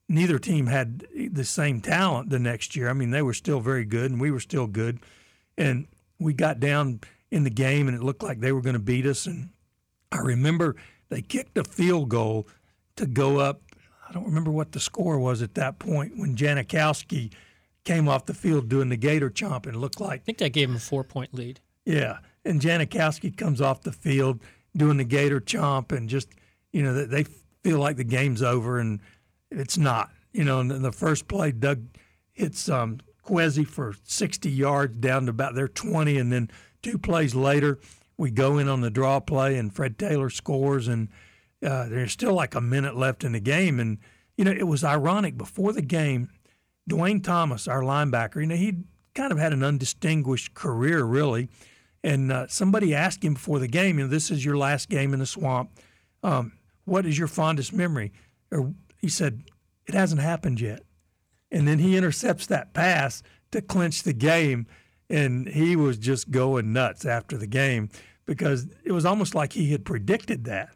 neither 0.07 0.39
team 0.39 0.67
had 0.67 1.05
the 1.31 1.43
same 1.43 1.81
talent 1.81 2.29
the 2.29 2.39
next 2.39 2.75
year. 2.75 2.89
I 2.89 2.93
mean, 2.93 3.11
they 3.11 3.21
were 3.21 3.33
still 3.33 3.59
very 3.59 3.85
good, 3.85 4.11
and 4.11 4.21
we 4.21 4.31
were 4.31 4.39
still 4.39 4.67
good. 4.67 4.99
And 5.57 5.87
we 6.19 6.33
got 6.33 6.59
down 6.59 7.01
in 7.31 7.43
the 7.43 7.49
game, 7.49 7.87
and 7.87 7.97
it 7.97 8.03
looked 8.03 8.23
like 8.23 8.39
they 8.39 8.51
were 8.51 8.61
going 8.61 8.73
to 8.73 8.79
beat 8.79 9.05
us. 9.05 9.25
And 9.25 9.49
I 10.11 10.19
remember 10.19 10.75
they 11.09 11.21
kicked 11.21 11.57
a 11.57 11.63
field 11.63 12.09
goal 12.09 12.47
to 12.95 13.05
go 13.05 13.39
up. 13.39 13.61
I 14.07 14.13
don't 14.13 14.25
remember 14.25 14.51
what 14.51 14.71
the 14.71 14.79
score 14.79 15.17
was 15.17 15.41
at 15.41 15.55
that 15.55 15.79
point 15.79 16.17
when 16.17 16.35
Janikowski 16.35 17.33
came 17.83 18.07
off 18.07 18.25
the 18.25 18.33
field 18.33 18.69
doing 18.69 18.89
the 18.89 18.97
gator 18.97 19.29
chomp, 19.29 19.65
and 19.65 19.75
it 19.75 19.79
looked 19.79 19.99
like 19.99 20.21
I 20.21 20.23
think 20.23 20.37
that 20.39 20.53
gave 20.53 20.69
him 20.69 20.75
a 20.75 20.79
four 20.79 21.03
point 21.03 21.33
lead. 21.33 21.59
yeah. 21.85 22.17
And 22.43 22.61
Janikowski 22.61 23.35
comes 23.35 23.59
off 23.59 23.81
the 23.81 23.91
field 23.91 24.39
doing 24.77 24.97
the 24.97 25.03
gator 25.03 25.39
chomp, 25.39 25.91
and 25.91 26.07
just 26.07 26.29
you 26.71 26.83
know 26.83 27.05
they 27.05 27.23
feel 27.63 27.79
like 27.79 27.97
the 27.97 28.03
game's 28.03 28.43
over, 28.43 28.79
and 28.79 28.99
it's 29.51 29.77
not. 29.77 30.11
You 30.33 30.43
know, 30.43 30.59
in 30.59 30.81
the 30.81 30.91
first 30.91 31.27
play, 31.27 31.51
Doug 31.51 31.85
hits 32.33 32.67
um, 32.67 32.99
Kwesi 33.25 33.65
for 33.65 33.95
60 34.03 34.49
yards 34.49 34.97
down 34.97 35.25
to 35.25 35.29
about 35.29 35.55
their 35.55 35.67
20, 35.67 36.17
and 36.17 36.31
then 36.31 36.49
two 36.81 36.97
plays 36.97 37.33
later, 37.33 37.79
we 38.17 38.31
go 38.31 38.57
in 38.57 38.67
on 38.67 38.81
the 38.81 38.89
draw 38.89 39.19
play, 39.19 39.57
and 39.57 39.73
Fred 39.73 39.97
Taylor 39.97 40.29
scores, 40.29 40.87
and 40.87 41.09
uh, 41.65 41.87
there's 41.87 42.11
still 42.11 42.33
like 42.33 42.55
a 42.55 42.61
minute 42.61 42.95
left 42.95 43.23
in 43.23 43.31
the 43.31 43.39
game, 43.39 43.79
and 43.79 43.97
you 44.37 44.45
know 44.45 44.51
it 44.51 44.67
was 44.67 44.83
ironic 44.83 45.37
before 45.37 45.73
the 45.73 45.81
game. 45.81 46.29
Dwayne 46.89 47.23
Thomas, 47.23 47.67
our 47.67 47.81
linebacker, 47.81 48.41
you 48.41 48.47
know 48.47 48.55
he 48.55 48.83
kind 49.15 49.31
of 49.31 49.39
had 49.39 49.53
an 49.53 49.63
undistinguished 49.63 50.53
career, 50.53 51.03
really. 51.03 51.49
And 52.03 52.31
uh, 52.31 52.45
somebody 52.47 52.93
asked 52.93 53.23
him 53.23 53.33
before 53.33 53.57
the 53.57 53.67
game, 53.67 53.97
you 53.97 54.05
know, 54.05 54.11
this 54.11 54.29
is 54.29 54.45
your 54.45 54.57
last 54.57 54.89
game 54.89 55.13
in 55.13 55.19
the 55.19 55.25
swamp. 55.25 55.71
Um, 56.21 56.51
what 56.83 57.07
is 57.07 57.17
your 57.17 57.27
fondest 57.27 57.73
memory? 57.73 58.11
Or 58.51 58.73
he 59.05 59.09
said, 59.09 59.43
it 59.85 59.93
hasn't 59.93 60.19
happened 60.19 60.59
yet. 60.59 60.81
And 61.51 61.67
then 61.67 61.77
he 61.77 61.95
intercepts 61.95 62.47
that 62.47 62.73
pass 62.73 63.21
to 63.51 63.61
clinch 63.61 64.01
the 64.01 64.13
game. 64.13 64.65
And 65.11 65.47
he 65.47 65.75
was 65.75 65.99
just 65.99 66.31
going 66.31 66.73
nuts 66.73 67.05
after 67.05 67.37
the 67.37 67.45
game 67.45 67.91
because 68.25 68.67
it 68.83 68.93
was 68.93 69.05
almost 69.05 69.35
like 69.35 69.53
he 69.53 69.71
had 69.71 69.85
predicted 69.85 70.45
that. 70.45 70.69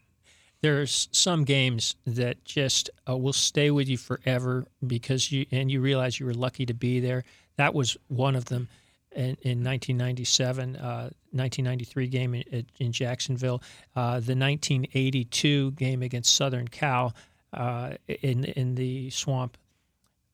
There's 0.62 1.10
some 1.12 1.44
games 1.44 1.96
that 2.06 2.46
just 2.46 2.92
uh, 3.10 3.18
will 3.18 3.34
stay 3.34 3.72
with 3.72 3.90
you 3.90 3.98
forever 3.98 4.68
because 4.86 5.32
you 5.32 5.48
and 5.50 5.72
you 5.72 5.82
realize 5.82 6.20
you 6.20 6.28
were 6.28 6.34
lucky 6.36 6.68
to 6.68 6.76
be 6.76 7.00
there. 7.00 7.24
That 7.56 7.74
was 7.74 7.98
one 8.10 8.36
of 8.36 8.46
them 8.46 8.70
in, 9.12 9.38
in 9.42 9.64
1997, 9.64 10.76
uh, 10.76 11.10
1993 11.32 12.08
game 12.08 12.36
in, 12.36 12.68
in 12.78 12.92
Jacksonville, 12.92 13.64
uh, 13.96 14.20
the 14.20 14.36
1982 14.36 15.72
game 15.72 16.04
against 16.04 16.36
Southern 16.36 16.68
Cal 16.68 17.16
uh, 17.54 17.92
in 18.08 18.46
in 18.46 18.76
the 18.76 19.10
swamp 19.10 19.58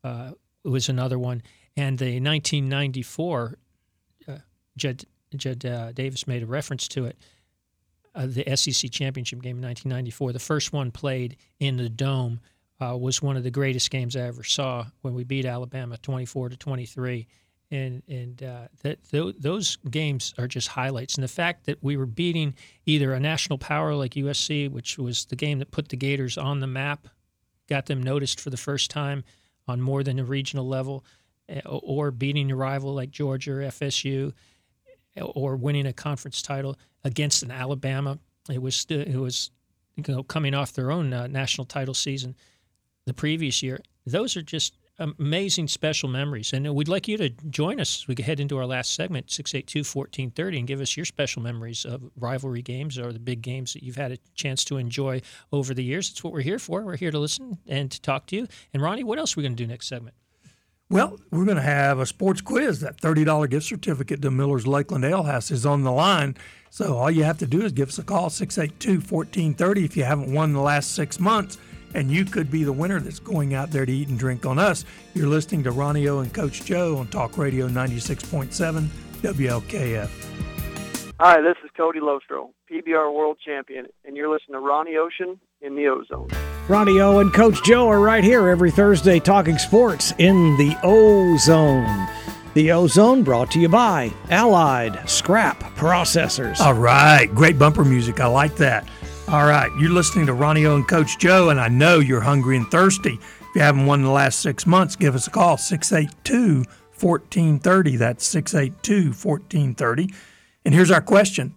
uh, 0.03 0.31
was 0.63 0.89
another 0.89 1.17
one, 1.19 1.41
and 1.77 1.97
the 1.97 2.19
1994 2.19 3.57
uh, 4.27 4.37
Judd 4.77 5.05
Judd 5.35 5.65
uh, 5.65 5.91
Davis 5.91 6.27
made 6.27 6.43
a 6.43 6.45
reference 6.45 6.87
to 6.89 7.05
it. 7.05 7.17
the 8.15 8.55
SEC 8.55 8.91
championship 8.91 9.41
game 9.41 9.57
in 9.57 9.63
1994, 9.63 10.33
the 10.33 10.39
first 10.39 10.73
one 10.73 10.91
played 10.91 11.37
in 11.59 11.77
the 11.77 11.89
dome, 11.89 12.39
was 12.79 13.21
one 13.21 13.37
of 13.37 13.43
the 13.43 13.51
greatest 13.51 13.89
games 13.89 14.15
I 14.15 14.21
ever 14.21 14.43
saw 14.43 14.85
when 15.01 15.13
we 15.13 15.23
beat 15.23 15.45
Alabama 15.45 15.97
24 15.97 16.49
to 16.49 16.57
23 16.57 17.27
and 17.71 18.03
and 18.07 18.43
uh, 18.43 18.67
that 18.83 19.03
th- 19.09 19.35
those 19.39 19.77
games 19.89 20.33
are 20.37 20.47
just 20.47 20.69
highlights. 20.69 21.15
And 21.15 21.23
the 21.23 21.29
fact 21.29 21.65
that 21.65 21.83
we 21.83 21.97
were 21.97 22.05
beating 22.05 22.55
either 22.85 23.13
a 23.13 23.19
national 23.19 23.57
power 23.57 23.95
like 23.95 24.13
USC, 24.13 24.69
which 24.69 24.97
was 24.97 25.25
the 25.25 25.35
game 25.35 25.59
that 25.59 25.71
put 25.71 25.89
the 25.89 25.97
Gators 25.97 26.37
on 26.37 26.59
the 26.59 26.67
map, 26.67 27.07
got 27.67 27.87
them 27.87 28.01
noticed 28.01 28.39
for 28.39 28.49
the 28.49 28.57
first 28.57 28.91
time 28.91 29.23
on 29.67 29.81
more 29.81 30.03
than 30.03 30.19
a 30.19 30.23
regional 30.23 30.67
level, 30.67 31.03
eh, 31.49 31.61
or 31.65 32.11
beating 32.11 32.51
a 32.51 32.55
rival 32.55 32.93
like 32.93 33.09
Georgia 33.09 33.53
or 33.53 33.61
FSU, 33.61 34.33
or 35.19 35.55
winning 35.55 35.87
a 35.87 35.93
conference 35.93 36.41
title 36.41 36.77
against 37.03 37.41
an 37.43 37.51
Alabama. 37.51 38.19
It 38.49 38.61
was 38.61 38.85
it 38.89 39.15
was 39.15 39.49
you 39.95 40.03
know 40.07 40.23
coming 40.23 40.53
off 40.53 40.73
their 40.73 40.91
own 40.91 41.13
uh, 41.13 41.27
national 41.27 41.65
title 41.65 41.93
season 41.93 42.35
the 43.05 43.13
previous 43.13 43.63
year. 43.63 43.79
Those 44.05 44.37
are 44.37 44.41
just 44.41 44.77
amazing 44.99 45.67
special 45.67 46.09
memories. 46.09 46.53
And 46.53 46.67
uh, 46.67 46.73
we'd 46.73 46.87
like 46.87 47.07
you 47.07 47.17
to 47.17 47.29
join 47.29 47.79
us 47.79 48.07
we 48.07 48.15
head 48.21 48.39
into 48.39 48.57
our 48.57 48.65
last 48.65 48.95
segment, 48.95 49.31
682 49.31 49.79
1430, 49.79 50.59
and 50.59 50.67
give 50.67 50.81
us 50.81 50.95
your 50.95 51.05
special 51.05 51.41
memories 51.41 51.85
of 51.85 52.03
rivalry 52.17 52.61
games 52.61 52.97
or 52.97 53.11
the 53.11 53.19
big 53.19 53.41
games 53.41 53.73
that 53.73 53.83
you've 53.83 53.95
had 53.95 54.11
a 54.11 54.17
chance 54.35 54.63
to 54.65 54.77
enjoy 54.77 55.21
over 55.51 55.73
the 55.73 55.83
years. 55.83 56.09
That's 56.09 56.23
what 56.23 56.33
we're 56.33 56.41
here 56.41 56.59
for. 56.59 56.81
We're 56.81 56.97
here 56.97 57.11
to 57.11 57.19
listen 57.19 57.57
and 57.67 57.91
to 57.91 58.01
talk 58.01 58.27
to 58.27 58.35
you. 58.35 58.47
And 58.73 58.81
Ronnie, 58.81 59.03
what 59.03 59.19
else 59.19 59.35
are 59.35 59.41
we 59.41 59.43
going 59.43 59.55
to 59.55 59.63
do 59.63 59.67
next 59.67 59.87
segment? 59.87 60.15
Well, 60.89 61.19
we're 61.31 61.45
going 61.45 61.57
to 61.57 61.63
have 61.63 61.99
a 61.99 62.05
sports 62.05 62.41
quiz. 62.41 62.79
That 62.81 63.01
$30 63.01 63.49
gift 63.49 63.65
certificate 63.65 64.21
to 64.21 64.29
Miller's 64.29 64.67
Lakeland 64.67 65.03
Ale 65.03 65.23
House 65.23 65.49
is 65.49 65.65
on 65.65 65.83
the 65.83 65.91
line. 65.91 66.37
So 66.69 66.97
all 66.97 67.09
you 67.09 67.23
have 67.23 67.39
to 67.39 67.47
do 67.47 67.63
is 67.63 67.71
give 67.71 67.89
us 67.89 67.97
a 67.97 68.03
call, 68.03 68.29
682 68.29 68.99
1430, 68.99 69.85
if 69.85 69.97
you 69.97 70.03
haven't 70.03 70.31
won 70.31 70.53
the 70.53 70.61
last 70.61 70.93
six 70.93 71.19
months 71.19 71.57
and 71.95 72.11
you 72.11 72.25
could 72.25 72.51
be 72.51 72.63
the 72.63 72.73
winner 72.73 72.99
that's 72.99 73.19
going 73.19 73.53
out 73.53 73.71
there 73.71 73.85
to 73.85 73.91
eat 73.91 74.09
and 74.09 74.19
drink 74.19 74.45
on 74.45 74.59
us. 74.59 74.85
You're 75.13 75.27
listening 75.27 75.63
to 75.63 75.71
Ronnie 75.71 76.07
O 76.07 76.19
and 76.19 76.31
Coach 76.33 76.65
Joe 76.65 76.97
on 76.97 77.07
Talk 77.07 77.37
Radio 77.37 77.67
96.7 77.67 78.87
WLKF. 79.21 80.09
Hi, 81.17 81.41
this 81.41 81.55
is 81.63 81.71
Cody 81.77 81.99
Lostro, 82.01 82.49
PBR 82.69 83.13
World 83.15 83.37
Champion, 83.43 83.87
and 84.03 84.17
you're 84.17 84.29
listening 84.29 84.55
to 84.55 84.59
Ronnie 84.59 84.97
Ocean 84.97 85.39
in 85.61 85.75
the 85.75 85.87
Ozone. 85.87 86.27
Ronnie 86.67 86.99
O 86.99 87.19
and 87.19 87.33
Coach 87.33 87.63
Joe 87.63 87.87
are 87.87 88.01
right 88.01 88.23
here 88.23 88.49
every 88.49 88.71
Thursday 88.71 89.19
talking 89.19 89.57
sports 89.57 90.13
in 90.17 90.57
the 90.57 90.77
Ozone. 90.83 92.07
The 92.55 92.71
Ozone 92.71 93.23
brought 93.23 93.51
to 93.51 93.59
you 93.59 93.69
by 93.69 94.11
Allied 94.29 95.09
Scrap 95.09 95.59
Processors. 95.75 96.59
All 96.59 96.73
right, 96.73 97.27
great 97.33 97.57
bumper 97.57 97.85
music. 97.85 98.19
I 98.19 98.27
like 98.27 98.55
that. 98.57 98.87
All 99.27 99.47
right, 99.47 99.71
you're 99.79 99.89
listening 99.89 100.27
to 100.27 100.33
Ronnie 100.33 100.67
O 100.67 100.75
and 100.75 100.87
Coach 100.87 101.17
Joe, 101.17 101.49
and 101.49 101.59
I 101.59 101.67
know 101.67 101.97
you're 101.97 102.21
hungry 102.21 102.57
and 102.57 102.69
thirsty. 102.69 103.15
If 103.41 103.55
you 103.55 103.61
haven't 103.61 103.87
won 103.87 104.01
in 104.01 104.05
the 104.05 104.11
last 104.11 104.39
six 104.39 104.67
months, 104.67 104.95
give 104.95 105.15
us 105.15 105.25
a 105.25 105.31
call, 105.31 105.57
682 105.57 106.63
1430. 106.99 107.95
That's 107.95 108.23
682 108.23 109.05
1430. 109.13 110.13
And 110.63 110.75
here's 110.75 110.91
our 110.91 111.01
question. 111.01 111.55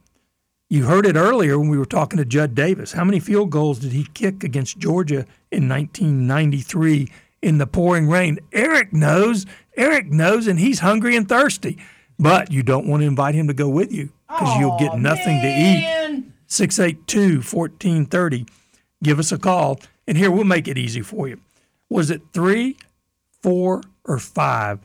You 0.70 0.87
heard 0.87 1.04
it 1.04 1.16
earlier 1.16 1.59
when 1.59 1.68
we 1.68 1.76
were 1.76 1.85
talking 1.85 2.16
to 2.16 2.24
Judd 2.24 2.54
Davis. 2.54 2.92
How 2.92 3.04
many 3.04 3.20
field 3.20 3.50
goals 3.50 3.81
did 3.81 3.92
he 3.92 4.07
kick 4.14 4.42
against 4.42 4.78
Georgia 4.78 5.26
in 5.52 5.68
1993 5.68 7.12
in 7.42 7.59
the 7.59 7.66
pouring 7.66 8.09
rain? 8.09 8.38
Eric 8.50 8.94
knows. 8.94 9.44
Eric 9.76 10.11
knows, 10.11 10.46
and 10.46 10.59
he's 10.59 10.78
hungry 10.81 11.16
and 11.16 11.28
thirsty. 11.28 11.76
But 12.18 12.50
you 12.50 12.62
don't 12.62 12.88
want 12.88 13.02
to 13.02 13.07
invite 13.07 13.35
him 13.35 13.46
to 13.48 13.54
go 13.54 13.68
with 13.68 13.92
you 13.92 14.11
because 14.26 14.59
you'll 14.59 14.78
get 14.78 14.98
nothing 14.98 15.37
man. 15.37 15.42
to 15.42 15.48
eat. 15.48 15.97
682 16.48 17.37
1430. 17.37 18.46
Give 19.02 19.18
us 19.18 19.30
a 19.30 19.38
call. 19.38 19.80
And 20.06 20.18
here, 20.18 20.30
we'll 20.30 20.44
make 20.44 20.66
it 20.66 20.78
easy 20.78 21.02
for 21.02 21.28
you. 21.28 21.40
Was 21.88 22.11
it 22.11 22.22
three, 22.32 22.76
four, 23.42 23.82
or 24.04 24.18
five? 24.18 24.80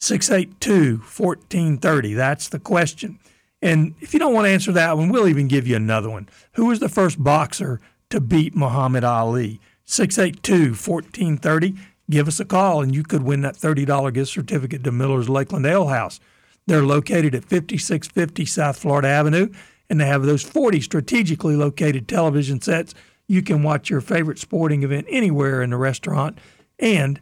682 0.00 0.98
1430. 0.98 2.14
That's 2.14 2.48
the 2.48 2.58
question. 2.58 3.18
And 3.60 3.94
if 4.00 4.14
you 4.14 4.18
don't 4.18 4.32
want 4.32 4.46
to 4.46 4.50
answer 4.50 4.72
that 4.72 4.96
one, 4.96 5.10
we'll 5.10 5.28
even 5.28 5.48
give 5.48 5.66
you 5.66 5.76
another 5.76 6.08
one. 6.08 6.28
Who 6.52 6.66
was 6.66 6.80
the 6.80 6.88
first 6.88 7.22
boxer 7.22 7.80
to 8.08 8.20
beat 8.20 8.56
Muhammad 8.56 9.04
Ali? 9.04 9.60
682 9.84 10.70
1430. 10.70 11.74
Give 12.08 12.26
us 12.26 12.40
a 12.40 12.44
call 12.44 12.80
and 12.80 12.94
you 12.94 13.02
could 13.02 13.22
win 13.22 13.42
that 13.42 13.56
$30 13.56 14.14
gift 14.14 14.30
certificate 14.30 14.82
to 14.84 14.92
Miller's 14.92 15.28
Lakeland 15.28 15.66
Ale 15.66 15.88
House. 15.88 16.18
They're 16.66 16.82
located 16.82 17.34
at 17.34 17.44
5650 17.44 18.44
South 18.46 18.78
Florida 18.78 19.08
Avenue 19.08 19.48
and 19.90 20.00
they 20.00 20.06
have 20.06 20.22
those 20.22 20.42
40 20.42 20.80
strategically 20.80 21.56
located 21.56 22.08
television 22.08 22.60
sets. 22.60 22.94
You 23.26 23.42
can 23.42 23.62
watch 23.62 23.90
your 23.90 24.00
favorite 24.00 24.38
sporting 24.38 24.84
event 24.84 25.06
anywhere 25.10 25.62
in 25.62 25.70
the 25.70 25.76
restaurant, 25.76 26.38
and 26.78 27.20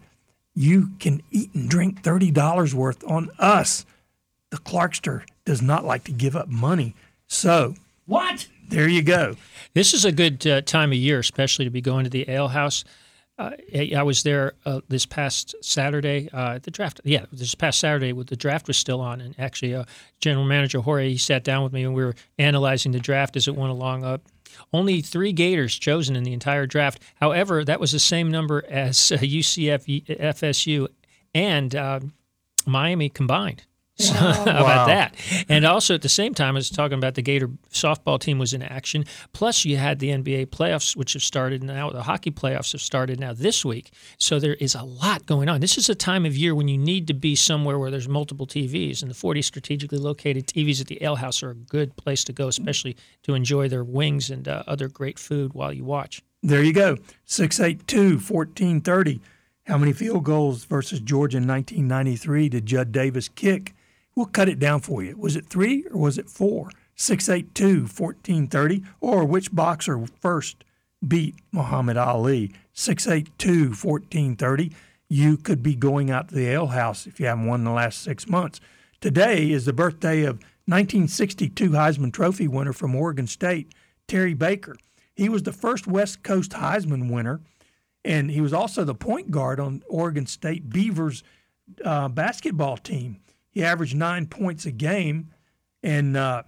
you 0.54 0.90
can 1.00 1.22
eat 1.30 1.52
and 1.54 1.68
drink 1.68 2.02
$30 2.02 2.74
worth 2.74 3.02
on 3.04 3.30
us. 3.38 3.86
The 4.50 4.58
Clarkster 4.58 5.22
does 5.44 5.62
not 5.62 5.84
like 5.84 6.04
to 6.04 6.12
give 6.12 6.36
up 6.36 6.48
money. 6.48 6.94
So, 7.26 7.74
what? 8.06 8.46
There 8.68 8.88
you 8.88 9.02
go. 9.02 9.36
This 9.72 9.94
is 9.94 10.04
a 10.04 10.12
good 10.12 10.46
uh, 10.46 10.60
time 10.60 10.92
of 10.92 10.98
year, 10.98 11.18
especially 11.18 11.64
to 11.64 11.70
be 11.70 11.80
going 11.80 12.04
to 12.04 12.10
the 12.10 12.28
ale 12.28 12.48
house. 12.48 12.84
Uh, 13.38 13.52
I 13.96 14.02
was 14.02 14.24
there 14.24 14.54
uh, 14.66 14.80
this 14.88 15.06
past 15.06 15.54
Saturday. 15.62 16.28
Uh, 16.32 16.58
the 16.60 16.72
draft, 16.72 17.00
yeah, 17.04 17.26
this 17.32 17.54
past 17.54 17.78
Saturday, 17.78 18.12
the 18.12 18.36
draft 18.36 18.66
was 18.66 18.76
still 18.76 19.00
on, 19.00 19.20
and 19.20 19.34
actually, 19.38 19.76
uh, 19.76 19.84
General 20.20 20.44
Manager 20.44 20.80
Jorge 20.80 21.10
he 21.10 21.18
sat 21.18 21.44
down 21.44 21.62
with 21.62 21.72
me 21.72 21.84
and 21.84 21.94
we 21.94 22.04
were 22.04 22.16
analyzing 22.38 22.90
the 22.90 22.98
draft 22.98 23.36
as 23.36 23.46
it 23.46 23.54
went 23.54 23.70
along. 23.70 24.02
Up, 24.04 24.22
only 24.72 25.00
three 25.00 25.32
Gators 25.32 25.78
chosen 25.78 26.16
in 26.16 26.24
the 26.24 26.32
entire 26.32 26.66
draft. 26.66 27.00
However, 27.16 27.64
that 27.64 27.78
was 27.78 27.92
the 27.92 28.00
same 28.00 28.30
number 28.30 28.64
as 28.68 28.96
UCF, 28.96 30.10
uh, 30.10 30.32
FSU, 30.32 30.88
and 31.32 31.74
uh, 31.76 32.00
Miami 32.66 33.08
combined. 33.08 33.62
So, 34.08 34.14
how 34.14 34.42
about 34.42 34.86
that? 34.86 35.16
And 35.48 35.66
also 35.66 35.92
at 35.92 36.02
the 36.02 36.08
same 36.08 36.32
time, 36.32 36.54
I 36.54 36.58
was 36.58 36.70
talking 36.70 36.96
about 36.96 37.16
the 37.16 37.22
Gator 37.22 37.48
softball 37.72 38.20
team 38.20 38.38
was 38.38 38.54
in 38.54 38.62
action. 38.62 39.04
Plus, 39.32 39.64
you 39.64 39.76
had 39.76 39.98
the 39.98 40.10
NBA 40.10 40.46
playoffs, 40.46 40.94
which 40.94 41.14
have 41.14 41.22
started 41.22 41.64
now. 41.64 41.90
The 41.90 42.04
hockey 42.04 42.30
playoffs 42.30 42.70
have 42.72 42.80
started 42.80 43.18
now 43.18 43.32
this 43.32 43.64
week. 43.64 43.90
So 44.16 44.38
there 44.38 44.54
is 44.54 44.76
a 44.76 44.84
lot 44.84 45.26
going 45.26 45.48
on. 45.48 45.60
This 45.60 45.76
is 45.76 45.88
a 45.88 45.96
time 45.96 46.24
of 46.24 46.36
year 46.36 46.54
when 46.54 46.68
you 46.68 46.78
need 46.78 47.08
to 47.08 47.14
be 47.14 47.34
somewhere 47.34 47.76
where 47.76 47.90
there's 47.90 48.08
multiple 48.08 48.46
TVs, 48.46 49.02
and 49.02 49.10
the 49.10 49.16
40 49.16 49.42
strategically 49.42 49.98
located 49.98 50.46
TVs 50.46 50.80
at 50.80 50.86
the 50.86 51.02
Ale 51.02 51.16
House 51.16 51.42
are 51.42 51.50
a 51.50 51.56
good 51.56 51.96
place 51.96 52.22
to 52.24 52.32
go, 52.32 52.46
especially 52.46 52.96
to 53.24 53.34
enjoy 53.34 53.68
their 53.68 53.84
wings 53.84 54.30
and 54.30 54.46
uh, 54.46 54.62
other 54.68 54.88
great 54.88 55.18
food 55.18 55.54
while 55.54 55.72
you 55.72 55.84
watch. 55.84 56.22
There 56.40 56.62
you 56.62 56.72
go. 56.72 56.98
682 57.24 58.18
1430. 58.24 59.20
How 59.66 59.76
many 59.76 59.92
field 59.92 60.22
goals 60.22 60.64
versus 60.64 61.00
Georgia 61.00 61.38
in 61.38 61.48
1993 61.48 62.48
did 62.48 62.64
Judd 62.64 62.92
Davis 62.92 63.28
kick? 63.28 63.74
We'll 64.18 64.26
cut 64.26 64.48
it 64.48 64.58
down 64.58 64.80
for 64.80 65.00
you. 65.00 65.16
Was 65.16 65.36
it 65.36 65.46
three 65.46 65.84
or 65.92 66.00
was 66.00 66.18
it 66.18 66.28
four? 66.28 66.72
682 66.96 67.82
1430. 67.82 68.82
Or 69.00 69.24
which 69.24 69.54
boxer 69.54 70.04
first 70.20 70.64
beat 71.06 71.36
Muhammad 71.52 71.96
Ali? 71.96 72.52
682 72.72 73.76
1430. 73.80 74.72
You 75.08 75.36
could 75.36 75.62
be 75.62 75.76
going 75.76 76.10
out 76.10 76.30
to 76.30 76.34
the 76.34 76.48
ale 76.48 76.66
house 76.66 77.06
if 77.06 77.20
you 77.20 77.26
haven't 77.26 77.46
won 77.46 77.60
in 77.60 77.64
the 77.64 77.70
last 77.70 78.02
six 78.02 78.26
months. 78.26 78.58
Today 79.00 79.52
is 79.52 79.66
the 79.66 79.72
birthday 79.72 80.24
of 80.24 80.40
1962 80.64 81.70
Heisman 81.70 82.12
Trophy 82.12 82.48
winner 82.48 82.72
from 82.72 82.96
Oregon 82.96 83.28
State, 83.28 83.72
Terry 84.08 84.34
Baker. 84.34 84.74
He 85.14 85.28
was 85.28 85.44
the 85.44 85.52
first 85.52 85.86
West 85.86 86.24
Coast 86.24 86.50
Heisman 86.50 87.08
winner, 87.08 87.38
and 88.04 88.32
he 88.32 88.40
was 88.40 88.52
also 88.52 88.82
the 88.82 88.96
point 88.96 89.30
guard 89.30 89.60
on 89.60 89.84
Oregon 89.88 90.26
State 90.26 90.68
Beavers 90.70 91.22
uh, 91.84 92.08
basketball 92.08 92.78
team. 92.78 93.20
He 93.50 93.64
averaged 93.64 93.96
nine 93.96 94.26
points 94.26 94.66
a 94.66 94.70
game, 94.70 95.30
and 95.82 96.16
uh, 96.16 96.42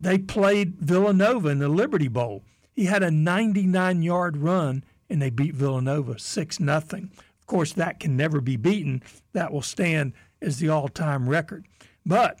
they 0.00 0.18
played 0.18 0.76
Villanova 0.76 1.48
in 1.48 1.58
the 1.58 1.68
Liberty 1.68 2.08
Bowl. 2.08 2.44
He 2.72 2.84
had 2.84 3.02
a 3.02 3.10
99 3.10 4.02
yard 4.02 4.36
run, 4.36 4.84
and 5.10 5.20
they 5.20 5.30
beat 5.30 5.54
Villanova 5.54 6.18
6 6.18 6.58
0. 6.58 6.76
Of 6.76 7.46
course, 7.46 7.72
that 7.72 7.98
can 7.98 8.16
never 8.16 8.40
be 8.40 8.56
beaten. 8.56 9.02
That 9.32 9.52
will 9.52 9.62
stand 9.62 10.12
as 10.40 10.58
the 10.58 10.68
all 10.68 10.88
time 10.88 11.28
record. 11.28 11.66
But 12.06 12.40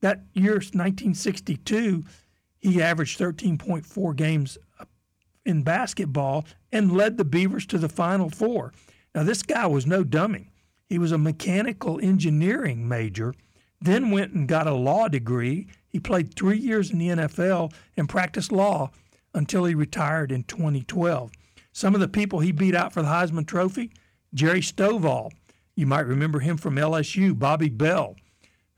that 0.00 0.22
year, 0.32 0.54
1962, 0.54 2.04
he 2.58 2.82
averaged 2.82 3.18
13.4 3.18 4.16
games 4.16 4.58
in 5.44 5.62
basketball 5.62 6.46
and 6.72 6.92
led 6.92 7.18
the 7.18 7.24
Beavers 7.24 7.66
to 7.66 7.78
the 7.78 7.88
Final 7.88 8.30
Four. 8.30 8.72
Now, 9.14 9.22
this 9.22 9.42
guy 9.42 9.66
was 9.66 9.86
no 9.86 10.02
dummy. 10.02 10.50
He 10.88 10.98
was 10.98 11.12
a 11.12 11.18
mechanical 11.18 11.98
engineering 12.00 12.86
major 12.88 13.34
then 13.84 14.10
went 14.10 14.32
and 14.32 14.48
got 14.48 14.66
a 14.66 14.74
law 14.74 15.08
degree. 15.08 15.66
He 15.88 16.00
played 16.00 16.34
three 16.34 16.58
years 16.58 16.90
in 16.90 16.98
the 16.98 17.08
NFL 17.08 17.72
and 17.96 18.08
practiced 18.08 18.50
law 18.50 18.90
until 19.34 19.64
he 19.64 19.74
retired 19.74 20.32
in 20.32 20.44
2012. 20.44 21.30
Some 21.72 21.94
of 21.94 22.00
the 22.00 22.08
people 22.08 22.40
he 22.40 22.50
beat 22.50 22.74
out 22.74 22.92
for 22.92 23.02
the 23.02 23.08
Heisman 23.08 23.46
Trophy 23.46 23.92
Jerry 24.32 24.60
Stovall. 24.60 25.30
You 25.76 25.86
might 25.86 26.06
remember 26.06 26.40
him 26.40 26.56
from 26.56 26.76
LSU, 26.76 27.38
Bobby 27.38 27.68
Bell, 27.68 28.16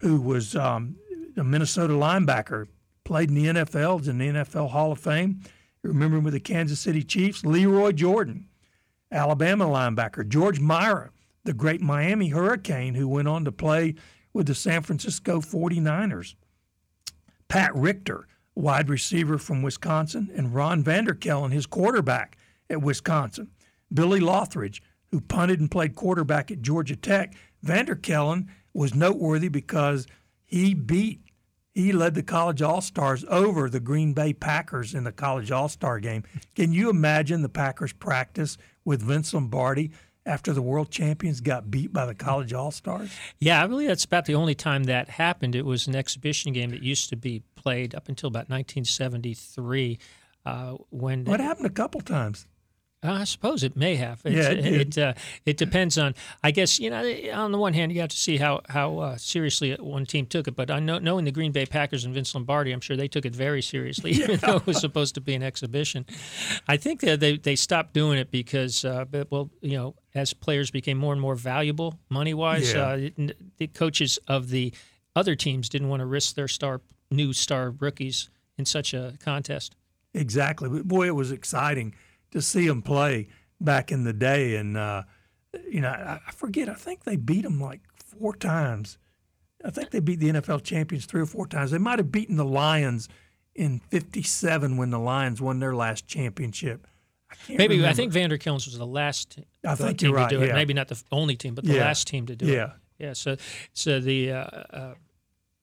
who 0.01 0.21
was 0.21 0.57
um, 0.57 0.97
a 1.37 1.45
Minnesota 1.45 1.93
linebacker, 1.93 2.67
played 3.05 3.29
in 3.29 3.37
the 3.37 3.47
NFL, 3.47 4.09
in 4.09 4.19
the 4.19 4.29
NFL 4.29 4.71
Hall 4.71 4.93
of 4.93 4.99
Fame. 4.99 5.41
You 5.83 5.91
remember 5.91 6.17
him 6.17 6.25
with 6.25 6.35
the 6.35 6.41
Kansas 6.41 6.81
City 6.81 7.03
Chiefs, 7.03 7.45
Lee 7.45 7.67
Roy 7.67 7.93
Jordan, 7.93 8.49
Alabama 9.13 9.67
linebacker, 9.67 10.27
George 10.27 10.59
Mira, 10.59 11.11
the 11.47 11.55
great 11.55 11.81
Miami 11.81 12.29
Hurricane, 12.29 12.95
who 12.95 13.09
went 13.09 13.29
on 13.29 13.45
to 13.45 13.53
play 13.53 13.95
with 14.33 14.47
the 14.47 14.55
San 14.55 14.83
Francisco 14.83 15.41
49ers. 15.41 16.35
Pat 17.49 17.75
Richter, 17.75 18.27
wide 18.55 18.89
receiver 18.89 19.39
from 19.39 19.63
Wisconsin, 19.63 20.31
and 20.35 20.55
Ron 20.55 20.83
VanderKelen, 20.83 21.53
his 21.53 21.67
quarterback 21.67 22.37
at 22.69 22.83
Wisconsin. 22.83 23.51
Billy 23.93 24.21
Lothridge, 24.21 24.81
who 25.11 25.21
punted 25.21 25.61
and 25.61 25.71
played 25.71 25.95
quarterback 25.95 26.51
at 26.51 26.63
Georgia 26.63 26.97
Tech. 26.97 27.35
VanderKelen 27.65 28.49
was 28.75 28.95
noteworthy 28.95 29.49
because 29.49 30.07
he 30.45 30.75
beat, 30.75 31.21
he 31.73 31.93
led 31.93 32.15
the 32.15 32.23
college 32.23 32.63
All 32.63 32.81
Stars 32.81 33.25
over 33.29 33.71
the 33.71 33.81
Green 33.81 34.13
Bay 34.13 34.33
Packers 34.33 34.95
in 34.95 35.05
the 35.05 35.13
college 35.13 35.51
All 35.51 35.69
Star 35.69 36.01
game. 36.01 36.25
Can 36.55 36.73
you 36.73 36.91
imagine 36.91 37.43
the 37.43 37.49
Packers 37.49 37.93
practice 37.93 38.59
with 38.85 39.03
Vince 39.03 39.33
Lombardi 39.35 39.91
after 40.27 40.53
the 40.53 40.61
world 40.61 40.91
champions 40.91 41.41
got 41.41 41.71
beat 41.71 41.93
by 41.93 42.05
the 42.05 42.15
college 42.15 42.53
all 42.53 42.71
stars? 42.71 43.11
Yeah, 43.39 43.63
I 43.63 43.67
believe 43.67 43.89
that's 43.89 44.05
about 44.05 44.27
the 44.27 44.35
only 44.35 44.55
time 44.55 44.85
that 44.85 45.09
happened. 45.09 45.55
It 45.55 45.65
was 45.65 45.87
an 45.87 45.95
exhibition 45.97 46.53
game 46.53 46.71
that 46.71 46.83
used 46.83 47.09
to 47.11 47.17
be 47.17 47.43
played 47.55 47.95
up 47.95 48.09
until 48.09 48.29
about 48.29 48.51
1973. 48.51 49.99
Uh, 50.45 50.77
when 50.91 51.25
what 51.25 51.41
happened 51.41 51.67
a 51.67 51.71
couple 51.71 52.01
times? 52.01 52.47
I 53.03 53.25
suppose 53.25 53.63
it 53.63 53.77
may 53.77 53.97
have. 53.97 54.21
It's, 54.25 54.35
yeah, 54.35 54.51
it 54.51 54.67
it, 54.67 54.99
uh, 54.99 55.15
it, 55.45 55.57
depends 55.57 55.99
on. 55.99 56.15
I 56.43 56.51
guess 56.51 56.81
you 56.81 56.91
know. 56.91 57.05
On 57.35 57.53
the 57.53 57.59
one 57.59 57.75
hand, 57.75 57.93
you 57.93 58.01
have 58.01 58.11
to 58.11 58.17
see 58.17 58.39
how 58.39 58.63
how 58.69 58.99
uh, 58.99 59.17
seriously 59.17 59.75
one 59.75 60.07
team 60.07 60.27
took 60.27 60.49
it. 60.49 60.57
But 60.57 60.71
I 60.71 60.81
know, 60.81 60.99
knowing 60.99 61.25
the 61.25 61.31
Green 61.31 61.53
Bay 61.53 61.67
Packers 61.67 62.05
and 62.05 62.15
Vince 62.15 62.35
Lombardi, 62.35 62.73
I'm 62.73 62.81
sure 62.81 62.97
they 62.97 63.09
took 63.09 63.27
it 63.27 63.35
very 63.35 63.63
seriously, 63.63 64.13
yeah. 64.13 64.25
even 64.25 64.37
though 64.39 64.57
it 64.57 64.67
was 64.67 64.81
supposed 64.81 65.15
to 65.17 65.21
be 65.21 65.35
an 65.35 65.43
exhibition. 65.43 66.07
I 66.67 66.77
think 66.77 67.01
that 67.03 67.21
they 67.21 67.37
they 67.37 67.55
stopped 67.55 67.93
doing 67.93 68.19
it 68.19 68.31
because, 68.31 68.85
uh, 68.85 69.05
well, 69.31 69.51
you 69.61 69.77
know, 69.77 69.95
as 70.15 70.33
players 70.33 70.71
became 70.71 70.97
more 70.97 71.13
and 71.13 71.21
more 71.21 71.35
valuable 71.35 71.99
money 72.09 72.35
wise, 72.35 72.73
yeah. 72.73 72.87
Uh, 72.87 73.33
the 73.59 73.67
coaches 73.69 74.19
of 74.27 74.49
the 74.49 74.73
other 75.15 75.35
teams 75.35 75.69
didn't 75.69 75.89
want 75.89 76.01
to 76.01 76.07
risk 76.07 76.35
their 76.35 76.49
star 76.49 76.81
new 77.11 77.33
star 77.33 77.71
rookies 77.71 78.31
in 78.57 78.65
such 78.65 78.95
a 78.95 79.15
contest. 79.23 79.77
Exactly, 80.15 80.71
but 80.71 80.89
boy, 80.89 81.07
it 81.07 81.15
was 81.15 81.31
exciting 81.31 81.95
to 82.37 82.43
see 82.43 82.69
them 82.69 82.83
play 82.83 83.29
back 83.63 83.91
in 83.91 84.05
the 84.05 84.13
day. 84.13 84.57
And, 84.57 84.77
uh, 84.77 85.05
you 85.71 85.81
know, 85.81 85.89
I, 85.89 86.21
I, 86.27 86.31
forget, 86.33 86.69
I 86.69 86.75
think 86.75 87.05
they 87.05 87.17
beat 87.17 87.45
them 87.45 87.59
like 87.59 87.81
four 87.97 88.37
times. 88.37 88.99
I 89.65 89.71
think 89.71 89.91
they 89.91 90.01
beat 90.01 90.21
the 90.21 90.29
NFL 90.29 90.63
champions 90.63 91.07
three 91.07 91.23
or 91.23 91.27
four 91.27 91.47
times. 91.47 91.71
They 91.71 91.79
might 91.79 91.99
have 91.99 92.13
beaten 92.13 92.37
the 92.37 92.45
Lions 92.45 93.09
in 93.55 93.81
57 93.89 94.77
when 94.77 94.91
the 94.91 94.99
Lions 94.99 95.41
won 95.41 95.61
their 95.61 95.75
last 95.75 96.07
championship. 96.07 96.87
I 97.31 97.37
Maybe 97.49 97.77
remember. 97.77 97.89
I 97.89 97.95
think 97.95 98.13
VanderKelen 98.13 98.53
was 98.53 98.77
the 98.77 98.87
last 98.87 99.39
I 99.67 99.75
think 99.75 99.99
team 99.99 100.13
right, 100.13 100.29
to 100.29 100.37
do 100.37 100.43
it. 100.43 100.55
Maybe 100.55 100.75
not 100.75 100.89
the 100.89 101.03
only 101.11 101.37
team, 101.37 101.55
but 101.55 101.65
the 101.65 101.73
yeah. 101.73 101.87
last 101.87 102.07
team 102.07 102.27
to 102.27 102.37
do 102.37 102.45
yeah. 102.45 102.65
it. 102.65 102.71
Yeah. 102.99 103.13
So, 103.15 103.37
so 103.73 103.99
the 103.99 104.33
uh, 104.33 104.37
uh, 104.37 104.95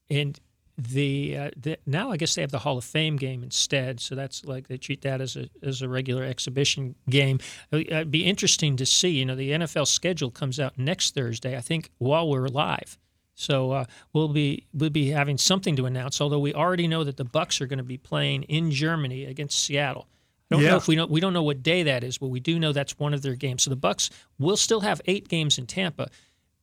and 0.09 0.39
the, 0.77 1.37
uh, 1.37 1.51
the, 1.55 1.77
now 1.85 2.11
I 2.11 2.17
guess 2.17 2.35
they 2.35 2.41
have 2.41 2.51
the 2.51 2.59
Hall 2.59 2.77
of 2.77 2.83
Fame 2.83 3.15
game 3.15 3.43
instead. 3.43 3.99
So 3.99 4.15
that's 4.15 4.43
like 4.45 4.67
they 4.67 4.77
treat 4.77 5.01
that 5.01 5.21
as 5.21 5.35
a 5.35 5.47
as 5.61 5.81
a 5.81 5.89
regular 5.89 6.23
exhibition 6.23 6.95
game. 7.09 7.39
Uh, 7.71 7.77
it'd 7.77 8.11
be 8.11 8.25
interesting 8.25 8.75
to 8.77 8.85
see. 8.85 9.09
You 9.09 9.25
know, 9.25 9.35
the 9.35 9.51
NFL 9.51 9.87
schedule 9.87 10.31
comes 10.31 10.59
out 10.59 10.77
next 10.77 11.13
Thursday. 11.13 11.55
I 11.55 11.61
think 11.61 11.91
while 11.99 12.29
we're 12.29 12.47
live. 12.47 12.97
So 13.35 13.71
uh, 13.71 13.85
we'll 14.13 14.29
be 14.29 14.67
we'll 14.73 14.89
be 14.89 15.09
having 15.09 15.37
something 15.37 15.75
to 15.75 15.85
announce. 15.85 16.21
Although 16.21 16.39
we 16.39 16.53
already 16.53 16.87
know 16.87 17.03
that 17.03 17.17
the 17.17 17.25
Bucks 17.25 17.61
are 17.61 17.67
going 17.67 17.77
to 17.77 17.83
be 17.83 17.97
playing 17.97 18.43
in 18.43 18.71
Germany 18.71 19.25
against 19.25 19.59
Seattle. 19.59 20.07
I 20.51 20.55
don't 20.55 20.63
yeah. 20.63 20.71
know 20.71 20.77
if 20.77 20.87
we 20.87 20.95
know 20.95 21.05
we 21.05 21.19
don't 21.19 21.33
know 21.33 21.43
what 21.43 21.63
day 21.63 21.83
that 21.83 22.03
is, 22.03 22.17
but 22.17 22.27
we 22.27 22.39
do 22.39 22.59
know 22.59 22.73
that's 22.73 22.99
one 22.99 23.13
of 23.13 23.21
their 23.21 23.35
games. 23.35 23.63
So 23.63 23.69
the 23.69 23.75
Bucks 23.75 24.09
will 24.37 24.57
still 24.57 24.81
have 24.81 25.01
eight 25.05 25.27
games 25.27 25.57
in 25.57 25.65
Tampa, 25.65 26.09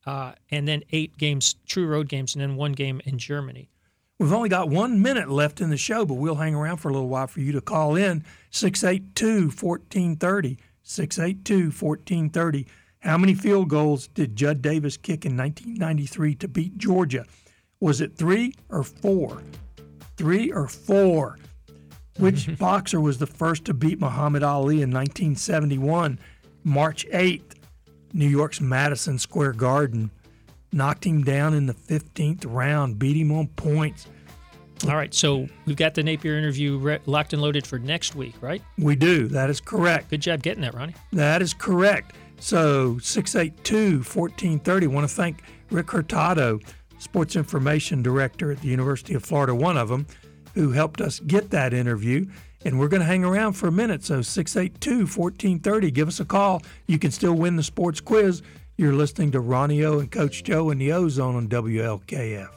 uh, 0.06 0.32
and 0.50 0.68
then 0.68 0.84
eight 0.92 1.16
games, 1.16 1.56
true 1.66 1.86
road 1.86 2.08
games, 2.08 2.34
and 2.34 2.42
then 2.42 2.56
one 2.56 2.72
game 2.72 3.00
in 3.04 3.18
Germany. 3.18 3.68
We've 4.20 4.34
only 4.34 4.50
got 4.50 4.68
one 4.68 5.00
minute 5.00 5.30
left 5.30 5.62
in 5.62 5.70
the 5.70 5.78
show, 5.78 6.04
but 6.04 6.16
we'll 6.16 6.34
hang 6.34 6.54
around 6.54 6.76
for 6.76 6.90
a 6.90 6.92
little 6.92 7.08
while 7.08 7.26
for 7.26 7.40
you 7.40 7.52
to 7.52 7.62
call 7.62 7.96
in 7.96 8.22
682 8.50 9.44
1430. 9.44 10.58
682 10.82 11.70
1430. 11.70 12.66
How 12.98 13.16
many 13.16 13.32
field 13.32 13.70
goals 13.70 14.08
did 14.08 14.36
Judd 14.36 14.60
Davis 14.60 14.98
kick 14.98 15.24
in 15.24 15.38
1993 15.38 16.34
to 16.34 16.48
beat 16.48 16.76
Georgia? 16.76 17.24
Was 17.80 18.02
it 18.02 18.14
three 18.14 18.52
or 18.68 18.82
four? 18.82 19.42
Three 20.18 20.52
or 20.52 20.68
four? 20.68 21.38
Which 22.18 22.58
boxer 22.58 23.00
was 23.00 23.16
the 23.16 23.26
first 23.26 23.64
to 23.64 23.72
beat 23.72 24.00
Muhammad 24.00 24.42
Ali 24.42 24.82
in 24.82 24.90
1971? 24.90 26.18
March 26.62 27.06
8th, 27.10 27.54
New 28.12 28.28
York's 28.28 28.60
Madison 28.60 29.18
Square 29.18 29.54
Garden 29.54 30.10
knocked 30.72 31.04
him 31.04 31.22
down 31.22 31.54
in 31.54 31.66
the 31.66 31.74
15th 31.74 32.44
round, 32.46 32.98
beat 32.98 33.16
him 33.16 33.32
on 33.32 33.48
points. 33.48 34.06
All 34.88 34.96
right, 34.96 35.12
so 35.12 35.46
we've 35.66 35.76
got 35.76 35.94
the 35.94 36.02
Napier 36.02 36.38
interview 36.38 36.78
re- 36.78 37.00
locked 37.04 37.34
and 37.34 37.42
loaded 37.42 37.66
for 37.66 37.78
next 37.78 38.14
week, 38.14 38.34
right? 38.40 38.62
We 38.78 38.96
do. 38.96 39.28
That 39.28 39.50
is 39.50 39.60
correct. 39.60 40.08
Good 40.08 40.22
job 40.22 40.42
getting 40.42 40.62
that, 40.62 40.74
Ronnie. 40.74 40.94
That 41.12 41.42
is 41.42 41.52
correct. 41.52 42.14
So 42.38 42.96
682 42.98 43.98
1430. 43.98 44.86
want 44.86 45.06
to 45.06 45.14
thank 45.14 45.42
Rick 45.70 45.90
Hurtado, 45.90 46.60
Sports 46.98 47.36
Information 47.36 48.02
Director 48.02 48.50
at 48.50 48.62
the 48.62 48.68
University 48.68 49.12
of 49.12 49.22
Florida, 49.22 49.54
one 49.54 49.76
of 49.76 49.90
them, 49.90 50.06
who 50.54 50.72
helped 50.72 51.02
us 51.02 51.20
get 51.20 51.50
that 51.50 51.74
interview. 51.74 52.26
And 52.64 52.78
we're 52.78 52.88
going 52.88 53.00
to 53.00 53.06
hang 53.06 53.24
around 53.24 53.54
for 53.54 53.68
a 53.68 53.72
minute. 53.72 54.02
So 54.04 54.22
682 54.22 55.00
1430. 55.00 55.90
Give 55.90 56.08
us 56.08 56.20
a 56.20 56.24
call. 56.24 56.62
You 56.86 56.98
can 56.98 57.10
still 57.10 57.34
win 57.34 57.56
the 57.56 57.62
sports 57.62 58.00
quiz. 58.00 58.42
You're 58.80 58.94
listening 58.94 59.32
to 59.32 59.40
Ronnie 59.40 59.84
O 59.84 59.98
and 59.98 60.10
Coach 60.10 60.42
Joe 60.42 60.70
in 60.70 60.78
the 60.78 60.90
Ozone 60.92 61.36
on 61.36 61.48
WLKF. 61.48 62.50